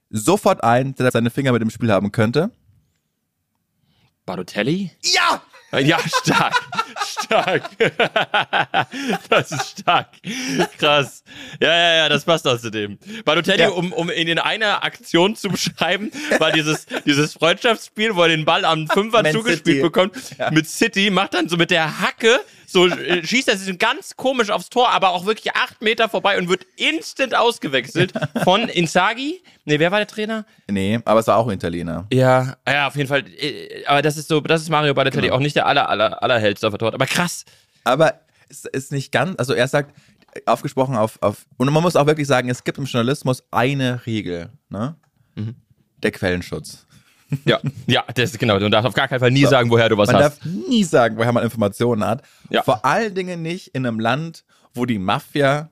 sofort 0.09 0.63
ein, 0.63 0.95
der 0.95 1.11
seine 1.11 1.29
Finger 1.29 1.51
mit 1.51 1.61
dem 1.61 1.69
Spiel 1.69 1.91
haben 1.91 2.11
könnte? 2.11 2.51
Balotelli? 4.25 4.91
Ja! 5.03 5.41
Ja, 5.81 5.99
stark. 6.23 6.53
stark. 7.05 7.69
das 9.29 9.51
ist 9.51 9.79
stark. 9.79 10.07
Krass. 10.77 11.21
Ja, 11.59 11.67
ja, 11.67 11.95
ja, 11.95 12.09
das 12.09 12.23
passt 12.23 12.47
außerdem. 12.47 12.97
Balotelli, 13.25 13.59
Ja. 13.63 13.69
um, 13.69 13.91
um 13.91 14.09
ihn 14.09 14.27
in 14.29 14.39
einer 14.39 14.85
Aktion 14.85 15.35
zu 15.35 15.49
beschreiben, 15.49 16.11
war 16.39 16.53
dieses, 16.53 16.85
dieses 17.05 17.33
Freundschaftsspiel, 17.33 18.15
wo 18.15 18.21
er 18.21 18.29
den 18.29 18.45
Ball 18.45 18.63
am 18.63 18.87
Fünfer 18.87 19.23
zugespielt 19.31 19.65
City. 19.65 19.81
bekommt, 19.81 20.15
Ja. 20.37 20.49
mit 20.51 20.65
City, 20.69 21.09
macht 21.09 21.33
dann 21.33 21.49
so 21.49 21.57
mit 21.57 21.71
der 21.71 21.99
Hacke, 21.99 22.39
so 22.75 22.87
äh, 22.87 23.25
schießt 23.25 23.47
er 23.47 23.57
sich 23.57 23.79
ganz 23.79 24.15
komisch 24.17 24.49
aufs 24.49 24.69
Tor, 24.69 24.89
aber 24.91 25.09
auch 25.11 25.25
wirklich 25.25 25.55
acht 25.55 25.81
Meter 25.81 26.09
vorbei 26.09 26.37
und 26.37 26.49
wird 26.49 26.65
instant 26.75 27.33
ausgewechselt 27.33 28.11
von 28.43 28.67
Inzaghi. 28.67 29.41
Nee, 29.63 29.79
wer 29.79 29.91
war 29.91 29.99
der 29.99 30.07
Trainer? 30.07 30.45
Nee, 30.69 30.99
aber 31.05 31.21
es 31.21 31.27
war 31.27 31.37
auch 31.37 31.49
Italiener. 31.51 32.05
Ja, 32.11 32.57
ja, 32.67 32.87
auf 32.87 32.95
jeden 32.97 33.07
Fall. 33.07 33.23
äh, 33.39 33.85
Aber 33.85 34.01
das 34.01 34.17
ist 34.17 34.27
so, 34.27 34.41
das 34.41 34.61
ist 34.61 34.69
Mario 34.69 34.93
Balotelli, 34.93 35.27
Genau. 35.27 35.35
auch 35.37 35.39
nicht 35.39 35.55
der 35.55 35.65
aller, 35.65 35.89
aller, 35.89 36.21
allerhellste 36.21 36.67
auf 36.67 36.73
der 36.73 36.79
Torte. 36.79 36.95
Aber 36.95 37.05
krass. 37.07 37.45
Aber 37.85 38.19
es 38.49 38.65
ist 38.65 38.91
nicht 38.91 39.11
ganz, 39.11 39.35
also 39.39 39.53
er 39.53 39.67
sagt, 39.67 39.95
aufgesprochen 40.45 40.95
auf, 40.97 41.17
auf, 41.21 41.45
und 41.57 41.71
man 41.71 41.81
muss 41.81 41.95
auch 41.95 42.05
wirklich 42.07 42.27
sagen, 42.27 42.49
es 42.49 42.63
gibt 42.65 42.77
im 42.77 42.83
Journalismus 42.85 43.41
eine 43.51 44.05
Regel, 44.05 44.49
ne? 44.69 44.95
Mhm. 45.35 45.55
Der 46.03 46.11
Quellenschutz. 46.11 46.84
Ja, 47.45 47.59
ja, 47.87 48.03
das 48.13 48.31
ist 48.31 48.39
genau. 48.39 48.59
Du 48.59 48.69
darfst 48.69 48.87
auf 48.87 48.93
gar 48.93 49.07
keinen 49.07 49.19
Fall 49.19 49.31
nie 49.31 49.43
So. 49.43 49.49
sagen, 49.49 49.69
woher 49.71 49.89
du 49.89 49.97
was 49.97 50.07
Man 50.11 50.17
hast. 50.23 50.39
darf 50.43 50.45
nie 50.45 50.83
sagen, 50.83 51.17
woher 51.17 51.31
man 51.31 51.43
Informationen 51.43 52.05
hat. 52.05 52.21
Ja. 52.49 52.61
Vor 52.63 52.85
allen 52.85 53.15
Dingen 53.15 53.41
nicht 53.41 53.69
in 53.69 53.85
einem 53.85 53.99
Land, 53.99 54.43
wo 54.73 54.85
die 54.85 54.99
Mafia 54.99 55.69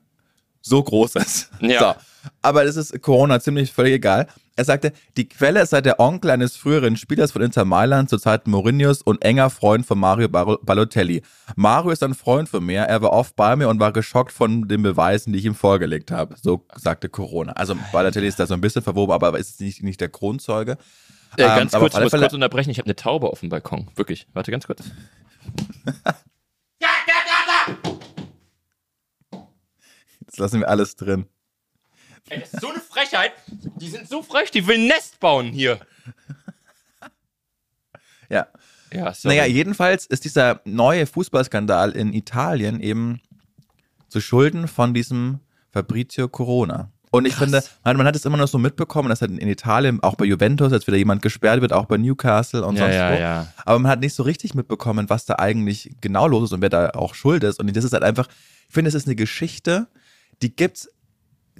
so 0.60 0.82
groß 0.82 1.16
ist. 1.16 1.50
Ja. 1.60 1.78
So. 1.78 1.94
Aber 2.42 2.64
das 2.64 2.76
ist 2.76 3.00
Corona 3.02 3.38
ziemlich 3.38 3.70
völlig 3.72 3.92
egal. 3.94 4.26
Er 4.56 4.64
sagte, 4.64 4.92
die 5.16 5.28
Quelle 5.28 5.66
sei 5.66 5.80
der 5.80 5.98
Onkel 6.00 6.30
eines 6.30 6.56
früheren 6.56 6.96
Spielers 6.96 7.32
von 7.32 7.42
Inter 7.42 7.64
Mailand 7.64 8.08
zur 8.08 8.20
Zeit 8.20 8.46
Mourinhos 8.46 9.02
und 9.02 9.22
enger 9.24 9.50
Freund 9.50 9.84
von 9.84 9.98
Mario 9.98 10.28
Bar- 10.28 10.58
Balotelli. 10.62 11.22
Mario 11.56 11.90
ist 11.90 12.02
ein 12.04 12.14
Freund 12.14 12.48
von 12.48 12.64
mir, 12.64 12.82
er 12.82 13.02
war 13.02 13.12
oft 13.12 13.34
bei 13.36 13.56
mir 13.56 13.68
und 13.68 13.80
war 13.80 13.92
geschockt 13.92 14.32
von 14.32 14.68
den 14.68 14.82
Beweisen, 14.82 15.32
die 15.32 15.40
ich 15.40 15.44
ihm 15.44 15.56
vorgelegt 15.56 16.12
habe. 16.12 16.36
So 16.40 16.64
sagte 16.76 17.08
Corona. 17.08 17.52
Also 17.54 17.76
Balotelli 17.92 18.28
ist 18.28 18.38
da 18.38 18.46
so 18.46 18.54
ein 18.54 18.60
bisschen 18.60 18.82
verwoben, 18.82 19.12
aber 19.12 19.36
ist 19.38 19.60
nicht, 19.60 19.82
nicht 19.82 20.00
der 20.00 20.08
Kronzeuge. 20.08 20.78
Äh, 21.36 21.42
Ähm, 21.42 21.48
ganz 21.58 21.74
aber 21.74 21.84
kurz, 21.84 21.94
ich 21.94 22.00
muss 22.00 22.10
Fälle- 22.10 22.22
kurz 22.22 22.32
unterbrechen. 22.34 22.70
Ich 22.70 22.78
habe 22.78 22.86
eine 22.86 22.96
Taube 22.96 23.28
auf 23.28 23.40
dem 23.40 23.48
Balkon. 23.48 23.90
Wirklich. 23.96 24.26
Warte 24.32 24.50
ganz 24.50 24.66
kurz. 24.66 24.82
Jetzt 30.20 30.38
lassen 30.38 30.60
wir 30.60 30.68
alles 30.68 30.96
drin. 30.96 31.26
Ey, 32.30 32.40
das 32.40 32.54
ist 32.54 32.60
so 32.62 32.70
eine 32.70 32.80
Frechheit. 32.80 33.32
Die 33.48 33.88
sind 33.88 34.08
so 34.08 34.22
frech, 34.22 34.50
die 34.50 34.66
will 34.66 34.78
ein 34.78 34.86
Nest 34.86 35.20
bauen 35.20 35.46
hier. 35.52 35.80
Ja. 38.30 38.46
Ja, 38.90 39.12
sorry. 39.12 39.36
Naja, 39.36 39.44
jedenfalls 39.46 40.06
ist 40.06 40.24
dieser 40.24 40.62
neue 40.64 41.06
Fußballskandal 41.06 41.92
in 41.92 42.14
Italien 42.14 42.80
eben 42.80 43.20
zu 44.08 44.22
Schulden 44.22 44.66
von 44.66 44.94
diesem 44.94 45.40
Fabrizio 45.70 46.26
Corona. 46.28 46.90
Und 47.14 47.26
ich 47.26 47.36
finde, 47.36 47.62
man, 47.84 47.96
man 47.96 48.08
hat 48.08 48.16
es 48.16 48.24
immer 48.24 48.36
noch 48.36 48.48
so 48.48 48.58
mitbekommen, 48.58 49.08
dass 49.08 49.20
halt 49.20 49.30
in 49.30 49.48
Italien, 49.48 50.02
auch 50.02 50.16
bei 50.16 50.24
Juventus, 50.24 50.72
jetzt 50.72 50.88
wieder 50.88 50.96
jemand 50.96 51.22
gesperrt 51.22 51.60
wird, 51.60 51.72
auch 51.72 51.84
bei 51.84 51.96
Newcastle 51.96 52.66
und 52.66 52.74
ja, 52.74 52.82
sonst 52.82 52.94
ja, 52.96 53.12
wo. 53.12 53.20
ja. 53.20 53.46
Aber 53.64 53.78
man 53.78 53.92
hat 53.92 54.00
nicht 54.00 54.14
so 54.14 54.24
richtig 54.24 54.54
mitbekommen, 54.54 55.08
was 55.08 55.24
da 55.24 55.36
eigentlich 55.36 55.92
genau 56.00 56.26
los 56.26 56.46
ist 56.46 56.52
und 56.52 56.60
wer 56.60 56.70
da 56.70 56.90
auch 56.90 57.14
schuld 57.14 57.44
ist. 57.44 57.60
Und 57.60 57.74
das 57.76 57.84
ist 57.84 57.92
halt 57.92 58.02
einfach, 58.02 58.26
ich 58.68 58.74
finde, 58.74 58.88
es 58.88 58.96
ist 58.96 59.06
eine 59.06 59.14
Geschichte, 59.14 59.86
die 60.42 60.56
gibt's 60.56 60.88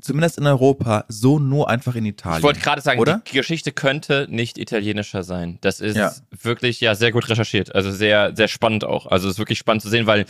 zumindest 0.04 0.38
in 0.38 0.46
Europa 0.46 1.04
so 1.08 1.38
nur 1.38 1.68
einfach 1.68 1.94
in 1.94 2.04
Italien. 2.06 2.38
Ich 2.38 2.42
wollte 2.44 2.60
gerade 2.60 2.80
sagen, 2.82 3.00
oder? 3.00 3.22
die 3.26 3.34
Geschichte 3.36 3.72
könnte 3.72 4.26
nicht 4.30 4.58
italienischer 4.58 5.22
sein. 5.22 5.58
Das 5.62 5.80
ist 5.80 5.96
Ja. 5.96 6.12
wirklich 6.42 6.80
ja 6.80 6.94
sehr 6.94 7.10
gut 7.12 7.28
recherchiert. 7.28 7.74
Also 7.74 7.90
sehr, 7.90 8.36
sehr 8.36 8.48
spannend 8.48 8.84
auch. 8.84 9.06
Also 9.06 9.28
es 9.28 9.34
ist 9.34 9.38
wirklich 9.38 9.58
spannend 9.58 9.82
zu 9.82 9.88
sehen, 9.88 10.06
weil 10.06 10.26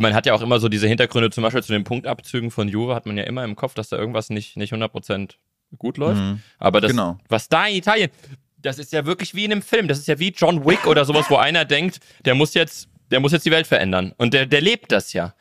man 0.00 0.14
hat 0.14 0.26
ja 0.26 0.34
auch 0.34 0.42
immer 0.42 0.60
so 0.60 0.68
diese 0.68 0.86
Hintergründe, 0.88 1.30
zum 1.30 1.42
Beispiel 1.42 1.62
zu 1.62 1.72
den 1.72 1.84
Punktabzügen 1.84 2.50
von 2.50 2.68
Juve, 2.68 2.94
hat 2.94 3.06
man 3.06 3.16
ja 3.16 3.24
immer 3.24 3.44
im 3.44 3.56
Kopf, 3.56 3.74
dass 3.74 3.88
da 3.88 3.96
irgendwas 3.96 4.30
nicht, 4.30 4.56
nicht 4.56 4.72
100% 4.72 5.32
gut 5.76 5.98
läuft. 5.98 6.20
Mhm. 6.20 6.40
Aber 6.58 6.80
das, 6.80 6.92
Genau. 6.92 7.18
was 7.28 7.48
da 7.48 7.66
in 7.66 7.76
Italien, 7.76 8.10
das 8.58 8.78
ist 8.78 8.92
ja 8.92 9.04
wirklich 9.06 9.34
wie 9.34 9.44
in 9.44 9.52
einem 9.52 9.62
Film. 9.62 9.88
Das 9.88 9.98
ist 9.98 10.06
ja 10.08 10.18
wie 10.18 10.30
John 10.30 10.64
Wick 10.64 10.86
oder 10.86 11.04
sowas, 11.04 11.26
wo 11.28 11.36
einer 11.36 11.64
denkt, 11.64 12.00
der 12.24 12.34
muss 12.34 12.54
jetzt, 12.54 12.88
der 13.10 13.20
muss 13.20 13.32
jetzt 13.32 13.44
die 13.46 13.50
Welt 13.50 13.66
verändern. 13.66 14.12
Und 14.16 14.34
der, 14.34 14.46
der 14.46 14.60
lebt 14.60 14.90
das 14.92 15.12
ja. 15.12 15.34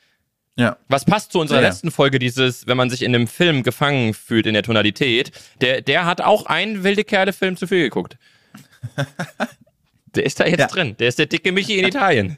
Ja. 0.57 0.77
Was 0.87 1.03
passt 1.05 1.31
zu 1.33 1.39
unserer 1.39 1.57
Ja, 1.57 1.63
ja. 1.63 1.69
letzten 1.69 1.91
Folge, 1.91 2.17
dieses, 2.17 2.65
wenn 2.65 2.77
man 2.77 2.89
sich 2.89 3.01
in 3.01 3.13
einem 3.13 3.27
Film 3.27 3.63
gefangen 3.63 4.13
fühlt 4.13 4.45
in 4.45 4.53
der 4.53 4.63
Tonalität, 4.63 5.31
der, 5.61 5.81
der 5.81 6.05
hat 6.05 6.21
auch 6.21 6.45
einen 6.45 6.83
wilde 6.83 7.03
Kerle-Film 7.03 7.57
zu 7.57 7.67
viel 7.67 7.83
geguckt. 7.83 8.17
Der 10.15 10.25
ist 10.25 10.39
da 10.39 10.45
jetzt 10.45 10.59
Ja. 10.59 10.67
drin. 10.67 10.95
Der 10.97 11.09
ist 11.09 11.19
der 11.19 11.25
dicke 11.25 11.51
Michi 11.51 11.77
in 11.77 11.85
Italien. 11.87 12.37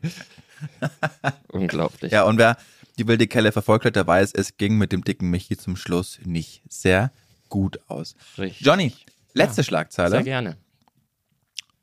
Unglaublich. 1.49 2.11
Ja, 2.11 2.23
und 2.23 2.37
wer 2.37 2.57
die 2.97 3.07
wilde 3.07 3.27
Kelle 3.27 3.51
verfolgt 3.51 3.85
hat, 3.85 3.95
der 3.95 4.07
weiß, 4.07 4.31
es 4.33 4.57
ging 4.57 4.77
mit 4.77 4.91
dem 4.91 5.03
dicken 5.03 5.29
Michi 5.29 5.55
zum 5.57 5.75
Schluss 5.75 6.19
nicht 6.25 6.63
sehr 6.67 7.11
gut 7.49 7.79
aus. 7.87 8.15
Richtig. 8.37 8.65
Johnny, 8.65 8.93
letzte 9.33 9.55
Sehr 9.57 9.63
Schlagzeile. 9.65 10.23
gerne. 10.23 10.57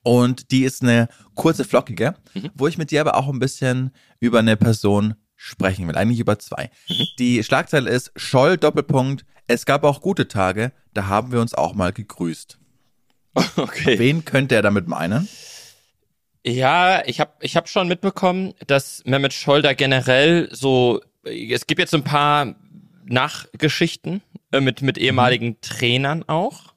Und 0.02 0.50
die 0.50 0.64
ist 0.64 0.82
eine 0.82 1.08
kurze, 1.34 1.64
flockige, 1.64 2.14
Mhm. 2.34 2.50
wo 2.54 2.66
ich 2.66 2.76
mit 2.76 2.90
dir 2.90 3.00
aber 3.00 3.16
auch 3.16 3.28
ein 3.28 3.38
bisschen 3.38 3.92
über 4.20 4.40
eine 4.40 4.56
Person 4.56 5.14
sprechen 5.44 5.86
will. 5.86 5.96
Eigentlich 5.96 6.20
über 6.20 6.38
zwei. 6.38 6.70
Mhm. 6.88 7.06
Die 7.18 7.44
Schlagzeile 7.44 7.90
ist 7.90 8.12
Scholl 8.16 8.56
Doppelpunkt. 8.56 9.26
Es 9.46 9.66
gab 9.66 9.84
auch 9.84 10.00
gute 10.00 10.26
Tage, 10.26 10.72
da 10.94 11.06
haben 11.06 11.32
wir 11.32 11.40
uns 11.40 11.52
auch 11.54 11.74
mal 11.74 11.92
gegrüßt. 11.92 12.58
Okay. 13.56 13.98
Wen 13.98 14.24
könnte 14.24 14.54
er 14.54 14.62
damit 14.62 14.86
meinen? 14.86 15.28
Ja, 16.46 17.04
ich 17.04 17.18
habe 17.18 17.32
ich 17.40 17.56
hab 17.56 17.68
schon 17.68 17.88
mitbekommen, 17.88 18.54
dass 18.68 19.02
Mehmet 19.06 19.32
Scholder 19.32 19.74
generell 19.74 20.48
so, 20.52 21.00
es 21.24 21.66
gibt 21.66 21.80
jetzt 21.80 21.94
ein 21.94 22.04
paar 22.04 22.54
Nachgeschichten 23.04 24.22
äh, 24.52 24.60
mit, 24.60 24.82
mit 24.82 24.98
ehemaligen 24.98 25.60
Trainern 25.60 26.22
auch. 26.28 26.74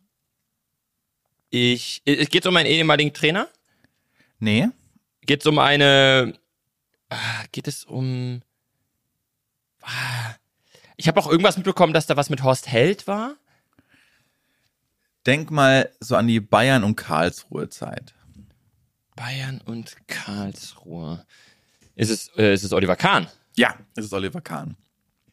Ich, 1.52 2.02
es 2.06 2.30
geht 2.30 2.48
um 2.48 2.56
einen 2.56 2.68
ehemaligen 2.68 3.14
Trainer? 3.14 3.50
Nee. 4.40 4.70
Geht 5.22 5.42
es 5.42 5.46
um 5.46 5.60
eine, 5.60 6.34
ah, 7.10 7.44
geht 7.52 7.68
es 7.68 7.84
um, 7.84 8.42
ah, 8.42 8.47
ich 10.98 11.08
habe 11.08 11.20
auch 11.20 11.28
irgendwas 11.30 11.58
mitbekommen, 11.58 11.94
dass 11.94 12.08
da 12.08 12.18
was 12.18 12.30
mit 12.30 12.44
Horst 12.44 12.68
Held 12.68 13.08
war. 13.08 13.36
Denk 15.26 15.52
mal 15.52 15.90
so 16.00 16.16
an 16.16 16.28
die 16.28 16.40
Bayern- 16.40 16.84
und 16.84 16.96
Karlsruhe-Zeit. 16.96 18.14
Bayern 19.16 19.62
und 19.66 19.96
Karlsruhe. 20.08 21.26
Ist 21.96 22.10
es, 22.12 22.30
äh, 22.38 22.54
ist 22.54 22.64
es 22.64 22.72
Oliver 22.72 22.96
Kahn? 22.96 23.28
Ja, 23.56 23.76
es 23.96 24.06
ist 24.06 24.14
Oliver 24.14 24.42
Kahn. 24.42 24.76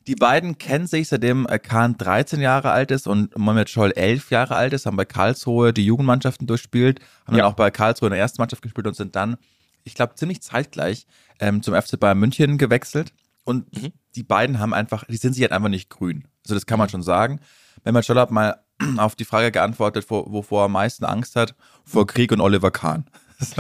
Die 0.07 0.15
beiden 0.17 0.59
kennen 0.59 0.87
sich, 0.87 1.09
seitdem 1.09 1.47
äh, 1.47 1.59
Kahn 1.59 1.97
13 1.97 2.41
Jahre 2.41 2.71
alt 2.73 2.91
ist 2.91 3.07
und 3.07 3.37
Mohamed 3.39 3.71
Scholl 3.71 3.93
11 3.93 4.31
Jahre 4.31 4.57
alt 4.57 4.73
ist, 4.73 4.85
haben 4.87 4.97
bei 4.97 5.05
Karlsruhe 5.05 5.73
die 5.73 5.85
Jugendmannschaften 5.85 6.47
durchspielt, 6.47 7.01
haben 7.27 7.37
Ja. 7.37 7.43
dann 7.45 7.53
auch 7.53 7.57
bei 7.57 7.71
Karlsruhe 7.71 8.09
in 8.09 8.13
der 8.13 8.21
ersten 8.21 8.41
Mannschaft 8.41 8.63
gespielt 8.63 8.87
und 8.87 8.97
sind 8.97 9.15
dann, 9.17 9.37
ich 9.85 9.95
glaube, 9.95 10.15
ziemlich 10.17 10.43
zeitgleich 10.43 11.07
ähm, 11.41 11.63
zum 11.63 11.75
FC 11.75 11.99
Bayern 12.01 12.19
München 12.19 12.59
gewechselt. 12.59 13.13
Und 13.45 13.67
die 14.15 14.23
beiden 14.23 14.59
haben 14.59 14.75
einfach, 14.75 15.05
die 15.05 15.17
sind 15.17 15.35
sich 15.35 15.43
halt 15.43 15.53
einfach 15.53 15.69
nicht 15.69 15.91
grün. 15.91 16.27
Also 16.45 16.55
das 16.55 16.67
kann 16.67 16.79
man 16.79 16.89
schon 16.89 17.03
sagen. 17.03 17.41
Mehmet 17.85 18.05
Scholl 18.05 18.19
hat 18.19 18.31
mal 18.31 18.61
auf 18.97 19.15
die 19.15 19.25
Frage 19.25 19.53
geantwortet, 19.53 20.07
wo, 20.09 20.25
wovor 20.31 20.63
er 20.63 20.65
am 20.67 20.73
meisten 20.73 21.05
Angst 21.05 21.37
hat, 21.37 21.55
vor 21.85 22.07
Krieg 22.07 22.33
und 22.33 22.41
Oliver 22.41 22.71
Kahn. 22.71 23.05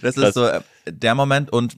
Das 0.00 0.16
ist 0.16 0.34
so 0.34 0.46
äh, 0.46 0.62
der 0.86 1.14
Moment 1.14 1.52
und 1.52 1.76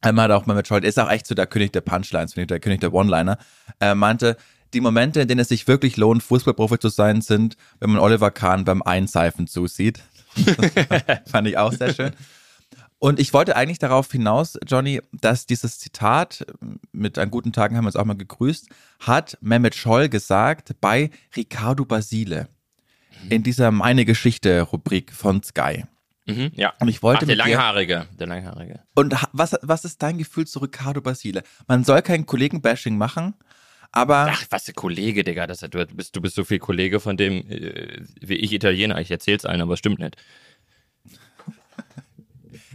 einmal 0.00 0.24
hat 0.24 0.30
auch 0.30 0.46
Mehmet 0.46 0.66
Scholl, 0.66 0.84
ist 0.84 0.98
auch 0.98 1.10
echt 1.10 1.26
so 1.26 1.34
der 1.34 1.46
König 1.46 1.72
der 1.72 1.80
Punchlines, 1.82 2.34
der 2.34 2.60
König 2.60 2.80
der 2.80 2.94
One-Liner. 2.94 3.38
Er 3.80 3.94
meinte, 3.94 4.36
die 4.72 4.80
Momente, 4.80 5.20
in 5.20 5.28
denen 5.28 5.40
es 5.40 5.48
sich 5.48 5.68
wirklich 5.68 5.96
lohnt, 5.96 6.22
Fußballprofi 6.22 6.78
zu 6.78 6.88
sein, 6.88 7.20
sind, 7.20 7.56
wenn 7.80 7.90
man 7.90 8.00
Oliver 8.00 8.30
Kahn 8.30 8.64
beim 8.64 8.82
Einseifen 8.82 9.46
zusieht. 9.46 10.02
Fand 11.26 11.48
ich 11.48 11.58
auch 11.58 11.72
sehr 11.72 11.92
schön. 11.92 12.12
Und 13.02 13.18
ich 13.18 13.32
wollte 13.32 13.56
eigentlich 13.56 13.80
darauf 13.80 14.12
hinaus, 14.12 14.56
Johnny, 14.64 15.00
dass 15.10 15.44
dieses 15.44 15.80
Zitat 15.80 16.46
mit 16.92 17.18
an 17.18 17.32
guten 17.32 17.52
Tagen 17.52 17.76
haben 17.76 17.82
wir 17.82 17.88
uns 17.88 17.96
auch 17.96 18.04
mal 18.04 18.16
gegrüßt, 18.16 18.68
hat 19.00 19.36
Mehmet 19.40 19.74
Scholl 19.74 20.08
gesagt 20.08 20.76
bei 20.80 21.10
Ricardo 21.34 21.84
Basile 21.84 22.46
in 23.28 23.42
dieser 23.42 23.72
Meine 23.72 24.04
Geschichte 24.04 24.62
Rubrik 24.62 25.12
von 25.12 25.42
Sky. 25.42 25.84
Mhm, 26.26 26.52
ja. 26.54 26.74
Und 26.78 26.86
ich 26.86 27.02
wollte 27.02 27.22
Ach, 27.22 27.26
der 27.26 27.34
Langhaarige. 27.34 28.06
Der 28.20 28.28
Langhaarige. 28.28 28.84
Und 28.94 29.16
was, 29.32 29.56
was 29.62 29.84
ist 29.84 30.00
dein 30.00 30.16
Gefühl 30.16 30.46
zu 30.46 30.60
Ricardo 30.60 31.00
Basile? 31.00 31.42
Man 31.66 31.82
soll 31.82 32.02
kein 32.02 32.24
Kollegenbashing 32.24 32.96
machen, 32.96 33.34
aber 33.90 34.28
Ach, 34.30 34.44
was 34.50 34.62
der 34.66 34.74
Kollege, 34.74 35.24
Digga. 35.24 35.48
Das, 35.48 35.58
du, 35.58 35.86
bist, 35.86 36.14
du 36.14 36.20
bist 36.20 36.36
so 36.36 36.44
viel 36.44 36.60
Kollege 36.60 37.00
von 37.00 37.16
dem, 37.16 37.50
äh, 37.50 38.00
wie 38.20 38.36
ich 38.36 38.52
Italiener. 38.52 39.00
Ich 39.00 39.10
erzähl's 39.10 39.44
allen, 39.44 39.60
aber 39.60 39.72
es 39.72 39.80
stimmt 39.80 39.98
nicht. 39.98 40.16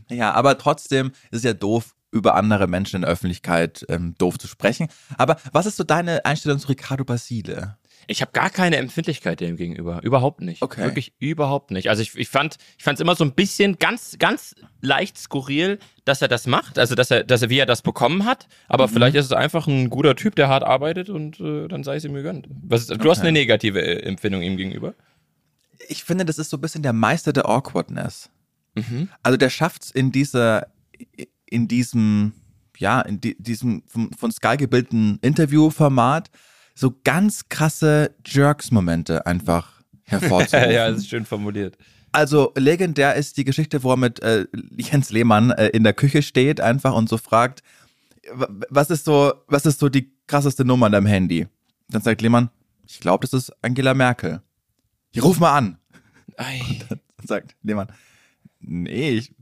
Ja, 0.09 0.31
aber 0.33 0.57
trotzdem 0.57 1.07
ist 1.31 1.39
es 1.39 1.43
ja 1.43 1.53
doof, 1.53 1.93
über 2.11 2.35
andere 2.35 2.67
Menschen 2.67 2.97
in 2.97 3.01
der 3.01 3.11
Öffentlichkeit 3.11 3.85
ähm, 3.89 4.15
doof 4.17 4.37
zu 4.39 4.47
sprechen. 4.47 4.87
Aber 5.17 5.37
was 5.51 5.65
ist 5.65 5.75
so 5.75 5.83
deine 5.83 6.23
Einstellung 6.25 6.57
zu 6.57 6.69
Ricardo 6.69 7.03
Basile? 7.03 7.77
Ich 8.09 8.21
habe 8.21 8.31
gar 8.31 8.49
keine 8.49 8.77
Empfindlichkeit 8.77 9.41
dem 9.41 9.57
gegenüber. 9.57 10.01
Überhaupt 10.03 10.39
nicht. 10.39 10.61
Okay. 10.61 10.85
Wirklich 10.85 11.13
überhaupt 11.19 11.71
nicht. 11.71 11.89
Also 11.89 12.01
ich, 12.01 12.15
ich 12.15 12.29
fand 12.29 12.57
es 12.81 12.99
immer 13.01 13.15
so 13.15 13.25
ein 13.25 13.33
bisschen 13.33 13.79
ganz, 13.79 14.15
ganz 14.17 14.55
leicht 14.81 15.17
skurril, 15.17 15.79
dass 16.05 16.21
er 16.21 16.29
das 16.29 16.47
macht. 16.47 16.79
Also 16.79 16.95
dass 16.95 17.11
er, 17.11 17.25
dass 17.25 17.41
er, 17.41 17.49
wie 17.49 17.59
er 17.59 17.65
das 17.65 17.81
bekommen 17.81 18.23
hat. 18.23 18.47
Aber 18.69 18.87
vielleicht 18.87 19.17
ist 19.17 19.25
es 19.25 19.33
einfach 19.33 19.67
ein 19.67 19.89
guter 19.89 20.15
Typ, 20.15 20.35
der 20.35 20.47
hart 20.47 20.63
arbeitet 20.63 21.09
und 21.09 21.41
äh, 21.41 21.67
dann 21.67 21.83
sei 21.83 21.97
es 21.97 22.05
ihm 22.05 22.13
gegönnt. 22.13 22.47
Was 22.63 22.81
ist, 22.81 22.91
du 22.91 23.09
hast 23.09 23.17
Okay. 23.17 23.27
eine 23.27 23.39
negative 23.39 23.81
äh, 23.81 24.03
Empfindung 24.03 24.41
ihm 24.41 24.55
gegenüber. 24.55 24.93
Ich 25.89 26.05
finde, 26.05 26.23
das 26.23 26.37
ist 26.37 26.49
so 26.49 26.55
ein 26.57 26.61
bisschen 26.61 26.83
der 26.83 26.93
Meister 26.93 27.33
der 27.33 27.49
Awkwardness. 27.49 28.29
Mhm. 28.77 29.09
Also 29.23 29.37
der 29.37 29.49
schafft 29.49 29.83
es 29.85 29.91
in 29.91 30.11
dieser, 30.11 30.67
in 31.45 31.67
diesem, 31.67 32.33
ja, 32.77 33.01
in 33.01 33.19
di 33.19 33.35
diesem 33.39 33.83
von, 33.87 34.11
von 34.13 34.31
Sky 34.31 34.57
gebildeten 34.57 35.19
Interviewformat 35.21 36.29
so 36.75 36.93
ganz 37.03 37.49
krasse 37.49 38.15
Jerks-Momente 38.25 39.25
einfach 39.25 39.81
hervorzurufen. 40.03 40.71
ja, 40.71 40.89
das 40.89 40.99
ist 40.99 41.09
schön 41.09 41.25
formuliert. 41.25 41.77
Also 42.11 42.53
legendär 42.55 43.15
ist 43.15 43.37
die 43.37 43.43
Geschichte, 43.43 43.83
wo 43.83 43.91
er 43.91 43.97
mit 43.97 44.19
äh, 44.21 44.45
Jens 44.77 45.11
Lehmann 45.11 45.51
äh, 45.51 45.67
in 45.67 45.83
der 45.83 45.93
Küche 45.93 46.21
steht 46.21 46.61
einfach 46.61 46.93
und 46.93 47.09
so 47.09 47.17
fragt, 47.17 47.61
was 48.31 48.89
ist 48.89 49.05
so, 49.05 49.33
was 49.47 49.65
ist 49.65 49.79
so 49.79 49.89
die 49.89 50.11
krasseste 50.27 50.65
Nummer 50.65 50.87
an 50.87 50.91
deinem 50.93 51.05
Handy? 51.05 51.47
Dann 51.89 52.01
sagt 52.01 52.21
Lehmann, 52.21 52.49
ich 52.85 52.99
glaube, 52.99 53.27
das 53.27 53.33
ist 53.33 53.51
Angela 53.61 53.93
Merkel. 53.93 54.41
Ich 55.11 55.23
ruf 55.23 55.39
mal 55.39 55.57
an. 55.57 55.77
Ei. 56.37 56.61
Dann 56.89 56.99
sagt 57.23 57.55
Lehmann, 57.63 57.87
nee, 58.67 59.11
ich 59.11 59.33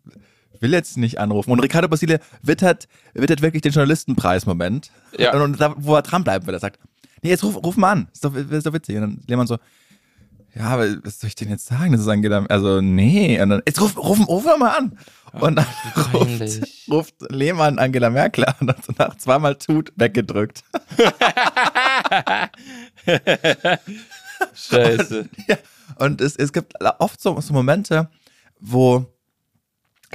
will 0.60 0.72
jetzt 0.74 0.98
nicht 0.98 1.20
anrufen. 1.20 1.52
Und 1.52 1.60
Ricardo 1.60 1.88
Basile 1.88 2.20
wittert, 2.42 2.88
wittert 3.14 3.42
wirklich 3.42 3.62
den 3.62 3.72
Journalistenpreis-Moment. 3.72 4.92
Ja. 5.18 5.40
Und 5.42 5.60
da, 5.60 5.74
wo 5.78 5.96
er 5.96 6.02
dranbleiben 6.02 6.48
will, 6.48 6.54
er 6.54 6.60
sagt, 6.60 6.80
nee, 7.22 7.30
jetzt 7.30 7.44
ruf, 7.44 7.56
ruf 7.64 7.78
mal 7.78 7.92
an. 7.92 8.08
Ist 8.14 8.24
doch, 8.24 8.34
ist 8.36 8.66
doch 8.66 8.74
witzig. 8.74 8.96
Und 8.96 9.02
dann 9.02 9.20
Lehmann 9.28 9.48
so, 9.48 9.58
ja, 10.56 10.64
aber 10.68 11.04
was 11.04 11.20
soll 11.20 11.28
ich 11.28 11.36
denn 11.36 11.50
jetzt 11.50 11.66
sagen? 11.66 11.92
Das 11.92 12.02
ist 12.02 12.08
Angela, 12.08 12.46
also 12.46 12.80
nee. 12.80 13.42
Und 13.42 13.50
dann, 13.50 13.62
jetzt 13.68 13.82
ruf, 13.82 13.98
ruf, 13.98 14.26
ruf 14.28 14.46
mal 14.58 14.78
an. 14.78 14.98
Und 15.34 15.58
dann 15.58 15.66
ruft, 16.14 16.90
ruft 16.90 17.16
Lehmann 17.30 17.78
Angela 17.78 18.10
Merkel 18.10 18.46
an 18.46 18.56
und 18.70 18.98
nach 18.98 19.18
zweimal 19.18 19.56
tut, 19.56 19.92
weggedrückt. 19.98 20.64
Scheiße. 24.54 25.30
Ja, 25.48 25.58
und 25.98 26.22
es, 26.22 26.36
es 26.36 26.52
gibt 26.54 26.74
oft 27.00 27.22
so, 27.22 27.40
so 27.42 27.54
Momente, 27.54 28.10
wo 28.60 29.06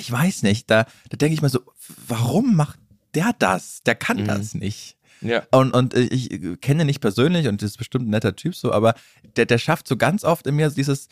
ich 0.01 0.11
weiß 0.11 0.43
nicht, 0.43 0.71
da, 0.71 0.85
da 1.09 1.17
denke 1.17 1.35
ich 1.35 1.43
mir 1.43 1.49
so, 1.49 1.61
warum 2.09 2.57
macht 2.57 2.79
der 3.15 3.33
das? 3.39 3.83
Der 3.85 3.95
kann 3.95 4.19
Mhm. 4.23 4.27
das 4.27 4.55
nicht. 4.55 4.97
Ja. 5.21 5.43
Und, 5.51 5.73
und 5.73 5.95
ich 5.95 6.31
kenne 6.63 6.83
ihn 6.83 6.87
nicht 6.87 7.01
persönlich 7.01 7.47
und 7.47 7.61
das 7.63 7.73
ist 7.73 7.77
bestimmt 7.77 8.07
ein 8.07 8.11
netter 8.11 8.35
Typ 8.37 8.55
so, 8.55 8.73
aber 8.73 8.95
der, 9.37 9.45
der 9.47 9.59
schafft 9.59 9.87
so 9.87 9.97
ganz 9.99 10.25
oft 10.25 10.47
in 10.47 10.57
mir 10.57 10.71
dieses 10.71 11.09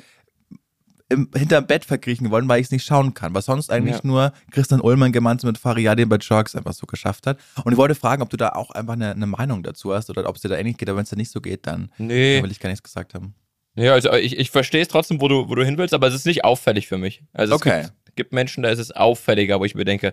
im, 1.11 1.31
hinterm 1.35 1.66
Bett 1.66 1.85
verkriechen 1.87 2.31
wollen, 2.31 2.48
weil 2.48 2.61
ich 2.61 2.66
es 2.66 2.70
nicht 2.70 2.85
schauen 2.85 3.14
kann, 3.14 3.35
was 3.35 3.46
sonst 3.46 3.70
eigentlich 3.70 3.96
Ja. 3.96 4.01
nur 4.05 4.33
Christian 4.51 4.81
Ullmann 4.83 5.11
gemeinsam 5.12 5.48
mit 5.48 5.57
Fariadin 5.59 6.09
bei 6.09 6.18
Jerks 6.20 6.55
einfach 6.55 6.74
so 6.74 6.87
geschafft 6.87 7.27
hat. 7.27 7.38
Und 7.64 7.72
ich 7.72 7.79
wollte 7.79 7.94
fragen, 7.94 8.20
ob 8.22 8.29
du 8.29 8.37
da 8.37 8.51
auch 8.51 8.70
einfach 8.72 8.92
eine, 8.92 9.12
eine 9.12 9.27
Meinung 9.27 9.62
dazu 9.62 9.94
hast 9.94 10.11
oder 10.11 10.29
ob 10.29 10.37
es 10.37 10.42
dir 10.42 10.48
da 10.48 10.57
ähnlich 10.59 10.77
geht, 10.77 10.88
aber 10.88 10.98
wenn 10.98 11.05
es 11.05 11.11
dir 11.11 11.16
nicht 11.16 11.31
so 11.31 11.40
geht, 11.40 11.66
dann 11.66 11.90
Nee. 11.96 12.37
dann 12.37 12.44
will 12.44 12.51
ich 12.51 12.61
gar 12.61 12.68
nichts 12.68 12.83
gesagt 12.83 13.14
haben. 13.14 13.35
Ja, 13.74 13.92
also 13.92 14.12
ich, 14.14 14.38
ich 14.38 14.51
verstehe 14.51 14.83
es 14.83 14.88
trotzdem, 14.88 15.20
wo 15.20 15.29
du, 15.29 15.48
wo 15.48 15.55
du 15.55 15.64
hin 15.64 15.79
willst, 15.79 15.94
aber 15.94 16.09
es 16.09 16.14
ist 16.14 16.27
nicht 16.27 16.44
auffällig 16.44 16.88
für 16.88 16.98
mich. 16.98 17.22
Also 17.33 17.55
Okay. 17.55 17.83
gibt, 17.85 18.08
gibt 18.18 18.33
Menschen, 18.33 18.62
da 18.62 18.68
ist 18.68 18.81
es 18.81 18.90
auffälliger, 18.90 19.61
wo 19.61 19.64
ich 19.64 19.74
mir 19.74 19.85
denke, 19.85 20.12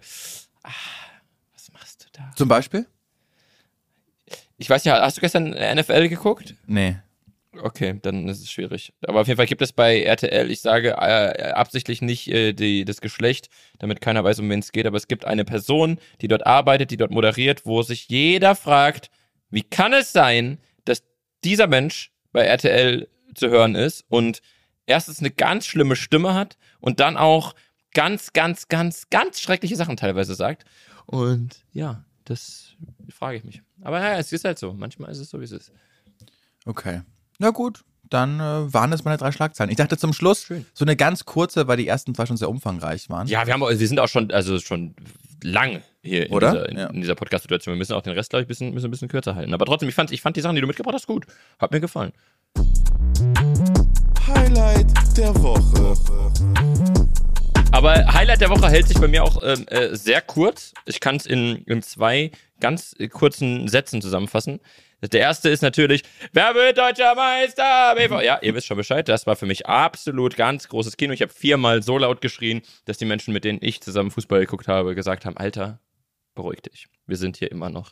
ah, 0.64 0.70
was 1.54 1.72
machst 1.74 2.06
du 2.06 2.08
da? 2.14 2.32
Zum 2.36 2.48
Beispiel? 2.48 2.86
Ich 4.58 4.70
weiß 4.70 4.86
ja, 4.86 5.02
hast 5.02 5.18
du 5.18 5.22
gestern 5.22 5.50
NFL 5.50 6.08
geguckt? 6.08 6.56
Nee. 6.66 6.98
Okay, 7.62 8.00
dann 8.02 8.28
ist 8.28 8.42
es 8.42 8.52
schwierig. 8.52 8.94
Aber 9.08 9.22
auf 9.22 9.28
jeden 9.28 9.38
Fall 9.38 9.48
gibt 9.48 9.62
es 9.62 9.74
bei 9.74 10.04
RTL, 10.04 10.52
ich 10.52 10.62
sage 10.62 10.90
äh, 10.92 11.52
absichtlich 11.52 12.02
nicht 12.02 12.28
äh, 12.28 12.54
die, 12.54 12.86
das 12.86 13.02
Geschlecht, 13.02 13.50
damit 13.80 14.02
keiner 14.02 14.24
weiß, 14.24 14.40
um 14.40 14.50
wen 14.50 14.60
es 14.60 14.72
geht, 14.72 14.86
aber 14.86 14.98
es 14.98 15.08
gibt 15.08 15.26
eine 15.26 15.46
Person, 15.46 16.00
die 16.22 16.28
dort 16.28 16.46
arbeitet, 16.46 16.92
die 16.92 16.98
dort 16.98 17.12
moderiert, 17.12 17.66
wo 17.66 17.82
sich 17.82 18.08
jeder 18.10 18.56
fragt, 18.56 19.10
wie 19.50 19.64
kann 19.64 19.94
es 19.94 20.12
sein, 20.12 20.60
dass 20.84 21.04
dieser 21.44 21.68
Mensch 21.68 22.12
bei 22.32 22.42
RTL 22.42 23.08
zu 23.34 23.50
hören 23.50 23.76
ist 23.76 24.06
und 24.10 24.42
erstens 24.86 25.20
eine 25.20 25.32
ganz 25.32 25.66
schlimme 25.66 25.96
Stimme 25.96 26.34
hat 26.34 26.58
und 26.80 27.00
dann 27.00 27.18
auch 27.18 27.56
ganz, 27.96 28.32
ganz, 28.34 28.68
ganz, 28.68 29.10
ganz 29.10 29.40
schreckliche 29.42 29.76
Sachen 29.76 29.98
teilweise 29.98 30.36
sagt. 30.36 30.66
Und 31.08 31.64
ja, 31.74 32.04
das 32.26 32.76
frage 33.10 33.38
ich 33.38 33.44
mich. 33.44 33.62
Aber 33.82 34.00
ja, 34.00 34.20
es 34.20 34.32
ist 34.32 34.46
halt 34.46 34.60
so. 34.60 34.74
Manchmal 34.74 35.10
ist 35.12 35.18
es 35.20 35.32
so, 35.32 35.40
wie 35.40 35.46
es 35.46 35.52
ist. 35.52 35.72
Okay. 36.66 37.02
Na 37.40 37.50
gut, 37.50 37.84
dann 38.10 38.40
äh, 38.40 38.74
waren 38.74 38.92
das 38.92 39.04
meine 39.04 39.18
drei 39.18 39.32
Schlagzeilen. 39.32 39.72
Ich 39.72 39.78
dachte 39.78 39.98
zum 39.98 40.14
Schluss, 40.14 40.44
Schön. 40.44 40.66
so 40.74 40.86
eine 40.86 40.96
ganz 40.96 41.26
kurze, 41.26 41.68
weil 41.68 41.78
die 41.78 41.88
ersten 41.88 42.14
zwei 42.14 42.26
schon 42.26 42.38
sehr 42.38 42.50
umfangreich 42.50 43.10
waren. 43.10 43.28
Ja, 43.28 43.46
wir 43.48 43.54
haben, 43.54 43.62
wir 43.62 43.88
sind 43.88 44.00
auch 44.00 44.08
schon, 44.08 44.32
also 44.32 44.60
schon 44.60 44.96
lang 45.44 45.82
hier 46.02 46.28
in 46.28 46.32
Oder? 46.34 46.52
dieser, 46.52 46.70
in, 46.70 46.78
Ja. 46.78 46.92
dieser 46.92 47.16
Podcast-Situation. 47.16 47.74
Wir 47.74 47.78
müssen 47.78 47.94
auch 47.94 48.02
den 48.02 48.14
Rest, 48.14 48.30
glaube 48.32 48.42
ich, 48.44 48.46
ein 48.46 48.50
bisschen, 48.50 48.74
müssen 48.74 48.88
ein 48.88 48.92
bisschen 48.92 49.08
kürzer 49.10 49.36
halten. 49.36 49.54
Aber 49.54 49.66
trotzdem, 49.66 49.90
ich 49.90 49.96
fand, 49.96 50.12
ich 50.12 50.22
fand 50.22 50.36
die 50.38 50.42
Sachen, 50.42 50.56
die 50.56 50.62
du 50.62 50.68
mitgebracht 50.68 50.96
hast, 50.96 51.08
gut. 51.08 51.26
Hat 51.60 51.72
mir 51.72 51.80
gefallen. 51.82 52.12
Highlight 54.28 54.88
der 55.18 55.34
Woche. 55.36 55.94
Aber 57.76 58.14
Highlight 58.14 58.40
der 58.40 58.50
Woche 58.50 58.70
hält 58.70 58.88
sich 58.88 58.98
bei 59.02 59.10
mir 59.10 59.22
auch 59.22 59.44
ähm, 59.44 59.68
äh, 59.68 59.94
sehr 59.98 60.22
kurz. 60.22 60.74
Ich 60.86 61.02
kann 61.02 61.18
es 61.18 61.26
in, 61.26 61.58
in 61.66 61.82
zwei 61.82 62.32
ganz 62.62 62.96
äh, 62.98 63.10
kurzen 63.10 63.68
Sätzen 63.68 64.02
zusammenfassen. 64.02 64.62
Der 65.02 65.20
erste 65.20 65.50
ist 65.50 65.62
natürlich, 65.62 66.04
wer 66.32 66.56
wird 66.56 66.78
deutscher 66.78 67.14
Meister? 67.16 67.94
BV? 67.96 68.22
Ja, 68.22 68.40
ihr 68.42 68.56
wisst 68.56 68.68
schon 68.68 68.78
Bescheid. 68.78 69.10
Das 69.10 69.28
war 69.28 69.36
für 69.36 69.46
mich 69.46 69.66
absolut 69.66 70.38
ganz 70.38 70.70
großes 70.70 70.96
Kino. 70.96 71.12
Ich 71.12 71.22
habe 71.22 71.34
viermal 71.34 71.84
so 71.84 71.98
laut 71.98 72.22
geschrien, 72.22 72.62
dass 72.86 72.98
die 72.98 73.04
Menschen, 73.04 73.34
mit 73.34 73.44
denen 73.44 73.60
ich 73.62 73.82
zusammen 73.82 74.10
Fußball 74.10 74.40
geguckt 74.40 74.70
habe, 74.70 74.96
gesagt 74.96 75.26
haben, 75.26 75.36
Alter, 75.36 75.82
beruhig 76.34 76.62
dich. 76.62 76.88
Wir 77.08 77.18
sind 77.18 77.36
hier 77.36 77.52
immer 77.52 77.70
noch 77.70 77.92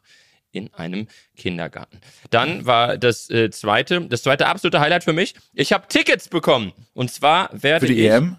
in 0.53 0.73
einem 0.73 1.07
Kindergarten. 1.35 1.99
Dann 2.29 2.65
war 2.65 2.97
das 2.97 3.29
äh, 3.29 3.49
zweite, 3.49 3.99
das 4.07 4.23
zweite 4.23 4.47
absolute 4.47 4.79
Highlight 4.79 5.03
für 5.03 5.13
mich. 5.13 5.35
Ich 5.53 5.73
habe 5.73 5.87
Tickets 5.89 6.29
bekommen. 6.29 6.71
Und 6.93 7.11
zwar 7.11 7.49
werde 7.51 7.85
Für 7.85 7.93
die 7.93 7.99
ich, 7.99 8.09
EM? 8.09 8.37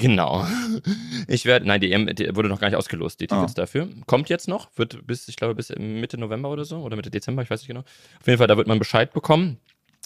Genau. 0.00 0.46
Ich 1.28 1.44
werde, 1.44 1.66
nein, 1.66 1.80
die 1.80 1.92
EM 1.92 2.06
wurde 2.34 2.48
noch 2.48 2.58
gar 2.60 2.68
nicht 2.68 2.76
ausgelost, 2.76 3.20
die 3.20 3.26
Tickets 3.26 3.52
Ah. 3.52 3.60
dafür. 3.62 3.88
Kommt 4.06 4.28
jetzt 4.30 4.48
noch, 4.48 4.68
wird 4.76 5.06
bis, 5.06 5.28
ich 5.28 5.36
glaube, 5.36 5.54
bis 5.54 5.68
Mitte 5.76 6.16
November 6.18 6.48
oder 6.50 6.64
so 6.64 6.78
oder 6.78 6.96
Mitte 6.96 7.10
Dezember, 7.10 7.42
ich 7.42 7.50
weiß 7.50 7.60
nicht 7.60 7.68
genau. 7.68 7.80
Auf 7.80 8.26
jeden 8.26 8.38
Fall, 8.38 8.46
da 8.46 8.56
wird 8.56 8.66
man 8.66 8.78
Bescheid 8.78 9.12
bekommen. 9.12 9.58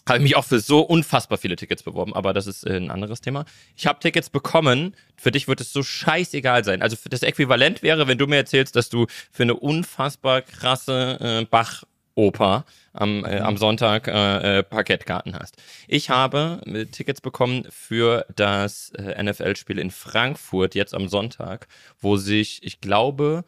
Habe 0.08 0.20
mich 0.20 0.36
auch 0.36 0.44
für 0.44 0.58
so 0.58 0.80
unfassbar 0.80 1.36
viele 1.38 1.54
Tickets 1.56 1.82
beworben, 1.82 2.14
aber 2.14 2.32
das 2.32 2.46
ist 2.46 2.64
äh, 2.66 2.76
ein 2.76 2.90
anderes 2.90 3.20
Thema. 3.20 3.44
Ich 3.76 3.86
habe 3.86 4.00
Tickets 4.00 4.30
bekommen, 4.30 4.94
für 5.16 5.30
dich 5.30 5.48
wird 5.48 5.60
es 5.60 5.72
so 5.72 5.82
scheißegal 5.82 6.64
sein. 6.64 6.80
Also 6.82 6.96
das 7.10 7.22
Äquivalent 7.22 7.82
wäre, 7.82 8.08
wenn 8.08 8.16
du 8.16 8.26
mir 8.26 8.36
erzählst, 8.36 8.74
dass 8.74 8.88
du 8.88 9.06
für 9.30 9.42
eine 9.42 9.54
unfassbar 9.54 10.40
krasse 10.42 11.18
äh, 11.20 11.44
Bach-Oper 12.18 12.64
am, 12.92 13.24
äh, 13.24 13.38
am 13.38 13.56
Sonntag 13.56 14.08
äh, 14.08 14.58
äh, 14.58 14.62
Parkettkarten 14.62 15.36
hast. 15.38 15.56
Ich 15.86 16.10
habe 16.10 16.60
äh, 16.66 16.86
Tickets 16.86 17.20
bekommen 17.20 17.66
für 17.70 18.26
das 18.34 18.90
äh, 18.90 19.22
NFL-Spiel 19.22 19.78
in 19.78 19.90
Frankfurt 19.90 20.74
jetzt 20.74 20.94
am 20.94 21.08
Sonntag, 21.08 21.68
wo 22.00 22.16
sich, 22.16 22.62
ich 22.62 22.80
glaube, 22.80 23.44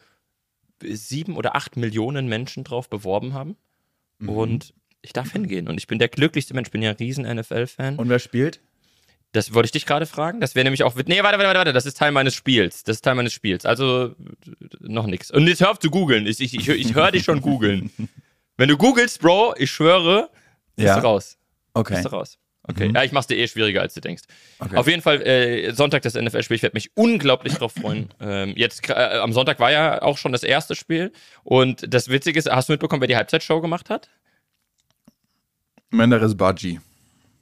sieben 0.83 1.37
oder 1.37 1.57
acht 1.57 1.77
Millionen 1.77 2.29
Menschen 2.29 2.65
drauf 2.65 2.89
beworben 2.89 3.35
haben. 3.35 3.57
Und 4.27 4.75
ich 5.03 5.15
darf 5.15 5.33
hingehen. 5.33 5.67
Und 5.67 5.79
ich 5.79 5.87
bin 5.87 5.99
der 5.99 6.09
glücklichste 6.09 6.53
Mensch. 6.55 6.69
Ich 6.69 6.73
bin 6.73 6.83
ja 6.83 6.91
ein 6.91 6.97
riesen 6.97 7.25
NFL-Fan. 7.25 7.97
Und 7.97 8.11
wer 8.11 8.19
spielt? 8.19 8.61
Das 9.33 9.55
wollte 9.55 9.67
ich 9.67 9.73
dich 9.73 9.87
gerade 9.87 10.05
fragen. 10.05 10.41
Das 10.41 10.55
wäre 10.55 10.65
nämlich 10.65 10.83
auch. 10.83 10.95
Nee, 10.95 11.23
warte, 11.23 11.39
warte, 11.39 11.45
warte, 11.45 11.59
warte. 11.59 11.73
Das 11.73 11.87
ist 11.87 11.97
Teil 11.97 12.13
meines 12.13 12.35
Spiels. 12.35 12.85
Das 12.85 12.97
ist 12.97 13.03
Teil 13.03 13.15
meines 13.15 13.33
Spiels. 13.33 13.65
Also 13.65 14.15
noch 14.81 15.07
nix. 15.07 15.31
Und 15.31 15.47
jetzt 15.47 15.61
hör 15.61 15.71
auf 15.71 15.79
zu 15.79 15.91
googeln. 15.91 16.27
Ich, 16.27 16.41
ich, 16.41 16.69
ich 16.69 16.95
höre 16.95 17.13
dich 17.13 17.25
schon 17.25 17.41
googeln. 17.41 17.91
Wenn 18.61 18.69
du 18.69 18.77
googelst, 18.77 19.21
Bro, 19.23 19.55
ich 19.57 19.71
schwöre, 19.71 20.29
bist 20.77 20.87
Ja. 20.87 21.01
du 21.01 21.07
raus. 21.07 21.39
Okay. 21.73 21.95
Bist 21.95 22.05
du 22.05 22.11
raus. 22.11 22.39
Okay. 22.65 22.91
Mhm. 22.91 22.95
Ja, 22.95 23.05
ich 23.05 23.11
mach's 23.13 23.27
dir 23.27 23.39
eh 23.39 23.49
schwieriger, 23.49 23.81
als 23.81 23.95
du 23.95 24.03
denkst. 24.03 24.25
Okay. 24.59 24.77
Auf 24.77 24.87
jeden 24.87 25.01
Fall, 25.01 25.23
äh, 25.27 25.73
Sonntag 25.73 26.03
das 26.03 26.13
NFL-Spiel. 26.15 26.57
Ich 26.57 26.63
werde 26.63 26.77
mich 26.77 26.91
unglaublich 26.95 27.55
drauf 27.55 27.73
freuen. 27.73 28.11
ähm, 28.21 28.53
jetzt, 28.57 28.87
äh, 28.91 28.93
am 28.93 29.33
Sonntag 29.33 29.61
war 29.61 29.73
ja 29.73 30.03
auch 30.03 30.19
schon 30.19 30.33
das 30.33 30.43
erste 30.43 30.75
Spiel. 30.75 31.11
Und 31.43 31.87
das 31.89 32.09
Witzige 32.11 32.39
ist, 32.39 32.51
hast 32.51 32.69
du 32.69 32.75
mitbekommen, 32.75 33.01
wer 33.01 33.09
die 33.09 33.17
Halbzeitshow 33.17 33.63
gemacht 33.63 33.89
hat? 33.89 34.11
Menderes 35.89 36.37
Baji. 36.37 36.81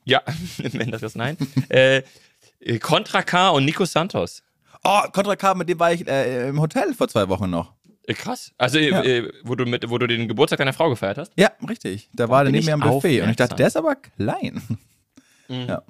Ja, 0.05 0.23
ist 0.59 1.17
nein. 1.17 1.37
äh, 1.69 2.03
Contra 2.79 3.23
K 3.23 3.49
und 3.49 3.65
Nico 3.65 3.85
Santos. 3.87 4.45
Oh, 4.85 5.01
Contra 5.13 5.35
K, 5.35 5.55
mit 5.55 5.69
dem 5.69 5.81
war 5.81 5.93
ich 5.93 6.07
äh, 6.07 6.49
im 6.51 6.61
Hotel 6.61 6.95
vor 6.95 7.09
zwei 7.09 7.29
Wochen 7.29 7.51
noch. 7.51 7.73
Äh, 8.09 8.15
krass. 8.15 8.53
Also, 8.59 8.79
Ja. 8.79 9.03
äh, 9.05 9.31
wo, 9.45 9.55
du 9.55 9.65
mit, 9.67 9.89
wo 9.91 9.99
du 9.99 10.07
den 10.07 10.27
Geburtstag 10.29 10.59
deiner 10.59 10.73
Frau 10.73 10.89
gefeiert 10.91 11.19
hast? 11.19 11.33
Ja, 11.37 11.51
richtig. 11.69 12.09
Da 12.15 12.29
war 12.29 12.43
der 12.45 12.53
neben 12.53 12.65
mir 12.67 12.75
am 12.75 12.81
Buffet 12.81 13.21
und 13.23 13.31
ich 13.31 13.37
dachte, 13.37 13.55
der 13.57 13.67
ist 13.69 13.77
aber 13.77 13.97
klein. 13.97 14.63
Ja. 15.49 15.83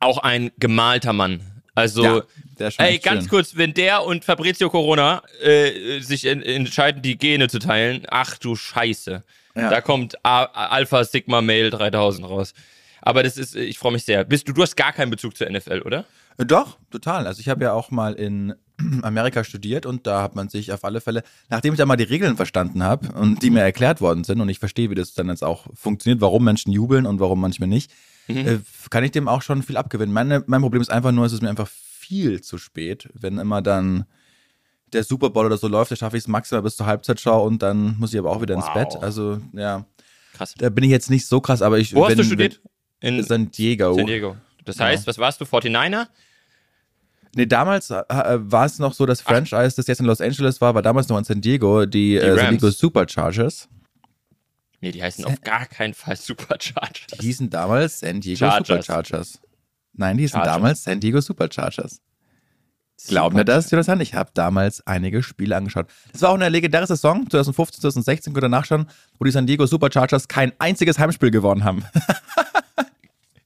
Auch 0.00 0.18
ein 0.18 0.50
gemalter 0.58 1.12
Mann. 1.12 1.40
Also, 1.74 2.02
Ja, 2.04 2.22
der 2.58 2.72
ey, 2.78 2.98
ganz 2.98 3.22
schön. 3.22 3.30
kurz, 3.30 3.56
wenn 3.56 3.72
der 3.74 4.04
und 4.04 4.24
Fabrizio 4.24 4.68
Corona 4.70 5.22
äh, 5.42 6.00
sich 6.00 6.26
en- 6.26 6.42
entscheiden, 6.42 7.00
die 7.02 7.16
Gene 7.16 7.48
zu 7.48 7.58
teilen, 7.58 8.02
ach 8.10 8.36
du 8.38 8.56
Scheiße. 8.56 9.22
Ja. 9.54 9.70
Da 9.70 9.80
kommt 9.80 10.16
A 10.24 10.44
Alpha 10.44 11.04
Sigma 11.04 11.40
Mail 11.42 11.70
3000 11.70 12.28
raus. 12.28 12.54
Aber 13.02 13.22
das 13.22 13.36
ist, 13.36 13.54
äh, 13.56 13.60
ich 13.62 13.78
freue 13.78 13.92
mich 13.92 14.04
sehr. 14.04 14.24
Bist 14.24 14.48
du, 14.48 14.52
du 14.52 14.62
hast 14.62 14.76
gar 14.76 14.92
keinen 14.92 15.10
Bezug 15.10 15.36
zur 15.36 15.48
NFL, 15.50 15.82
oder? 15.82 16.04
Äh, 16.38 16.44
Doch, 16.44 16.78
total. 16.90 17.26
Also 17.26 17.40
ich 17.40 17.48
habe 17.48 17.64
ja 17.64 17.72
auch 17.72 17.90
mal 17.90 18.14
in 18.14 18.54
Amerika 19.02 19.44
studiert 19.44 19.86
und 19.86 20.06
da 20.06 20.22
hat 20.22 20.34
man 20.34 20.48
sich 20.48 20.72
auf 20.72 20.84
alle 20.84 21.00
Fälle, 21.00 21.22
nachdem 21.48 21.74
ich 21.74 21.78
da 21.78 21.86
mal 21.86 21.96
die 21.96 22.04
Regeln 22.04 22.36
verstanden 22.36 22.82
habe 22.82 23.12
und 23.12 23.42
die 23.42 23.50
mir 23.50 23.60
erklärt 23.60 24.00
worden 24.00 24.24
sind 24.24 24.40
und 24.40 24.48
ich 24.48 24.58
verstehe, 24.58 24.90
wie 24.90 24.94
das 24.94 25.14
dann 25.14 25.28
jetzt 25.28 25.42
auch 25.44 25.66
funktioniert, 25.74 26.20
warum 26.20 26.44
Menschen 26.44 26.72
jubeln 26.72 27.06
und 27.06 27.20
warum 27.20 27.40
manchmal 27.40 27.68
nicht, 27.68 27.90
äh, 28.28 28.58
kann 28.90 29.04
ich 29.04 29.10
dem 29.10 29.28
auch 29.28 29.42
schon 29.42 29.62
viel 29.62 29.76
abgewinnen. 29.76 30.12
Meine, 30.12 30.44
mein 30.46 30.60
Problem 30.60 30.82
ist 30.82 30.90
einfach 30.90 31.12
nur, 31.12 31.26
es 31.26 31.32
ist 31.32 31.42
mir 31.42 31.48
einfach 31.50 31.68
viel 31.68 32.40
zu 32.40 32.58
spät, 32.58 33.08
wenn 33.14 33.38
immer 33.38 33.62
dann 33.62 34.04
der 34.92 35.04
Super 35.04 35.30
Bowl 35.30 35.46
oder 35.46 35.56
so 35.56 35.68
läuft, 35.68 35.92
da 35.92 35.96
schaffe 35.96 36.16
ich 36.16 36.24
es 36.24 36.28
maximal 36.28 36.62
bis 36.62 36.76
zur 36.76 36.86
Halbzeitschau 36.86 37.44
und 37.46 37.62
dann 37.62 37.96
muss 37.98 38.12
ich 38.12 38.18
aber 38.18 38.30
auch 38.30 38.42
wieder 38.42 38.54
ins 38.54 38.66
Wow. 38.66 38.74
Bett. 38.74 38.96
Also 39.00 39.40
ja, 39.52 39.84
Krass. 40.34 40.54
da 40.58 40.68
bin 40.68 40.84
ich 40.84 40.90
jetzt 40.90 41.10
nicht 41.10 41.26
so 41.26 41.40
krass, 41.40 41.62
aber 41.62 41.78
ich 41.78 41.94
Wo 41.94 42.02
hast 42.04 42.10
wenn, 42.10 42.18
du 42.18 42.24
studiert? 42.24 42.60
Wenn, 43.00 43.18
In 43.18 43.24
San 43.24 43.50
Diego. 43.50 43.94
San 43.94 44.06
Diego. 44.06 44.36
Das 44.64 44.78
heißt, 44.80 45.06
was 45.06 45.18
warst 45.18 45.40
du? 45.40 45.44
49er? 45.44 46.06
Nee, 47.34 47.46
damals 47.46 47.90
äh, 47.90 48.02
war 48.08 48.66
es 48.66 48.78
noch 48.78 48.92
so, 48.92 49.06
das 49.06 49.20
Franchise, 49.20 49.76
das 49.76 49.86
jetzt 49.86 50.00
in 50.00 50.06
Los 50.06 50.20
Angeles 50.20 50.60
war, 50.60 50.74
war 50.74 50.82
damals 50.82 51.08
noch 51.08 51.18
in 51.18 51.24
San 51.24 51.40
Diego, 51.40 51.86
die, 51.86 52.16
äh, 52.16 52.36
San. 52.36 52.50
Diego 52.50 52.70
Superchargers. 52.70 53.68
Nee, 54.80 54.92
die 54.92 55.02
heißen 55.02 55.24
auf 55.24 55.40
gar 55.42 55.66
keinen 55.66 55.94
Fall 55.94 56.16
Superchargers. 56.16 57.18
Die 57.20 57.26
hießen 57.26 57.50
damals 57.50 58.00
San 58.00 58.20
Diego 58.20 58.38
Chargers. 58.38 58.86
Superchargers. 58.86 59.40
Nein, 59.92 60.16
die 60.16 60.22
hießen 60.24 60.38
Chargers. 60.38 60.54
damals 60.54 60.84
San 60.84 61.00
Diego 61.00 61.20
Superchargers. 61.20 62.00
Glauben 63.08 63.36
wir 63.36 63.44
das, 63.44 63.70
Jonathan? 63.70 64.00
Ich 64.00 64.14
habe 64.14 64.30
damals 64.34 64.86
einige 64.86 65.22
Spiele 65.22 65.56
angeschaut. 65.56 65.86
Das 66.12 66.20
war 66.22 66.30
auch 66.30 66.34
eine 66.34 66.48
legendäre 66.48 66.86
Saison, 66.86 67.28
2015, 67.30 67.80
2016, 67.80 68.32
könnt 68.34 68.44
ihr 68.44 68.48
nachschauen, 68.48 68.86
wo 69.18 69.24
die 69.24 69.30
San 69.30 69.46
Diego 69.46 69.64
Superchargers 69.66 70.28
kein 70.28 70.52
einziges 70.58 70.98
Heimspiel 70.98 71.30
gewonnen 71.30 71.64
haben. 71.64 71.84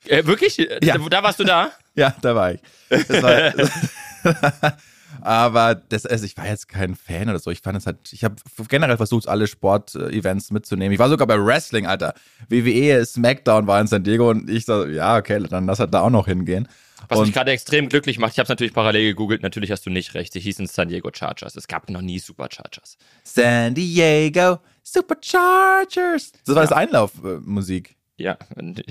Äh, 0.06 0.26
wirklich? 0.26 0.58
Ja. 0.58 0.98
Da, 0.98 1.08
da 1.08 1.22
warst 1.22 1.40
du 1.40 1.44
da? 1.44 1.72
Ja, 1.94 2.14
da 2.20 2.34
war 2.34 2.52
ich. 2.52 2.60
Das 2.88 3.22
war, 3.22 4.76
aber 5.22 5.74
das, 5.74 6.06
also 6.06 6.24
ich 6.24 6.36
war 6.36 6.46
jetzt 6.46 6.68
kein 6.68 6.94
Fan 6.94 7.28
oder 7.28 7.38
so. 7.38 7.50
Ich 7.50 7.60
fand 7.60 7.78
es 7.78 7.86
halt, 7.86 8.12
ich 8.12 8.24
habe 8.24 8.36
generell 8.68 8.96
versucht, 8.96 9.28
alle 9.28 9.46
Sportevents 9.46 10.50
mitzunehmen. 10.50 10.92
Ich 10.92 10.98
war 10.98 11.08
sogar 11.08 11.26
bei 11.26 11.38
Wrestling, 11.38 11.86
Alter. 11.86 12.14
WWE 12.48 13.04
SmackDown 13.04 13.66
war 13.66 13.80
in 13.80 13.86
San 13.86 14.04
Diego 14.04 14.30
und 14.30 14.50
ich 14.50 14.64
so, 14.64 14.86
ja, 14.86 15.16
okay, 15.16 15.42
dann 15.48 15.66
lass 15.66 15.80
halt 15.80 15.94
da 15.94 16.00
auch 16.00 16.10
noch 16.10 16.26
hingehen. 16.26 16.68
Was 17.08 17.18
und 17.18 17.26
mich 17.26 17.34
gerade 17.34 17.50
extrem 17.50 17.88
glücklich 17.88 18.18
macht, 18.18 18.32
ich 18.32 18.38
habe 18.38 18.44
es 18.44 18.48
natürlich 18.48 18.72
parallel 18.72 19.04
gegoogelt, 19.04 19.42
natürlich 19.42 19.70
hast 19.70 19.84
du 19.84 19.90
nicht 19.90 20.14
recht. 20.14 20.34
Die 20.34 20.40
hießen 20.40 20.66
San 20.66 20.88
Diego 20.88 21.10
Chargers. 21.12 21.56
Es 21.56 21.68
gab 21.68 21.90
noch 21.90 22.00
nie 22.00 22.18
Superchargers. 22.18 22.96
San 23.22 23.74
Diego 23.74 24.58
Superchargers. 24.82 26.32
Das 26.46 26.54
war 26.54 26.62
das 26.62 26.72
Einlaufmusik. 26.72 27.96
Ja, 28.16 28.38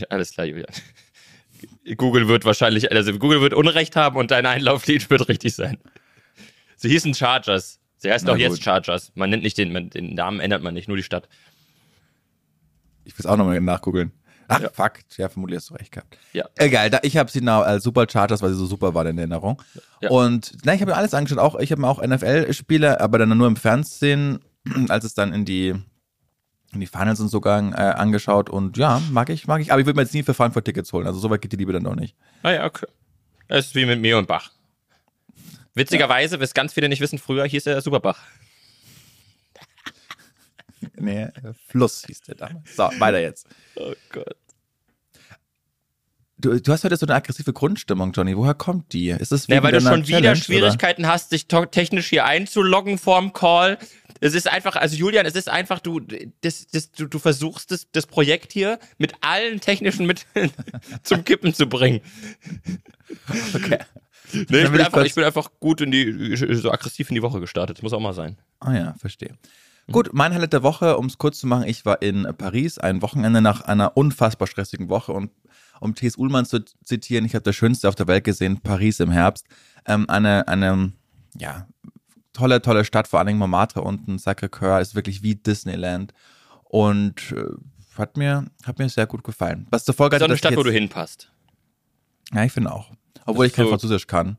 alles 0.10 0.32
klar, 0.32 0.46
Julian. 0.46 0.68
Google 1.98 2.28
wird 2.28 2.46
wahrscheinlich, 2.46 2.92
also 2.92 3.14
Google 3.14 3.42
wird 3.42 3.54
Unrecht 3.54 3.96
haben 3.96 4.18
und 4.18 4.32
dein 4.32 4.46
Einlauflied 4.46 5.10
wird 5.10 5.28
richtig 5.30 5.56
sein. 5.56 5.78
Sie 6.76 6.90
hießen 6.90 7.14
Chargers. 7.14 7.80
Sie 7.98 8.12
heißen 8.12 8.26
Na 8.28 8.34
auch 8.34 8.38
jetzt. 8.38 8.62
Chargers. 8.64 9.12
Man 9.16 9.30
nennt 9.30 9.44
nicht 9.44 9.58
den, 9.58 9.90
den 9.90 10.14
Namen 10.16 10.40
ändert 10.40 10.62
man 10.64 10.74
nicht, 10.74 10.88
nur 10.88 10.98
die 10.98 11.04
Stadt. 11.04 11.30
Ich 13.06 13.14
will 13.14 13.20
es 13.20 13.26
auch 13.26 13.38
nochmal 13.38 13.60
nachgoogeln. 13.62 14.12
Ach, 14.48 14.60
Ja. 14.62 14.70
fuck. 14.70 15.00
Ja, 15.18 15.30
vermutlich 15.30 15.58
hast 15.58 15.70
du 15.70 15.76
recht 15.76 15.92
gehabt. 15.92 16.18
Ja. 16.34 16.46
Egal, 16.58 16.90
da, 16.90 17.00
ich 17.04 17.16
habe 17.18 17.32
sie 17.32 17.42
now 17.42 17.62
als 17.62 17.84
Superchargers, 17.84 18.42
weil 18.42 18.50
sie 18.50 18.58
so 18.58 18.66
super 18.66 18.94
war 18.94 19.06
in 19.06 19.18
Erinnerung. 19.18 19.62
Ja. 20.02 20.10
Und 20.10 20.54
na, 20.66 20.74
ich 20.74 20.82
habe 20.82 20.92
mir 20.92 20.98
alles 20.98 21.14
angeschaut. 21.14 21.40
Auch, 21.40 21.56
ich 21.60 21.72
habe 21.72 21.82
mir 21.82 21.88
auch 21.88 22.02
NFL-Spiele, 22.06 23.00
aber 23.00 23.18
dann 23.20 23.38
nur 23.38 23.48
im 23.48 23.56
Fernsehen, 23.56 24.40
als 24.90 25.06
es 25.06 25.14
dann 25.14 25.34
in 25.34 25.46
die, 25.46 25.76
die 26.80 26.88
Finals 26.88 27.20
und 27.20 27.30
so 27.30 27.42
ging, 27.42 27.74
äh, 27.74 27.76
angeschaut. 27.76 28.50
Und 28.50 28.78
ja, 28.78 29.02
mag 29.12 29.30
ich, 29.30 29.48
mag 29.48 29.62
ich. 29.62 29.72
Aber 29.72 29.80
ich 29.80 29.86
würde 29.86 29.98
mir 29.98 30.04
jetzt 30.04 30.14
nie 30.14 30.24
für 30.24 30.34
Frankfurt 30.34 30.66
Tickets 30.66 30.92
holen. 30.94 31.08
Also 31.08 31.20
so 31.20 31.30
weit 31.30 31.42
geht 31.42 31.52
die 31.52 31.58
Liebe 31.58 31.74
dann 31.74 31.84
doch 31.84 31.96
nicht. 31.96 32.16
Naja, 32.44 32.66
okay. 32.66 32.88
Das 33.48 33.68
ist 33.68 33.76
wie 33.76 33.86
mit 33.86 34.00
mir 34.00 34.18
und 34.18 34.28
Bach. 34.28 34.52
Witzigerweise, 35.76 36.40
was 36.40 36.54
ganz 36.54 36.74
viele 36.74 36.90
nicht 36.90 37.02
wissen, 37.02 37.18
früher 37.18 37.46
hieß 37.46 37.68
er 37.68 37.82
Superbach. 37.82 38.20
Nee, 40.96 41.30
Fluss 41.68 42.04
hieß 42.06 42.22
der 42.22 42.36
damals. 42.36 42.76
So, 42.76 42.84
weiter 43.00 43.20
jetzt. 43.20 43.48
Oh 43.76 43.94
Gott. 44.12 44.36
Du, 46.38 46.60
du 46.60 46.72
hast 46.74 46.84
heute 46.84 46.98
so 46.98 47.06
eine 47.06 47.16
aggressive 47.16 47.54
Grundstimmung, 47.54 48.12
Johnny. 48.12 48.36
Woher 48.36 48.54
kommt 48.54 48.92
die? 48.92 49.10
Ist 49.10 49.32
es 49.32 49.48
Ja, 49.48 49.64
weil 49.64 49.72
du 49.72 49.80
schon 49.80 50.08
wieder 50.08 50.20
Challenge, 50.20 50.36
Schwierigkeiten 50.36 51.08
hast, 51.08 51.32
dich 51.32 51.48
technisch 51.48 52.08
hier 52.08 52.26
einzuloggen 52.26 52.98
vorm 52.98 53.32
Call. 53.32 53.78
Es 54.24 54.34
ist 54.34 54.50
einfach, 54.50 54.78
also 54.78 54.96
Julian, 54.96 55.26
es 55.26 55.36
ist 55.36 55.50
einfach, 55.50 55.80
du, 55.80 56.00
das, 56.00 56.68
das, 56.68 56.92
du, 56.94 57.08
du 57.08 57.20
versuchst 57.20 57.72
das, 57.72 57.88
das 57.92 58.08
Projekt 58.08 58.54
hier 58.54 58.80
mit 58.98 59.16
allen 59.20 59.60
technischen 59.60 60.06
Mitteln 60.06 60.50
zum 61.04 61.26
Kippen 61.26 61.54
zu 61.54 61.68
bringen. 61.68 62.00
Okay. 63.54 63.80
Nee, 64.32 64.64
ich, 64.64 64.72
bin 64.72 64.80
einfach, 64.80 65.04
ich 65.04 65.14
bin 65.14 65.26
einfach 65.26 65.50
gut 65.60 65.82
in 65.82 65.92
die, 65.92 66.38
so 66.38 66.72
aggressiv 66.72 67.10
in 67.10 67.16
die 67.16 67.22
Woche 67.22 67.42
gestartet. 67.42 67.78
Das 67.78 67.84
muss 67.84 67.92
auch 67.92 68.00
mal 68.00 68.14
sein. 68.14 68.38
Ah 68.62 68.74
ja, 68.74 68.94
verstehe. 68.98 69.38
Gut, 69.92 70.12
mein 70.14 70.34
Highlight 70.34 70.54
der 70.54 70.64
Woche, 70.64 70.98
um 70.98 71.08
es 71.08 71.18
kurz 71.18 71.40
zu 71.40 71.48
machen, 71.48 71.68
ich 71.68 71.86
war 71.86 72.02
in 72.02 72.26
Paris 72.38 72.78
ein 72.78 73.02
Wochenende 73.02 73.42
nach 73.42 73.60
einer 73.60 73.98
unfassbar 73.98 74.48
stressigen 74.48 74.88
Woche 74.88 75.12
und 75.12 75.32
um 75.82 75.96
T.S. 75.96 76.16
Ullmann 76.16 76.46
zu 76.46 76.64
zitieren, 76.86 77.26
ich 77.26 77.36
habe 77.36 77.44
das 77.44 77.58
Schönste 77.58 77.90
auf 77.90 77.96
der 77.96 78.08
Welt 78.08 78.24
gesehen, 78.24 78.62
Paris 78.62 79.02
im 79.02 79.12
Herbst. 79.12 79.46
Ähm, 79.86 80.10
eine, 80.10 80.48
eine, 80.48 80.94
ja, 81.38 81.68
tolle, 82.34 82.62
tolle 82.62 82.84
Stadt, 82.86 83.08
vor 83.08 83.20
allen 83.20 83.28
Dingen 83.28 83.40
Montmartre 83.40 83.82
unten, 83.82 84.18
Sacré-Cœur 84.18 84.82
ist 84.82 84.96
wirklich 84.96 85.24
wie 85.24 85.36
Disneyland 85.36 86.14
und 86.66 87.32
äh, 87.32 87.44
hat 87.98 88.18
mir, 88.18 88.46
hat 88.64 88.80
mir 88.80 88.90
sehr 88.90 89.06
gut 89.08 89.24
gefallen. 89.24 89.68
Was 89.70 89.86
zur 89.86 89.94
Folge 89.94 90.18
auch 90.18 90.22
eine 90.22 90.38
Stadt, 90.38 90.56
wo 90.58 90.64
du 90.64 90.70
jetzt- 90.72 90.80
hinpasst. 90.80 91.32
Ja, 92.34 92.44
ich 92.44 92.52
finde 92.52 92.72
auch. 92.72 92.92
Obwohl 93.26 93.46
ich 93.46 93.54
kein 93.54 93.66
so- 93.66 93.70
Französisch 93.70 94.08
kann. 94.08 94.38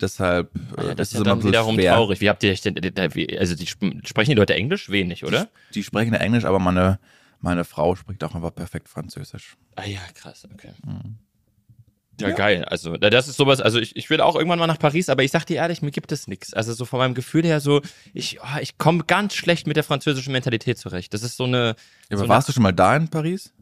Deshalb 0.00 0.50
Ah 0.76 0.84
Ja, 0.84 0.90
äh, 0.90 0.94
das 0.94 1.08
ist 1.08 1.14
ja 1.14 1.20
immer 1.20 1.30
dann 1.30 1.44
wiederum 1.44 1.74
schwer. 1.74 1.94
traurig. 1.94 2.20
Wie 2.20 2.28
habt 2.28 2.42
ihr 2.44 2.50
euch 2.52 2.60
denn, 2.62 2.76
wie- 3.14 3.38
also 3.38 3.54
die 3.54 3.64
sp- 3.68 4.00
sprechen 4.04 4.30
die 4.30 4.36
Leute 4.36 4.54
Englisch? 4.54 4.88
Wenig, 4.90 5.24
oder? 5.24 5.48
Die 5.74 5.82
sprechen 5.82 6.14
Englisch, 6.14 6.44
aber 6.44 6.58
meine, 6.58 6.98
meine 7.40 7.64
Frau 7.64 7.94
spricht 7.96 8.22
auch 8.24 8.34
einfach 8.34 8.54
perfekt 8.54 8.88
Französisch. 8.88 9.56
Ah 9.76 9.84
ja, 9.84 10.00
krass, 10.14 10.46
okay. 10.52 10.72
Ja, 12.30 12.34
geil. 12.34 12.64
Also, 12.64 12.96
da- 12.96 13.10
das 13.10 13.28
ist 13.28 13.36
sowas, 13.36 13.60
also 13.60 13.78
ich, 13.78 13.96
ich 13.96 14.08
will 14.10 14.20
auch 14.20 14.36
irgendwann 14.36 14.58
mal 14.58 14.66
nach 14.66 14.78
Paris, 14.78 15.08
aber 15.08 15.22
ich 15.22 15.30
sag 15.30 15.44
dir 15.44 15.56
ehrlich, 15.56 15.82
mir 15.82 15.90
gibt 15.90 16.12
es 16.12 16.26
nichts. 16.28 16.54
Also 16.54 16.72
so 16.72 16.84
von 16.84 16.98
meinem 16.98 17.14
Gefühl 17.14 17.44
her 17.44 17.60
so, 17.60 17.80
ich, 18.14 18.40
oh, 18.42 18.58
ich 18.60 18.78
komme 18.78 19.04
ganz 19.04 19.34
schlecht 19.34 19.66
mit 19.66 19.76
der 19.76 19.84
französischen 19.84 20.32
Mentalität 20.32 20.78
zurecht. 20.78 21.12
Das 21.14 21.22
ist 21.22 21.36
so 21.36 21.44
eine. 21.44 21.76
Ja, 22.10 22.16
aber 22.16 22.18
so 22.18 22.28
warst 22.28 22.48
du 22.48 22.52
schon 22.52 22.62
mal 22.62 22.72
da 22.72 22.96
in 22.96 23.08
Paris? 23.08 23.52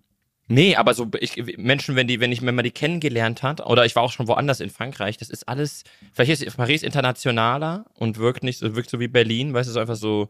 Nee, 0.52 0.74
aber 0.74 0.94
so 0.94 1.08
ich, 1.20 1.56
Menschen, 1.58 1.94
wenn 1.94 2.08
die, 2.08 2.18
wenn 2.18 2.32
ich, 2.32 2.42
wenn 2.42 2.56
man 2.56 2.64
die 2.64 2.72
kennengelernt 2.72 3.44
hat, 3.44 3.64
oder 3.64 3.86
ich 3.86 3.94
war 3.94 4.02
auch 4.02 4.10
schon 4.10 4.26
woanders 4.26 4.58
in 4.58 4.68
Frankreich, 4.68 5.16
das 5.16 5.30
ist 5.30 5.48
alles, 5.48 5.84
vielleicht 6.12 6.42
ist 6.42 6.56
Paris 6.56 6.82
internationaler 6.82 7.84
und 7.94 8.18
wirkt 8.18 8.42
nicht 8.42 8.58
so, 8.58 8.74
wirkt 8.74 8.90
so 8.90 8.98
wie 8.98 9.06
Berlin, 9.06 9.54
weißt 9.54 9.68
du, 9.68 9.72
so 9.74 9.78
einfach 9.78 9.94
so, 9.94 10.26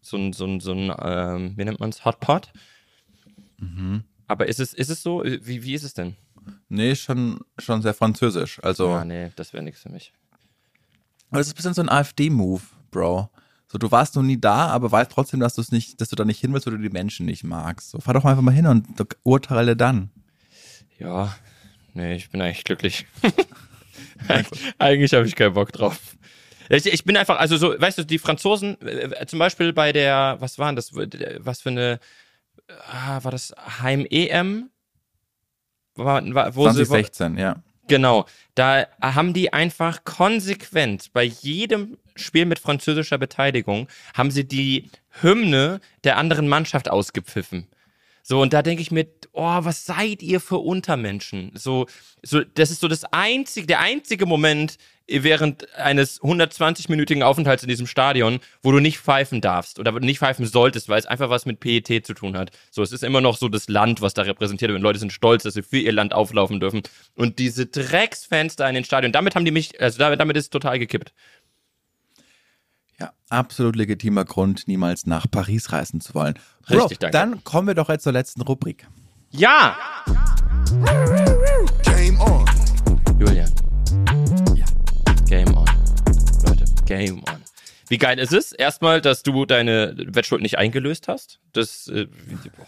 so 0.00 0.16
ein, 0.16 0.32
so 0.32 0.44
ein, 0.46 0.60
so 0.60 0.70
ein, 0.72 0.92
ähm, 1.02 1.54
wie 1.56 1.64
nennt 1.64 1.80
man's, 1.80 2.04
Hotpot. 2.04 2.52
Mhm. 3.58 4.04
Aber 4.28 4.46
ist 4.46 4.60
es, 4.60 4.74
ist 4.74 4.90
es 4.90 5.02
so? 5.02 5.24
Wie, 5.24 5.64
wie 5.64 5.74
ist 5.74 5.82
es 5.82 5.94
denn? 5.94 6.14
Nee, 6.68 6.94
schon, 6.94 7.40
schon 7.58 7.82
sehr 7.82 7.94
französisch. 7.94 8.62
Also. 8.62 8.90
Ah, 8.90 9.04
nee, 9.04 9.30
das 9.36 9.52
wäre 9.52 9.62
nichts 9.62 9.82
für 9.82 9.90
mich. 9.90 10.12
Aber 11.30 11.38
das 11.38 11.48
ist 11.48 11.54
ein 11.54 11.56
bisschen 11.56 11.74
so 11.74 11.82
ein 11.82 11.88
AfD-Move, 11.88 12.62
Bro. 12.90 13.30
So, 13.70 13.76
du 13.76 13.90
warst 13.90 14.16
noch 14.16 14.22
nie 14.22 14.40
da, 14.40 14.68
aber 14.68 14.90
weißt 14.90 15.10
trotzdem, 15.12 15.40
dass 15.40 15.54
du 15.54 15.60
es 15.60 15.72
nicht, 15.72 16.00
dass 16.00 16.08
du 16.08 16.16
da 16.16 16.24
nicht 16.24 16.40
hin 16.40 16.52
willst 16.54 16.66
oder 16.66 16.76
du 16.76 16.82
die 16.82 16.88
Menschen 16.88 17.26
nicht 17.26 17.44
magst. 17.44 17.90
So, 17.90 18.00
fahr 18.00 18.14
doch 18.14 18.24
einfach 18.24 18.42
mal 18.42 18.54
hin 18.54 18.66
und 18.66 18.86
urteile 19.24 19.76
dann. 19.76 20.10
Ja, 20.98 21.34
nee, 21.92 22.16
ich 22.16 22.30
bin 22.30 22.40
eigentlich 22.40 22.64
glücklich. 22.64 23.06
eigentlich 24.78 25.12
habe 25.12 25.26
ich 25.26 25.36
keinen 25.36 25.52
Bock 25.52 25.72
drauf. 25.72 26.16
Ich, 26.70 26.86
ich, 26.86 27.04
bin 27.04 27.16
einfach, 27.16 27.38
also 27.38 27.56
so, 27.56 27.78
weißt 27.78 27.98
du, 27.98 28.04
die 28.04 28.18
Franzosen, 28.18 28.80
äh, 28.80 29.26
zum 29.26 29.38
Beispiel 29.38 29.72
bei 29.72 29.92
der, 29.92 30.36
was 30.38 30.58
waren 30.58 30.76
das, 30.76 30.94
was 30.94 31.60
für 31.60 31.70
eine, 31.70 32.00
ah, 32.90 33.22
war 33.22 33.30
das 33.30 33.54
Heim-EM? 33.82 34.70
Wo 35.98 36.64
2016, 36.64 37.32
sie, 37.32 37.36
wo, 37.36 37.40
ja. 37.40 37.62
Genau, 37.88 38.26
da 38.54 38.86
haben 39.00 39.32
die 39.32 39.52
einfach 39.52 40.04
konsequent 40.04 41.12
bei 41.12 41.24
jedem 41.24 41.96
Spiel 42.16 42.44
mit 42.44 42.58
französischer 42.58 43.18
Beteiligung 43.18 43.88
haben 44.14 44.30
sie 44.30 44.46
die 44.46 44.90
Hymne 45.22 45.80
der 46.04 46.18
anderen 46.18 46.48
Mannschaft 46.48 46.90
ausgepfiffen. 46.90 47.66
So, 48.22 48.42
und 48.42 48.52
da 48.52 48.60
denke 48.60 48.82
ich 48.82 48.90
mir, 48.90 49.06
oh, 49.32 49.58
was 49.64 49.86
seid 49.86 50.22
ihr 50.22 50.40
für 50.40 50.58
Untermenschen? 50.58 51.50
So, 51.54 51.86
so, 52.22 52.42
das 52.42 52.70
ist 52.70 52.80
so 52.80 52.88
das 52.88 53.04
einzige, 53.04 53.66
der 53.66 53.80
einzige 53.80 54.26
Moment 54.26 54.76
während 55.08 55.74
eines 55.76 56.20
120-minütigen 56.20 57.22
Aufenthalts 57.22 57.62
in 57.62 57.68
diesem 57.68 57.86
Stadion, 57.86 58.40
wo 58.62 58.72
du 58.72 58.80
nicht 58.80 58.98
pfeifen 58.98 59.40
darfst 59.40 59.78
oder 59.78 59.92
nicht 60.00 60.18
pfeifen 60.18 60.46
solltest, 60.46 60.88
weil 60.88 60.98
es 60.98 61.06
einfach 61.06 61.30
was 61.30 61.46
mit 61.46 61.60
PET 61.60 62.06
zu 62.06 62.14
tun 62.14 62.36
hat. 62.36 62.50
So, 62.70 62.82
es 62.82 62.92
ist 62.92 63.02
immer 63.02 63.20
noch 63.20 63.36
so 63.36 63.48
das 63.48 63.68
Land, 63.68 64.02
was 64.02 64.14
da 64.14 64.22
repräsentiert 64.22 64.68
wird. 64.68 64.76
Und 64.76 64.82
Leute 64.82 64.98
sind 64.98 65.12
stolz, 65.12 65.42
dass 65.44 65.54
sie 65.54 65.62
für 65.62 65.78
ihr 65.78 65.92
Land 65.92 66.12
auflaufen 66.12 66.60
dürfen. 66.60 66.82
Und 67.14 67.38
diese 67.38 67.66
Drecksfans 67.66 68.56
da 68.56 68.68
in 68.68 68.74
den 68.74 68.84
Stadion, 68.84 69.12
damit 69.12 69.34
haben 69.34 69.44
die 69.44 69.50
mich, 69.50 69.80
also 69.80 69.98
damit 69.98 70.36
ist 70.36 70.44
es 70.44 70.50
total 70.50 70.78
gekippt. 70.78 71.14
Ja, 73.00 73.12
absolut 73.28 73.76
legitimer 73.76 74.24
Grund, 74.24 74.66
niemals 74.66 75.06
nach 75.06 75.30
Paris 75.30 75.72
reisen 75.72 76.00
zu 76.00 76.14
wollen. 76.14 76.34
Richtig, 76.68 76.98
danke. 76.98 77.12
Dann 77.12 77.44
kommen 77.44 77.68
wir 77.68 77.74
doch 77.74 77.88
jetzt 77.88 78.02
zur 78.02 78.12
letzten 78.12 78.42
Rubrik. 78.42 78.88
Ja! 79.30 79.76
Game 80.84 81.27
Game 86.88 87.18
on. 87.18 87.42
Wie 87.88 87.98
geil 87.98 88.18
ist 88.18 88.32
es? 88.32 88.52
Erstmal, 88.52 89.00
dass 89.00 89.22
du 89.22 89.46
deine 89.46 89.94
Wettschuld 89.96 90.42
nicht 90.42 90.58
eingelöst 90.58 91.08
hast. 91.08 91.40
Das 91.52 91.88
äh, 91.88 92.06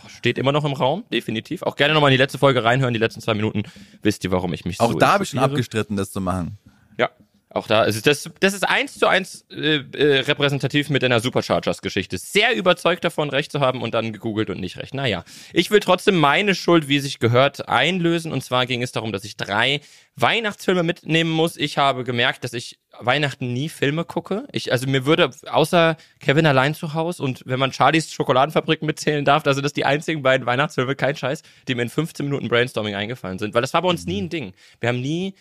steht 0.08 0.38
immer 0.38 0.52
noch 0.52 0.64
im 0.64 0.72
Raum, 0.72 1.04
definitiv. 1.12 1.62
Auch 1.62 1.76
gerne 1.76 1.92
nochmal 1.92 2.10
in 2.10 2.14
die 2.16 2.22
letzte 2.22 2.38
Folge 2.38 2.64
reinhören, 2.64 2.94
die 2.94 3.00
letzten 3.00 3.20
zwei 3.20 3.34
Minuten. 3.34 3.64
Wisst 4.02 4.24
ihr, 4.24 4.30
warum 4.30 4.52
ich 4.54 4.64
mich 4.64 4.80
Auch 4.80 4.92
so 4.92 4.98
da 4.98 5.12
habe 5.12 5.24
ich 5.24 5.30
schon 5.30 5.40
abgestritten, 5.40 5.96
das 5.96 6.10
zu 6.10 6.20
machen. 6.22 6.58
Ja, 6.98 7.10
auch 7.52 7.66
da, 7.66 7.80
also 7.80 8.00
das, 8.00 8.30
das 8.38 8.54
ist 8.54 8.68
eins 8.68 8.96
zu 8.96 9.08
eins 9.08 9.44
äh, 9.50 9.78
äh, 9.78 10.20
repräsentativ 10.20 10.88
mit 10.88 11.02
einer 11.02 11.18
Superchargers-Geschichte. 11.18 12.16
Sehr 12.16 12.54
überzeugt 12.54 13.02
davon, 13.02 13.28
recht 13.28 13.50
zu 13.50 13.58
haben 13.58 13.82
und 13.82 13.92
dann 13.92 14.12
gegoogelt 14.12 14.50
und 14.50 14.60
nicht 14.60 14.76
recht. 14.76 14.94
Naja, 14.94 15.24
ich 15.52 15.72
will 15.72 15.80
trotzdem 15.80 16.16
meine 16.16 16.54
Schuld, 16.54 16.86
wie 16.86 17.00
sich 17.00 17.18
gehört, 17.18 17.68
einlösen. 17.68 18.32
Und 18.32 18.44
zwar 18.44 18.66
ging 18.66 18.82
es 18.82 18.92
darum, 18.92 19.10
dass 19.10 19.24
ich 19.24 19.36
drei 19.36 19.80
Weihnachtsfilme 20.14 20.84
mitnehmen 20.84 21.30
muss. 21.30 21.56
Ich 21.56 21.76
habe 21.76 22.04
gemerkt, 22.04 22.44
dass 22.44 22.52
ich 22.52 22.78
Weihnachten 23.00 23.52
nie 23.52 23.68
Filme 23.68 24.04
gucke. 24.04 24.46
Ich, 24.52 24.70
also 24.70 24.86
mir 24.86 25.04
würde, 25.04 25.30
außer 25.50 25.96
Kevin 26.20 26.46
allein 26.46 26.74
zu 26.74 26.94
Hause 26.94 27.22
und 27.22 27.42
wenn 27.46 27.58
man 27.58 27.72
Charlies 27.72 28.12
Schokoladenfabrik 28.12 28.82
mitzählen 28.82 29.24
darf, 29.24 29.44
also 29.46 29.60
das 29.60 29.72
die 29.72 29.84
einzigen 29.84 30.22
beiden 30.22 30.46
Weihnachtsfilme, 30.46 30.94
kein 30.94 31.16
Scheiß, 31.16 31.42
die 31.66 31.74
mir 31.74 31.82
in 31.82 31.88
15 31.88 32.26
Minuten 32.26 32.48
Brainstorming 32.48 32.94
eingefallen 32.94 33.38
sind. 33.40 33.54
Weil 33.54 33.62
das 33.62 33.74
war 33.74 33.82
bei 33.82 33.88
uns 33.88 34.06
nie 34.06 34.22
ein 34.22 34.28
Ding. 34.28 34.52
Wir 34.78 34.90
haben 34.90 35.00
nie 35.00 35.34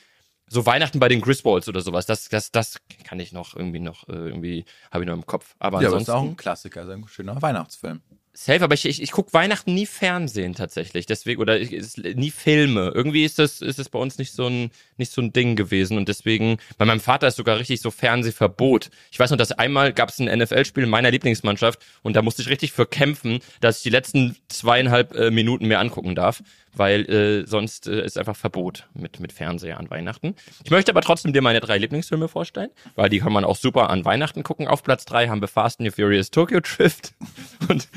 so 0.49 0.65
Weihnachten 0.65 0.99
bei 0.99 1.07
den 1.07 1.21
Griswolds 1.21 1.69
oder 1.69 1.81
sowas, 1.81 2.05
das, 2.05 2.27
das, 2.29 2.51
das 2.51 2.79
kann 3.05 3.19
ich 3.19 3.31
noch 3.31 3.55
irgendwie 3.55 3.79
noch, 3.79 4.07
äh, 4.09 4.13
irgendwie, 4.13 4.65
habe 4.91 5.03
ich 5.03 5.07
noch 5.07 5.15
im 5.15 5.25
Kopf. 5.25 5.55
Aber 5.59 5.81
ja, 5.81 5.87
ansonsten. 5.87 6.11
Aber 6.11 6.19
ist 6.19 6.25
auch 6.25 6.29
ein 6.31 6.37
Klassiker, 6.37 6.81
also 6.81 6.91
ein 6.93 7.07
schöner 7.07 7.41
Weihnachtsfilm. 7.41 8.01
Safe, 8.41 8.63
aber 8.63 8.75
ich, 8.75 8.85
ich, 8.85 9.01
ich 9.01 9.11
gucke 9.11 9.33
Weihnachten 9.33 9.73
nie 9.73 9.85
Fernsehen 9.85 10.53
tatsächlich, 10.53 11.05
deswegen, 11.05 11.41
oder 11.41 11.59
ich, 11.59 11.73
ist, 11.73 11.97
nie 11.97 12.31
Filme. 12.31 12.91
Irgendwie 12.93 13.25
ist 13.25 13.37
das, 13.37 13.59
ist 13.59 13.79
das 13.79 13.89
bei 13.89 13.99
uns 13.99 14.17
nicht 14.17 14.31
so 14.31 14.47
ein, 14.47 14.71
nicht 14.97 15.11
so 15.11 15.21
ein 15.21 15.33
Ding 15.33 15.55
gewesen 15.55 15.97
und 15.97 16.07
deswegen, 16.07 16.57
bei 16.77 16.85
meinem 16.85 17.01
Vater 17.01 17.27
ist 17.27 17.35
sogar 17.35 17.57
richtig 17.57 17.81
so 17.81 17.91
Fernsehverbot. 17.91 18.91
Ich 19.11 19.19
weiß 19.19 19.31
noch, 19.31 19.37
dass 19.37 19.51
einmal 19.51 19.91
gab 19.91 20.09
es 20.09 20.19
ein 20.19 20.39
NFL-Spiel 20.39 20.83
in 20.83 20.89
meiner 20.89 21.11
Lieblingsmannschaft 21.11 21.79
und 22.01 22.15
da 22.15 22.21
musste 22.21 22.41
ich 22.43 22.49
richtig 22.49 22.71
für 22.71 22.85
kämpfen, 22.85 23.39
dass 23.61 23.77
ich 23.77 23.83
die 23.83 23.89
letzten 23.89 24.37
zweieinhalb 24.47 25.15
äh, 25.15 25.31
Minuten 25.31 25.67
mehr 25.67 25.79
angucken 25.79 26.15
darf 26.15 26.41
weil 26.73 27.09
äh, 27.09 27.47
sonst 27.47 27.87
äh, 27.87 28.03
ist 28.03 28.17
einfach 28.17 28.35
Verbot 28.35 28.87
mit, 28.93 29.19
mit 29.19 29.33
Fernseher 29.33 29.79
an 29.79 29.89
Weihnachten. 29.89 30.35
Ich 30.63 30.71
möchte 30.71 30.91
aber 30.91 31.01
trotzdem 31.01 31.33
dir 31.33 31.41
meine 31.41 31.59
drei 31.59 31.77
Lieblingsfilme 31.77 32.27
vorstellen, 32.27 32.69
weil 32.95 33.09
die 33.09 33.19
kann 33.19 33.33
man 33.33 33.43
auch 33.43 33.55
super 33.55 33.89
an 33.89 34.05
Weihnachten 34.05 34.43
gucken. 34.43 34.67
Auf 34.67 34.83
Platz 34.83 35.05
drei 35.05 35.27
haben 35.27 35.41
wir 35.41 35.47
Fast 35.47 35.79
and 35.79 35.89
the 35.89 36.01
Furious 36.01 36.31
Tokyo 36.31 36.59
Drift 36.59 37.13
und, 37.69 37.87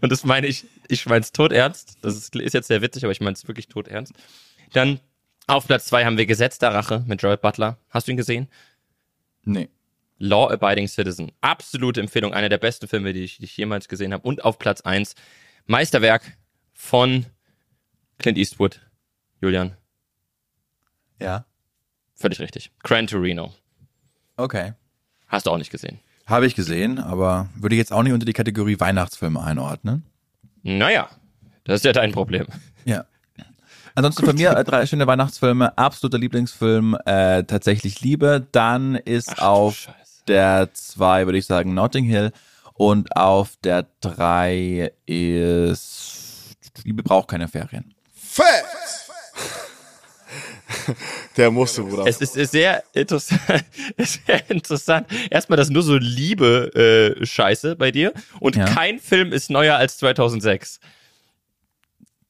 und 0.00 0.12
das 0.12 0.24
meine 0.24 0.46
ich, 0.46 0.66
ich 0.88 1.06
meine 1.06 1.20
es 1.20 1.32
tot 1.32 1.52
ernst. 1.52 1.98
Das 2.02 2.16
ist, 2.16 2.34
ist 2.36 2.54
jetzt 2.54 2.68
sehr 2.68 2.82
witzig, 2.82 3.04
aber 3.04 3.12
ich 3.12 3.20
meine 3.20 3.34
es 3.34 3.46
wirklich 3.48 3.68
tot 3.68 3.88
ernst. 3.88 4.12
Dann 4.72 5.00
auf 5.46 5.66
Platz 5.66 5.86
zwei 5.86 6.04
haben 6.04 6.18
wir 6.18 6.26
Gesetz 6.26 6.58
der 6.58 6.74
Rache 6.74 7.04
mit 7.06 7.22
Joel 7.22 7.38
Butler. 7.38 7.78
Hast 7.90 8.06
du 8.06 8.12
ihn 8.12 8.16
gesehen? 8.18 8.48
Nee. 9.44 9.70
Law 10.18 10.50
Abiding 10.50 10.88
Citizen. 10.88 11.32
Absolute 11.40 12.00
Empfehlung. 12.00 12.34
Einer 12.34 12.48
der 12.48 12.58
besten 12.58 12.88
Filme, 12.88 13.12
die 13.12 13.24
ich, 13.24 13.38
die 13.38 13.44
ich 13.44 13.56
jemals 13.56 13.88
gesehen 13.88 14.12
habe. 14.12 14.26
Und 14.26 14.44
auf 14.44 14.58
Platz 14.58 14.82
eins 14.82 15.14
Meisterwerk 15.66 16.36
von 16.74 17.26
Clint 18.18 18.38
Eastwood, 18.38 18.80
Julian. 19.40 19.76
Ja. 21.20 21.44
Völlig 22.14 22.40
richtig. 22.40 22.72
Gran 22.82 23.06
Torino. 23.06 23.54
Okay. 24.36 24.74
Hast 25.28 25.46
du 25.46 25.50
auch 25.50 25.58
nicht 25.58 25.70
gesehen. 25.70 26.00
Habe 26.26 26.46
ich 26.46 26.54
gesehen, 26.54 26.98
aber 26.98 27.48
würde 27.54 27.74
ich 27.74 27.78
jetzt 27.78 27.92
auch 27.92 28.02
nicht 28.02 28.12
unter 28.12 28.26
die 28.26 28.32
Kategorie 28.32 28.78
Weihnachtsfilme 28.78 29.42
einordnen. 29.42 30.04
Naja, 30.62 31.08
das 31.64 31.76
ist 31.76 31.84
ja 31.84 31.92
dein 31.92 32.12
Problem. 32.12 32.46
Ja. 32.84 33.04
Ansonsten 33.94 34.22
Gut. 34.22 34.30
von 34.30 34.36
mir 34.36 34.50
äh, 34.56 34.62
drei 34.62 34.86
schöne 34.86 35.06
Weihnachtsfilme, 35.06 35.76
absoluter 35.76 36.18
Lieblingsfilm, 36.18 36.96
äh, 37.04 37.42
tatsächlich 37.44 38.00
Liebe. 38.00 38.46
Dann 38.52 38.94
ist 38.94 39.34
Ach, 39.38 39.48
auf 39.48 39.88
der 40.28 40.72
zwei, 40.72 41.26
würde 41.26 41.38
ich 41.38 41.46
sagen, 41.46 41.74
Notting 41.74 42.04
Hill. 42.04 42.32
Und 42.74 43.16
auf 43.16 43.56
der 43.64 43.86
drei 44.00 44.92
ist 45.06 46.56
Liebe 46.84 47.02
braucht 47.02 47.28
keine 47.28 47.48
Ferien. 47.48 47.94
Facts! 48.38 49.10
Der 51.36 51.50
musste, 51.50 51.82
Bruder. 51.82 52.04
Es 52.06 52.20
ist 52.20 52.34
sehr 52.52 52.84
interessant. 52.92 53.64
sehr 53.98 54.48
interessant. 54.48 55.08
Erstmal, 55.28 55.56
das 55.56 55.70
nur 55.70 55.82
so 55.82 55.96
Liebe 55.96 57.16
äh, 57.20 57.26
Scheiße 57.26 57.74
bei 57.74 57.90
dir 57.90 58.12
und 58.38 58.54
ja. 58.54 58.64
kein 58.64 59.00
Film 59.00 59.32
ist 59.32 59.50
neuer 59.50 59.76
als 59.76 59.98
2006. 59.98 60.78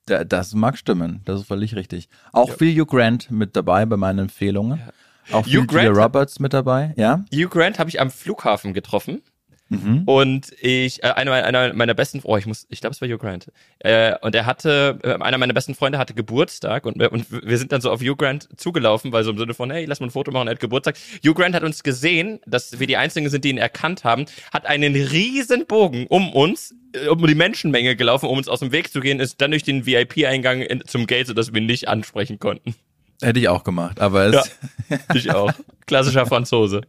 Das 0.07 0.55
mag 0.55 0.79
stimmen, 0.79 1.21
das 1.27 1.40
ist 1.40 1.47
völlig 1.47 1.77
richtig. 1.77 2.09
Auch 2.33 2.49
ja. 2.49 2.55
viel 2.57 2.75
Hugh 2.81 2.87
Grant 2.87 3.31
mit 3.31 3.55
dabei 3.55 3.85
bei 3.85 3.99
meinen 3.99 4.21
Empfehlungen. 4.21 4.79
Ja. 4.79 5.37
Auch 5.37 5.44
viel 5.44 5.57
Julia 5.57 5.90
Roberts 5.90 6.40
mit 6.40 6.55
dabei, 6.55 6.94
ja? 6.97 7.25
Hugh 7.31 7.51
Grant 7.51 7.79
habe 7.79 7.90
ich 7.90 8.01
am 8.01 8.11
Flughafen 8.11 8.73
getroffen. 8.73 9.21
Mhm. 9.69 10.03
Und 10.07 10.53
ich, 10.61 11.03
äh, 11.03 11.09
einer, 11.09 11.33
einer 11.33 11.75
meiner 11.75 11.95
besten, 11.95 12.21
oh, 12.25 12.37
ich 12.37 12.47
muss, 12.47 12.67
ich 12.71 12.81
glaube, 12.81 12.95
es 12.95 13.01
war 13.01 13.09
Hugh 13.09 13.19
Grant. 13.19 13.53
Äh, 13.81 14.16
und 14.23 14.35
er 14.35 14.47
hatte, 14.47 14.99
äh, 15.03 15.23
einer 15.23 15.39
meiner 15.39 15.53
besten 15.53 15.75
Freunde 15.75 15.99
hatte 15.99 16.14
Geburtstag 16.14 16.87
und, 16.87 17.03
und 17.03 17.27
wir 17.31 17.59
sind 17.59 17.73
dann 17.73 17.81
so 17.81 17.91
auf 17.91 18.01
Hugh 18.01 18.16
Grant 18.16 18.49
zugelaufen, 18.57 19.12
weil 19.12 19.25
so 19.25 19.31
im 19.31 19.39
Sinne 19.39 19.55
von, 19.55 19.71
hey, 19.71 19.85
lass 19.85 20.01
mal 20.01 20.07
ein 20.07 20.11
Foto 20.11 20.31
machen, 20.31 20.49
er 20.49 20.53
hat 20.53 20.61
Geburtstag. 20.61 20.97
Hugh 21.25 21.35
Grant 21.35 21.55
hat 21.55 21.62
uns 21.62 21.83
gesehen, 21.83 22.41
dass 22.47 22.81
wir 22.81 22.87
die 22.87 22.97
Einzigen 22.97 23.29
sind, 23.29 23.45
die 23.45 23.51
ihn 23.51 23.59
erkannt 23.59 24.05
haben, 24.05 24.25
hat 24.53 24.66
einen 24.66 24.95
riesen 24.95 25.66
Bogen 25.66 26.07
um 26.09 26.33
uns, 26.33 26.75
äh, 26.95 27.09
um 27.09 27.27
die 27.27 27.35
Menschenmenge 27.35 27.97
gelaufen, 27.97 28.27
um 28.27 28.39
uns 28.39 28.49
aus 28.49 28.61
dem 28.61 28.73
Weg 28.73 28.91
zu 28.91 29.01
gehen, 29.01 29.21
ist 29.21 29.41
dann 29.41 29.51
durch 29.51 29.64
den 29.64 29.85
VIP-Eingang 29.85 30.64
zum 30.87 31.07
Gate, 31.07 31.27
sodass 31.27 31.53
wir 31.53 31.61
ihn 31.61 31.66
nicht 31.66 31.89
ansprechen 31.89 32.39
konnten. 32.39 32.75
Hätte 33.21 33.41
ich 33.41 33.49
auch 33.49 33.64
gemacht, 33.64 34.01
aber 34.01 34.27
es. 34.27 34.51
Ja, 34.89 34.99
ich 35.14 35.31
auch. 35.31 35.53
Klassischer 35.87 36.25
Franzose. 36.27 36.83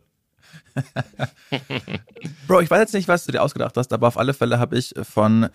Bro, 2.47 2.61
ich 2.61 2.69
weiß 2.69 2.79
jetzt 2.79 2.93
nicht, 2.93 3.07
was 3.07 3.25
du 3.25 3.31
dir 3.31 3.41
ausgedacht 3.41 3.75
hast, 3.77 3.93
aber 3.93 4.07
auf 4.07 4.17
alle 4.17 4.33
Fälle 4.33 4.59
habe 4.59 4.77
ich 4.77 4.93
von 5.03 5.49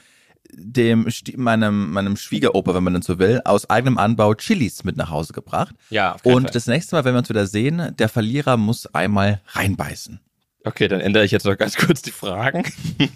dem 0.53 1.09
meinem 1.36 1.90
meinem 1.92 2.16
Schwiegeroper, 2.16 2.74
wenn 2.74 2.84
man 2.84 2.92
denn 2.92 3.03
so 3.03 3.18
will, 3.18 3.40
aus 3.45 3.68
eigenem 3.70 3.99
Anbau 3.99 4.34
Chilis 4.34 4.84
mit 4.84 4.97
nach 4.97 5.11
Hause 5.11 5.32
gebracht. 5.32 5.74
Ja. 5.90 6.16
Und 6.22 6.42
Fall. 6.45 6.51
das 6.53 6.66
nächste 6.66 6.95
Mal, 6.97 7.05
wenn 7.05 7.14
wir 7.14 7.18
uns 7.18 7.28
wieder 7.30 7.47
sehen, 7.47 7.95
der 7.99 8.09
Verlierer 8.09 8.57
muss 8.57 8.86
einmal 8.95 9.40
reinbeißen. 9.49 10.20
Okay, 10.66 10.88
dann 10.88 11.01
ändere 11.01 11.24
ich 11.24 11.30
jetzt 11.30 11.45
noch 11.47 11.57
ganz 11.57 11.76
kurz 11.76 12.03
die 12.03 12.11
Fragen. 12.11 12.64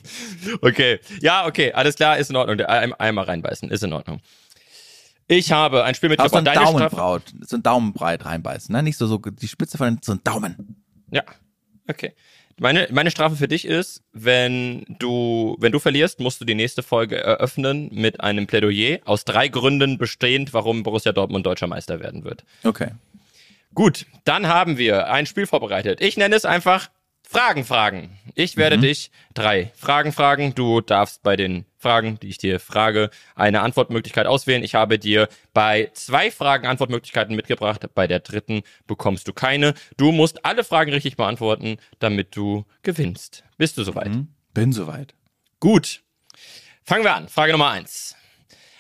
okay. 0.63 1.01
Ja, 1.21 1.47
okay, 1.47 1.73
alles 1.73 1.97
klar, 1.97 2.19
ist 2.19 2.31
in 2.31 2.37
Ordnung. 2.37 2.61
Einmal 2.67 3.25
reinbeißen, 3.25 3.71
ist 3.71 3.83
in 3.85 3.93
Ordnung. 3.93 4.21
Ich 5.29 5.53
habe 5.53 5.85
ein 5.85 5.95
Spiel 5.95 6.09
so 6.09 6.13
mitgebracht. 6.13 6.35
ein 6.37 6.45
Deine 6.47 6.61
Strafe- 6.61 6.73
Daumenbraut, 6.79 7.23
so 7.47 7.57
ein 7.57 7.63
Daumenbreit 7.63 8.25
reinbeißen, 8.25 8.73
ne? 8.73 8.83
Nicht 8.83 8.97
so, 8.97 9.07
so 9.07 9.19
die 9.19 9.49
Spitze 9.49 9.77
von 9.77 9.97
den, 9.97 9.99
so 10.03 10.13
ein 10.13 10.21
Daumen. 10.25 10.83
Ja. 11.11 11.23
Okay. 11.89 12.13
Meine, 12.61 12.89
meine 12.91 13.11
Strafe 13.11 13.37
für 13.37 13.47
dich 13.47 13.65
ist, 13.65 14.03
wenn 14.13 14.85
du, 14.99 15.57
wenn 15.61 15.71
du 15.71 15.79
verlierst, 15.79 16.19
musst 16.19 16.41
du 16.41 16.45
die 16.45 16.57
nächste 16.57 16.83
Folge 16.83 17.17
eröffnen 17.17 17.89
mit 17.93 18.21
einem 18.21 18.47
Plädoyer 18.49 18.99
aus 19.05 19.25
drei 19.25 19.49
Gründen 19.49 19.97
bestehend, 19.97 20.53
warum 20.53 20.83
Borussia 20.83 21.13
Dortmund 21.13 21.47
deutscher 21.47 21.69
Meister 21.69 22.01
werden 22.01 22.25
wird. 22.25 22.45
Okay. 22.65 22.91
Gut, 23.75 24.07
dann 24.25 24.49
haben 24.49 24.77
wir 24.77 25.09
ein 25.09 25.27
Spiel 25.27 25.47
vorbereitet. 25.47 26.01
Ich 26.01 26.17
nenne 26.17 26.35
es 26.35 26.45
einfach 26.45 26.91
Fragen 27.31 27.67
fragen. 27.67 28.19
Ich 28.35 28.57
werde 28.57 28.79
dich 28.79 29.11
drei 29.35 29.71
Fragen 29.77 30.13
fragen. 30.13 30.55
Du 30.55 30.81
darfst 30.81 31.23
bei 31.23 31.37
den 31.37 31.67
Fragen, 31.77 32.19
die 32.19 32.29
ich 32.29 32.39
dir 32.39 32.59
frage, 32.59 33.11
eine 33.35 33.61
Antwortmöglichkeit 33.61 34.27
auswählen. 34.27 34.65
Ich 34.65 34.75
habe 34.75 34.99
dir 34.99 35.29
bei 35.53 35.91
zwei 35.93 36.31
Fragen 36.31 36.67
Antwortmöglichkeiten 36.67 37.37
mitgebracht. 37.37 37.87
Bei 37.95 38.07
der 38.07 38.21
dritten 38.21 38.63
bekommst 38.87 39.29
du 39.29 39.35
keine. 39.35 39.75
Du 39.99 40.11
musst 40.11 40.47
alle 40.47 40.65
Fragen 40.65 40.91
richtig 40.91 41.19
beantworten, 41.19 41.77
damit 41.99 42.35
du 42.35 42.65
gewinnst. 42.83 43.45
Bist 43.59 43.77
du 43.77 43.85
soweit? 43.85 44.07
Hm? 44.07 44.29
Bin 44.55 44.73
soweit. 44.73 45.15
Gut. 45.61 46.01
Fangen 46.83 47.05
wir 47.05 47.15
an. 47.15 47.29
Frage 47.29 47.53
Nummer 47.53 47.69
eins. 47.69 48.17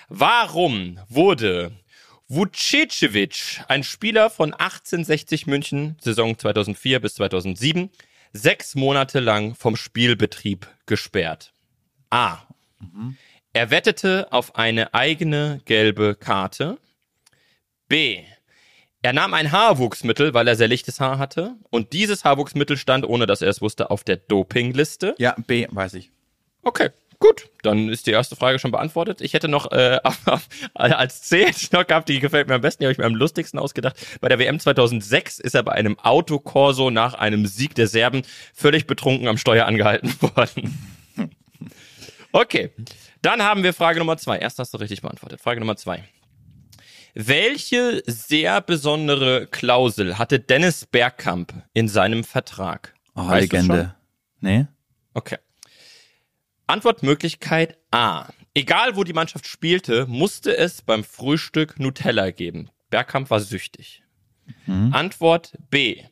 Warum 0.08 0.98
wurde 1.10 1.72
Vucecevic, 2.28 3.62
ein 3.68 3.82
Spieler 3.82 4.30
von 4.30 4.54
1860 4.54 5.46
München, 5.46 5.96
Saison 6.00 6.38
2004 6.38 7.00
bis 7.00 7.14
2007, 7.14 7.90
sechs 8.32 8.74
Monate 8.74 9.20
lang 9.20 9.54
vom 9.54 9.76
Spielbetrieb 9.76 10.66
gesperrt? 10.86 11.52
A. 12.10 12.38
Er 13.52 13.70
wettete 13.70 14.28
auf 14.30 14.56
eine 14.56 14.94
eigene 14.94 15.60
gelbe 15.64 16.14
Karte. 16.14 16.78
B. 17.88 18.22
Er 19.02 19.12
nahm 19.12 19.32
ein 19.34 19.52
Haarwuchsmittel, 19.52 20.34
weil 20.34 20.48
er 20.48 20.56
sehr 20.56 20.68
lichtes 20.68 21.00
Haar 21.00 21.18
hatte. 21.18 21.56
Und 21.70 21.92
dieses 21.92 22.24
Haarwuchsmittel 22.24 22.76
stand, 22.76 23.06
ohne 23.06 23.26
dass 23.26 23.42
er 23.42 23.48
es 23.48 23.62
wusste, 23.62 23.90
auf 23.90 24.04
der 24.04 24.16
Dopingliste. 24.16 25.14
Ja, 25.18 25.34
B, 25.46 25.66
weiß 25.70 25.94
ich. 25.94 26.10
Okay, 26.62 26.90
gut. 27.18 27.48
Dann 27.62 27.88
ist 27.88 28.06
die 28.06 28.12
erste 28.12 28.36
Frage 28.36 28.58
schon 28.58 28.70
beantwortet. 28.70 29.20
Ich 29.20 29.34
hätte 29.34 29.48
noch 29.48 29.70
äh, 29.72 30.00
als 30.74 31.22
C 31.22 31.46
hätte 31.46 31.58
ich 31.60 31.72
noch 31.72 31.86
gehabt, 31.86 32.08
die 32.08 32.20
gefällt 32.20 32.48
mir 32.48 32.54
am 32.54 32.60
besten, 32.60 32.82
die 32.82 32.86
habe 32.86 32.92
ich 32.92 32.98
mir 32.98 33.06
am 33.06 33.14
lustigsten 33.14 33.58
ausgedacht. 33.58 33.96
Bei 34.20 34.28
der 34.28 34.38
WM 34.38 34.60
2006 34.60 35.38
ist 35.38 35.54
er 35.54 35.62
bei 35.62 35.72
einem 35.72 35.98
Autokorso 35.98 36.90
nach 36.90 37.14
einem 37.14 37.46
Sieg 37.46 37.74
der 37.74 37.86
Serben 37.86 38.22
völlig 38.54 38.86
betrunken 38.86 39.28
am 39.28 39.38
Steuer 39.38 39.66
angehalten 39.66 40.14
worden. 40.20 40.78
Okay, 42.32 42.70
dann 43.22 43.42
haben 43.42 43.62
wir 43.62 43.72
Frage 43.72 43.98
Nummer 43.98 44.16
zwei. 44.18 44.38
Erst 44.38 44.58
hast 44.58 44.74
du 44.74 44.78
richtig 44.78 45.02
beantwortet. 45.02 45.40
Frage 45.40 45.60
Nummer 45.60 45.76
zwei. 45.76 46.04
Welche 47.14 48.02
sehr 48.06 48.60
besondere 48.60 49.46
Klausel 49.46 50.18
hatte 50.18 50.38
Dennis 50.38 50.86
Bergkamp 50.86 51.52
in 51.72 51.88
seinem 51.88 52.22
Vertrag? 52.22 52.94
Oh, 53.16 53.26
Weißt? 53.26 53.52
Legende. 53.52 53.94
Nee? 54.40 54.66
Okay. 55.14 55.38
Antwortmöglichkeit 56.68 57.78
A. 57.90 58.28
Egal 58.52 58.94
wo 58.94 59.02
die 59.02 59.14
Mannschaft 59.14 59.46
spielte, 59.46 60.06
musste 60.06 60.54
es 60.56 60.82
beim 60.82 61.02
Frühstück 61.02 61.80
Nutella 61.80 62.30
geben. 62.30 62.70
Bergkamp 62.90 63.30
war 63.30 63.40
süchtig. 63.40 64.02
Antwort 64.92 65.52
B. 65.70 66.04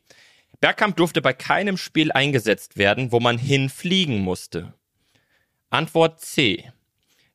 Bergkamp 0.61 0.97
durfte 0.97 1.21
bei 1.21 1.35
keinem 1.35 1.77
Spiel 1.77 2.11
eingesetzt 2.11 2.79
werden, 2.79 3.13
wo 3.13 3.21
man 3.21 3.37
hinfliegen 3.37 4.21
musste. 4.21 4.73
Antwort 5.69 6.21
C. 6.21 6.71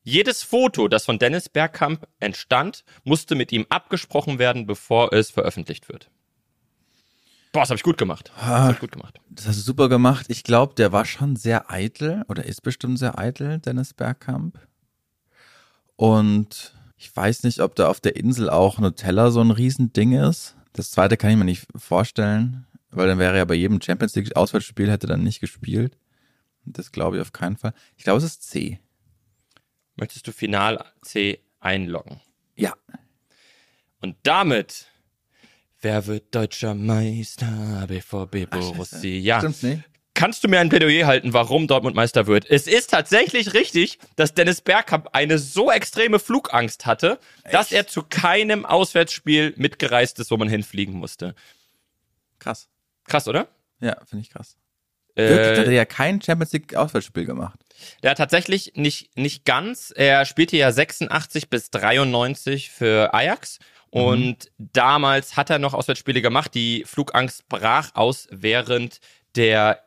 Jedes 0.02 0.42
Foto, 0.42 0.88
das 0.88 1.04
von 1.04 1.20
Dennis 1.20 1.48
Bergkamp 1.48 2.08
entstand, 2.18 2.84
musste 3.04 3.36
mit 3.36 3.52
ihm 3.52 3.66
abgesprochen 3.68 4.40
werden, 4.40 4.66
bevor 4.66 5.12
es 5.12 5.30
veröffentlicht 5.30 5.88
wird. 5.88 6.10
Boah, 7.52 7.60
das 7.60 7.68
habe 7.68 7.76
ich 7.76 7.82
gut 7.82 7.98
gemacht. 7.98 8.32
Das 8.34 8.44
hab 8.44 8.72
ich 8.72 8.80
gut 8.80 8.92
gemacht. 8.92 9.20
Das 9.28 9.46
hast 9.46 9.58
du 9.58 9.62
super 9.62 9.90
gemacht. 9.90 10.26
Ich 10.28 10.42
glaube, 10.42 10.74
der 10.74 10.90
war 10.90 11.04
schon 11.04 11.36
sehr 11.36 11.70
eitel 11.70 12.24
oder 12.28 12.44
ist 12.44 12.62
bestimmt 12.62 12.98
sehr 12.98 13.18
eitel, 13.18 13.58
Dennis 13.58 13.92
Bergkamp. 13.92 14.58
Und 15.96 16.74
ich 16.96 17.14
weiß 17.14 17.42
nicht, 17.42 17.60
ob 17.60 17.74
da 17.74 17.88
auf 17.88 18.00
der 18.00 18.16
Insel 18.16 18.48
auch 18.48 18.78
Nutella 18.78 19.30
so 19.30 19.40
ein 19.40 19.50
Riesending 19.50 20.12
ist. 20.12 20.56
Das 20.72 20.90
zweite 20.90 21.16
kann 21.18 21.30
ich 21.30 21.36
mir 21.36 21.44
nicht 21.44 21.66
vorstellen, 21.76 22.66
weil 22.90 23.06
dann 23.06 23.18
wäre 23.18 23.36
er 23.36 23.44
bei 23.44 23.54
jedem 23.54 23.82
Champions 23.82 24.14
League 24.14 24.34
Auswärtsspiel 24.34 24.90
hätte 24.90 25.06
er 25.06 25.10
dann 25.10 25.22
nicht 25.22 25.40
gespielt. 25.40 25.98
Das 26.64 26.92
glaube 26.92 27.16
ich 27.16 27.22
auf 27.22 27.32
keinen 27.32 27.56
Fall. 27.56 27.74
Ich 27.96 28.04
glaube, 28.04 28.18
es 28.18 28.24
ist 28.24 28.48
C. 28.48 28.80
Möchtest 29.96 30.26
du 30.26 30.32
Final 30.32 30.84
C 31.02 31.40
einloggen? 31.60 32.20
Ja. 32.56 32.74
Und 34.00 34.16
damit, 34.22 34.86
wer 35.82 36.06
wird 36.06 36.34
deutscher 36.34 36.74
Meister? 36.74 37.86
BVB 37.88 38.48
Borussia. 38.50 39.38
Stimmt's 39.38 39.62
nicht? 39.62 39.82
Kannst 40.14 40.44
du 40.44 40.48
mir 40.48 40.60
ein 40.60 40.68
Plädoyer 40.68 41.06
halten, 41.06 41.32
warum 41.32 41.66
Dortmund 41.66 41.96
Meister 41.96 42.26
wird? 42.26 42.48
Es 42.48 42.66
ist 42.66 42.90
tatsächlich 42.90 43.54
richtig, 43.54 43.98
dass 44.16 44.34
Dennis 44.34 44.60
Bergkamp 44.60 45.08
eine 45.14 45.38
so 45.38 45.70
extreme 45.70 46.18
Flugangst 46.18 46.84
hatte, 46.84 47.18
dass 47.50 47.72
er 47.72 47.86
zu 47.86 48.02
keinem 48.02 48.66
Auswärtsspiel 48.66 49.54
mitgereist 49.56 50.20
ist, 50.20 50.30
wo 50.30 50.36
man 50.36 50.48
hinfliegen 50.48 50.94
musste. 50.94 51.34
Krass. 52.38 52.68
Krass, 53.04 53.26
oder? 53.26 53.48
Ja, 53.80 53.96
finde 54.04 54.22
ich 54.22 54.30
krass. 54.30 54.56
Wirklich, 55.14 55.58
hat 55.58 55.66
Äh, 55.66 55.70
er 55.70 55.72
ja 55.72 55.84
kein 55.84 56.20
Champions 56.20 56.52
League 56.52 56.74
Auswärtsspiel 56.74 57.24
gemacht. 57.24 57.58
Ja, 58.02 58.14
tatsächlich 58.14 58.72
nicht, 58.76 59.16
nicht 59.16 59.44
ganz. 59.44 59.92
Er 59.94 60.24
spielte 60.24 60.56
ja 60.56 60.70
86 60.72 61.48
bis 61.50 61.70
93 61.70 62.70
für 62.70 63.12
Ajax. 63.12 63.58
Und 63.92 64.50
damals 64.58 65.36
hat 65.36 65.50
er 65.50 65.58
noch 65.58 65.74
Auswärtsspiele 65.74 66.22
gemacht. 66.22 66.54
Die 66.54 66.82
Flugangst 66.86 67.46
brach 67.48 67.90
aus 67.94 68.26
während 68.30 69.00
der 69.36 69.80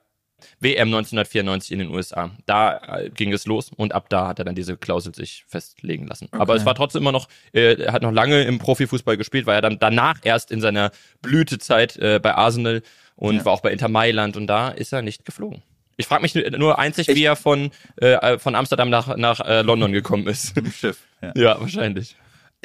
WM 0.59 0.89
1994 0.89 1.71
in 1.71 1.79
den 1.79 1.89
USA. 1.89 2.29
Da 2.45 2.77
äh, 2.99 3.09
ging 3.09 3.33
es 3.33 3.47
los 3.47 3.71
und 3.75 3.93
ab 3.93 4.09
da 4.09 4.27
hat 4.27 4.37
er 4.37 4.45
dann 4.45 4.53
diese 4.53 4.77
Klausel 4.77 5.15
sich 5.15 5.43
festlegen 5.47 6.05
lassen. 6.05 6.27
Aber 6.31 6.53
Okay. 6.53 6.59
es 6.59 6.65
war 6.65 6.75
trotzdem 6.75 7.01
immer 7.01 7.11
noch, 7.11 7.27
äh, 7.51 7.81
er 7.81 7.93
hat 7.93 8.03
noch 8.03 8.11
lange 8.11 8.43
im 8.43 8.59
Profifußball 8.59 9.17
gespielt, 9.17 9.47
war 9.47 9.55
er 9.55 9.61
dann 9.61 9.79
danach 9.79 10.19
erst 10.23 10.51
in 10.51 10.61
seiner 10.61 10.91
Blütezeit 11.23 11.97
äh, 11.97 12.19
bei 12.21 12.35
Arsenal 12.35 12.83
und 13.15 13.37
Ja. 13.37 13.45
war 13.45 13.53
auch 13.53 13.61
bei 13.61 13.71
Inter 13.71 13.87
Mailand 13.87 14.37
und 14.37 14.45
da 14.45 14.69
ist 14.69 14.93
er 14.93 15.01
nicht 15.01 15.25
geflogen. 15.25 15.63
Ich 15.97 16.05
frage 16.05 16.21
mich 16.21 16.35
nur- 16.35 16.77
einzig, 16.77 17.07
wie 17.07 17.23
er 17.23 17.35
von, 17.37 17.71
äh, 17.95 18.37
von 18.37 18.53
Amsterdam 18.53 18.89
nach, 18.91 19.15
nach 19.17 19.39
äh, 19.39 19.61
London 19.63 19.93
gekommen 19.93 20.27
ist. 20.27 20.55
Im 20.57 20.71
Schiff. 20.71 20.99
Ja. 21.23 21.33
ja, 21.35 21.59
wahrscheinlich. 21.59 22.15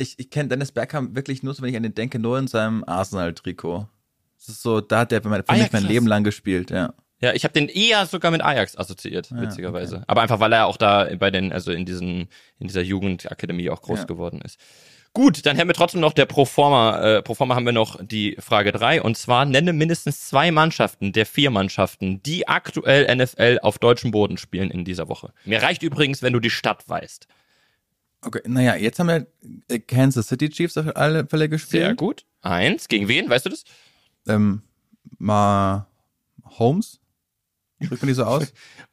Ich, 0.00 0.18
ich 0.18 0.30
kenne 0.30 0.48
Dennis 0.48 0.72
Bergkamp 0.72 1.14
wirklich 1.14 1.42
nur, 1.42 1.54
so, 1.54 1.62
wenn 1.62 1.70
ich 1.70 1.76
an 1.76 1.82
den 1.82 1.94
denke, 1.94 2.18
nur 2.18 2.38
in 2.38 2.48
seinem 2.48 2.84
Arsenal-Trikot. 2.84 3.86
Das 4.38 4.48
ist 4.48 4.62
so, 4.62 4.80
da 4.80 5.00
hat 5.00 5.12
der 5.12 5.22
für, 5.22 5.28
mein, 5.28 5.44
für 5.44 5.54
ja, 5.54 5.62
mich 5.62 5.72
mein. 5.72 5.84
Leben 5.84 6.06
lang 6.06 6.24
gespielt, 6.24 6.70
ja. 6.70 6.94
Ja, 7.22 7.34
ich 7.34 7.44
habe 7.44 7.52
den 7.52 7.68
eher 7.68 8.06
sogar 8.06 8.30
mit 8.30 8.42
Ajax 8.42 8.78
assoziiert, 8.78 9.30
witzigerweise. 9.30 10.02
Aber 10.06 10.22
einfach, 10.22 10.40
weil 10.40 10.54
er 10.54 10.66
auch 10.66 10.78
da 10.78 11.06
bei 11.18 11.30
den, 11.30 11.52
also 11.52 11.70
in 11.70 11.84
diesen, 11.84 12.28
in 12.58 12.66
dieser 12.68 12.80
Jugendakademie 12.80 13.68
auch 13.68 13.82
groß 13.82 14.00
Ja. 14.00 14.04
geworden 14.06 14.40
ist. 14.40 14.58
Gut, 15.12 15.44
dann 15.44 15.58
haben 15.58 15.66
wir 15.68 15.74
trotzdem 15.74 16.00
noch 16.00 16.12
der 16.12 16.24
Proforma, 16.24 17.00
äh, 17.00 17.22
Proforma 17.22 17.56
haben 17.56 17.66
wir 17.66 17.72
noch 17.72 17.98
die 18.02 18.36
Frage 18.38 18.70
drei 18.70 19.02
und 19.02 19.18
zwar 19.18 19.44
nenne 19.44 19.72
mindestens 19.72 20.28
zwei 20.28 20.52
Mannschaften 20.52 21.12
der 21.12 21.26
vier 21.26 21.50
Mannschaften, 21.50 22.22
die 22.22 22.46
aktuell 22.46 23.14
NFL 23.14 23.58
auf 23.60 23.78
deutschem 23.78 24.12
Boden 24.12 24.38
spielen 24.38 24.70
in 24.70 24.84
dieser 24.84 25.08
Woche. 25.08 25.32
Mir 25.44 25.62
reicht 25.62 25.82
übrigens, 25.82 26.22
wenn 26.22 26.32
du 26.32 26.38
die 26.38 26.48
Stadt 26.48 26.88
weißt. 26.88 27.26
Okay, 28.22 28.40
naja, 28.46 28.76
jetzt 28.76 28.98
haben 28.98 29.08
wir 29.08 29.26
äh, 29.68 29.78
Kansas 29.78 30.28
City 30.28 30.50
Chiefs 30.50 30.76
auf 30.76 30.94
alle 30.96 31.26
Fälle 31.26 31.48
gespielt. 31.48 31.82
Sehr 31.82 31.94
gut. 31.94 32.26
Eins, 32.42 32.88
gegen 32.88 33.08
wen, 33.08 33.28
weißt 33.30 33.46
du 33.46 33.50
das? 33.50 33.64
Ähm, 34.26 34.62
mal 35.18 35.86
Holmes? 36.44 37.00
Spricht 37.82 38.02
man 38.02 38.08
die 38.08 38.14
so 38.14 38.24
aus? 38.24 38.52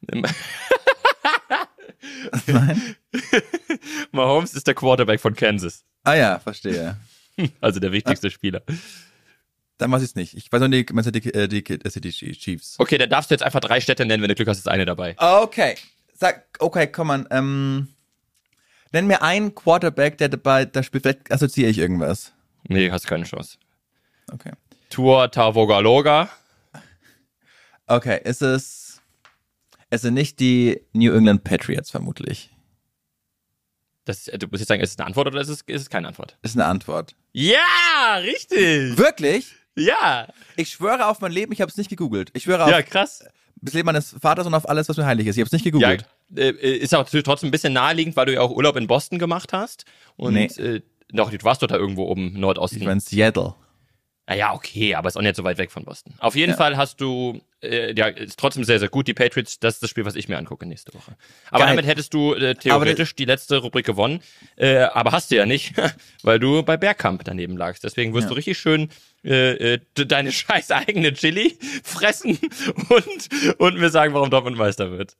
Nein? 2.46 2.96
Mahomes 4.12 4.54
ist 4.54 4.66
der 4.66 4.74
Quarterback 4.74 5.20
von 5.20 5.34
Kansas. 5.34 5.84
Ah 6.04 6.14
ja, 6.14 6.38
verstehe. 6.38 6.96
Also 7.60 7.78
der 7.78 7.92
wichtigste 7.92 8.32
Spieler. 8.32 8.62
Dann 9.76 9.92
weiß 9.92 10.02
ich 10.02 10.08
es 10.08 10.16
nicht. 10.16 10.34
Ich 10.34 10.50
weiß 10.50 10.58
nur 10.58 10.70
die, 10.70 10.84
meinst 10.92 11.06
du 11.06 11.12
die, 11.12 11.32
äh, 11.32 11.46
die 11.46 11.62
Kansas 11.62 11.92
City 11.92 12.10
Chiefs. 12.10 12.74
Okay, 12.78 12.98
dann 12.98 13.08
darfst 13.10 13.30
du 13.30 13.34
jetzt 13.34 13.44
einfach 13.44 13.60
drei 13.60 13.80
Städte 13.80 14.04
nennen, 14.04 14.20
wenn 14.24 14.28
du 14.28 14.34
Glück 14.34 14.48
hast, 14.48 14.58
ist 14.58 14.66
eine 14.66 14.84
dabei. 14.84 15.14
Okay. 15.18 15.76
Sag, 16.14 16.48
okay, 16.58 16.88
komm 16.88 17.10
an. 17.12 17.28
Ähm, 17.30 17.86
nenn 18.92 19.06
mir 19.06 19.22
einen 19.22 19.54
Quarterback, 19.54 20.18
der 20.18 20.28
dabei 20.28 20.64
da 20.64 20.82
spielt. 20.82 21.02
Vielleicht 21.04 21.30
assoziiere 21.32 21.70
ich 21.70 21.78
irgendwas. 21.78 22.32
Nee, 22.68 22.90
hast 22.90 23.06
keine 23.06 23.24
Chance. 23.24 23.58
Okay. 24.32 24.52
Tour 24.90 25.30
Tavogaloga. 25.30 26.28
Okay, 27.86 28.20
ist 28.24 28.42
es. 28.42 29.00
Es 29.90 30.02
sind 30.02 30.14
nicht 30.14 30.38
die 30.40 30.80
New 30.92 31.12
England 31.14 31.44
Patriots, 31.44 31.90
vermutlich. 31.90 32.50
Das, 34.04 34.24
du 34.24 34.46
musst 34.48 34.60
jetzt 34.60 34.68
sagen, 34.68 34.82
ist 34.82 34.90
es 34.92 34.98
eine 34.98 35.06
Antwort 35.06 35.26
oder 35.28 35.40
ist 35.40 35.48
es, 35.48 35.62
ist 35.62 35.82
es 35.82 35.90
keine 35.90 36.08
Antwort? 36.08 36.36
Ist 36.42 36.56
eine 36.56 36.66
Antwort. 36.66 37.14
Ja, 37.32 38.16
richtig. 38.22 38.96
Wirklich? 38.98 39.54
Ja. 39.76 40.28
Ich 40.56 40.70
schwöre 40.70 41.06
auf 41.06 41.20
mein 41.20 41.32
Leben, 41.32 41.52
ich 41.52 41.60
habe 41.60 41.70
es 41.70 41.76
nicht 41.76 41.88
gegoogelt. 41.90 42.30
Ich 42.34 42.44
schwöre 42.44 42.64
auf 42.64 42.70
Ja, 42.70 42.82
krass. 42.82 43.24
das 43.56 43.74
Leben 43.74 43.86
meines 43.86 44.14
Vaters 44.20 44.46
und 44.46 44.54
auf 44.54 44.68
alles, 44.68 44.88
was 44.88 44.96
mir 44.96 45.06
heilig 45.06 45.26
ist. 45.26 45.36
Ich 45.36 45.40
habe 45.40 45.46
es 45.46 45.52
nicht 45.52 45.64
Ja, 45.64 45.70
gegoogelt. 45.70 46.06
Äh, 46.36 46.50
ist 46.50 46.94
auch 46.94 47.08
trotzdem 47.08 47.48
ein 47.48 47.52
bisschen 47.52 47.72
naheliegend, 47.72 48.16
weil 48.16 48.26
du 48.26 48.34
ja 48.34 48.40
auch 48.40 48.50
Urlaub 48.50 48.76
in 48.76 48.86
Boston 48.86 49.18
gemacht 49.18 49.52
hast. 49.52 49.84
Und 50.16 50.34
Nee. 50.34 50.46
äh, 50.58 50.80
Noch, 51.10 51.30
du 51.30 51.42
warst 51.42 51.62
doch 51.62 51.68
da 51.68 51.76
irgendwo 51.76 52.04
oben, 52.04 52.38
Nordosten. 52.38 52.80
Ich 52.80 52.84
war 52.86 52.92
in 52.92 53.00
Seattle. 53.00 53.54
Naja, 54.26 54.52
okay, 54.52 54.94
aber 54.94 55.08
ist 55.08 55.16
auch 55.16 55.22
nicht 55.22 55.36
so 55.36 55.42
weit 55.44 55.56
weg 55.56 55.70
von 55.70 55.86
Boston. 55.86 56.12
Auf 56.18 56.36
jeden 56.36 56.52
Fall 56.54 56.76
hast 56.76 57.00
du, 57.00 57.40
äh, 57.62 57.94
ja, 57.96 58.08
ist 58.08 58.38
trotzdem 58.38 58.62
sehr, 58.62 58.78
sehr 58.78 58.90
gut. 58.90 59.08
Die 59.08 59.14
Patriots, 59.14 59.58
das 59.58 59.76
ist 59.76 59.82
das 59.84 59.88
Spiel, 59.88 60.04
was 60.04 60.16
ich 60.16 60.28
mir 60.28 60.36
angucke 60.36 60.66
nächste 60.66 60.92
Woche. 60.92 61.16
Aber 61.50 61.60
Geil. 61.60 61.68
damit 61.68 61.86
hättest 61.86 62.12
du 62.12 62.34
äh, 62.34 62.54
theoretisch 62.54 63.14
die 63.16 63.24
letzte 63.24 63.56
Rubrik 63.56 63.86
gewonnen. 63.86 64.20
Äh, 64.56 64.80
aber 64.80 65.12
hast 65.12 65.30
du 65.30 65.36
ja 65.36 65.46
nicht, 65.46 65.72
weil 66.22 66.38
du 66.38 66.62
bei 66.62 66.76
Bergkamp 66.76 67.24
daneben 67.24 67.56
lagst. 67.56 67.84
Deswegen 67.84 68.12
wirst 68.12 68.24
Ja. 68.24 68.28
du 68.28 68.34
richtig 68.34 68.58
schön 68.58 68.90
äh, 69.24 69.52
äh, 69.76 69.78
de- 69.96 70.04
deine 70.04 70.30
scheiß 70.32 70.72
eigene 70.72 71.14
Chili 71.14 71.56
fressen 71.82 72.38
und, 72.90 73.56
und 73.58 73.78
mir 73.78 73.88
sagen, 73.88 74.12
warum 74.12 74.28
Dortmund 74.28 74.58
Meister 74.58 74.90
wird. 74.90 75.16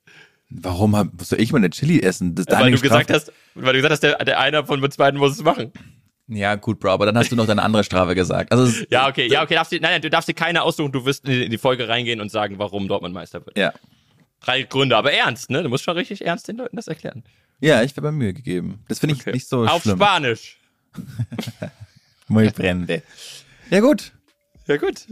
Warum 0.50 0.96
hab, 0.96 1.08
soll 1.22 1.40
ich 1.40 1.52
meine 1.52 1.68
Chili 1.70 2.00
essen? 2.00 2.34
Das 2.34 2.46
weil 2.48 2.70
du 2.72 2.80
gesagt 2.80 3.10
hast, 3.10 3.32
weil 3.54 3.72
du 3.74 3.78
gesagt 3.80 3.92
hast, 3.92 4.02
der, 4.02 4.16
der 4.24 4.40
einer 4.40 4.64
von 4.64 4.82
uns 4.82 4.96
beiden 4.96 5.20
muss 5.20 5.32
es 5.32 5.42
machen. 5.42 5.72
Ja, 6.26 6.54
gut, 6.56 6.78
Bro, 6.80 6.90
aber 6.90 7.06
dann 7.06 7.16
hast 7.16 7.30
du 7.32 7.36
noch 7.36 7.46
deine 7.46 7.62
andere 7.62 7.84
Strafe 7.84 8.14
gesagt. 8.14 8.52
Also, 8.52 8.64
es- 8.64 8.86
Ja, 8.90 9.08
okay, 9.08 9.26
ja, 9.28 9.42
okay, 9.42 9.54
darfst 9.54 9.72
du, 9.72 9.76
nein, 9.76 9.92
nein, 9.92 10.02
du 10.02 10.10
darfst 10.10 10.28
dir 10.28 10.34
keine 10.34 10.62
aussuchen, 10.62 10.92
du 10.92 11.04
wirst 11.04 11.26
in 11.28 11.50
die- 11.50 11.58
Folge 11.58 11.88
reingehen 11.88 12.20
und 12.20 12.30
sagen, 12.30 12.58
warum 12.58 12.88
Dortmund 12.88 13.14
Meister 13.14 13.44
wird. 13.44 13.56
ja. 13.58 13.72
Drei 14.40 14.62
Gründe, 14.62 14.96
aber 14.96 15.12
ernst, 15.12 15.50
ne? 15.50 15.64
Du 15.64 15.68
musst 15.68 15.82
schon 15.82 15.96
richtig 15.96 16.24
ernst 16.24 16.46
den 16.46 16.58
Leuten 16.58 16.76
das 16.76 16.86
erklären. 16.86 17.24
Ja, 17.58 17.82
ich 17.82 17.96
habe 17.96 18.12
mir 18.12 18.18
Mühe 18.18 18.32
gegeben. 18.32 18.84
Das 18.86 19.00
finde 19.00 19.16
ich 19.16 19.22
Okay. 19.22 19.32
nicht 19.32 19.48
so 19.48 19.66
Auf 19.66 19.82
schlimm. 19.82 19.96
Spanisch. 19.96 20.58
Muy 22.28 22.48
prende. 22.50 23.02
Ja, 23.70 23.80
gut. 23.80 24.12
Ja, 24.68 24.76
gut. 24.76 25.06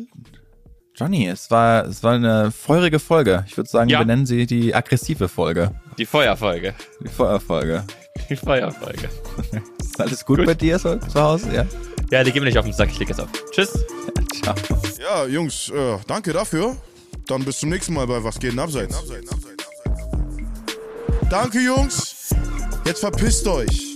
Johnny, 0.96 1.26
es 1.28 1.50
war, 1.50 1.84
es 1.84 2.02
war 2.02 2.14
eine 2.14 2.50
feurige 2.50 2.98
Folge. 2.98 3.44
Ich 3.46 3.56
würde 3.56 3.68
sagen, 3.68 3.90
Ja. 3.90 3.98
wir 3.98 4.06
nennen 4.06 4.24
sie 4.26 4.46
die 4.46 4.74
aggressive 4.74 5.28
Folge. 5.28 5.72
Die 5.98 6.06
Feuerfolge. 6.06 6.74
Die 7.04 7.08
Feuerfolge. 7.08 7.84
Die 8.30 8.36
Feuerfolge. 8.36 9.08
Ist 9.78 10.00
alles 10.00 10.24
gut, 10.24 10.38
Gut. 10.38 10.46
bei 10.46 10.54
dir 10.54 10.78
so 10.78 10.96
zu 10.96 11.20
Hause? 11.20 11.54
Ja. 11.54 11.66
Ja, 12.10 12.24
die 12.24 12.32
gehen 12.32 12.42
wir 12.42 12.48
nicht 12.48 12.58
auf 12.58 12.64
den 12.64 12.72
Sack, 12.72 12.88
ich 12.90 12.98
leg 12.98 13.08
jetzt 13.08 13.20
auf. 13.20 13.28
Tschüss. 13.50 13.72
Ciao. 14.42 14.54
Ja, 15.00 15.26
Jungs, 15.26 15.68
äh, 15.70 15.98
danke 16.06 16.32
dafür. 16.32 16.76
Dann 17.26 17.44
bis 17.44 17.58
zum 17.58 17.70
nächsten 17.70 17.92
Mal 17.94 18.06
bei 18.06 18.22
Was 18.22 18.38
geht 18.38 18.52
denn 18.52 18.58
abseits? 18.60 19.02
Danke, 21.28 21.58
Jungs. 21.60 22.30
Jetzt 22.84 23.00
verpisst 23.00 23.46
euch. 23.48 23.95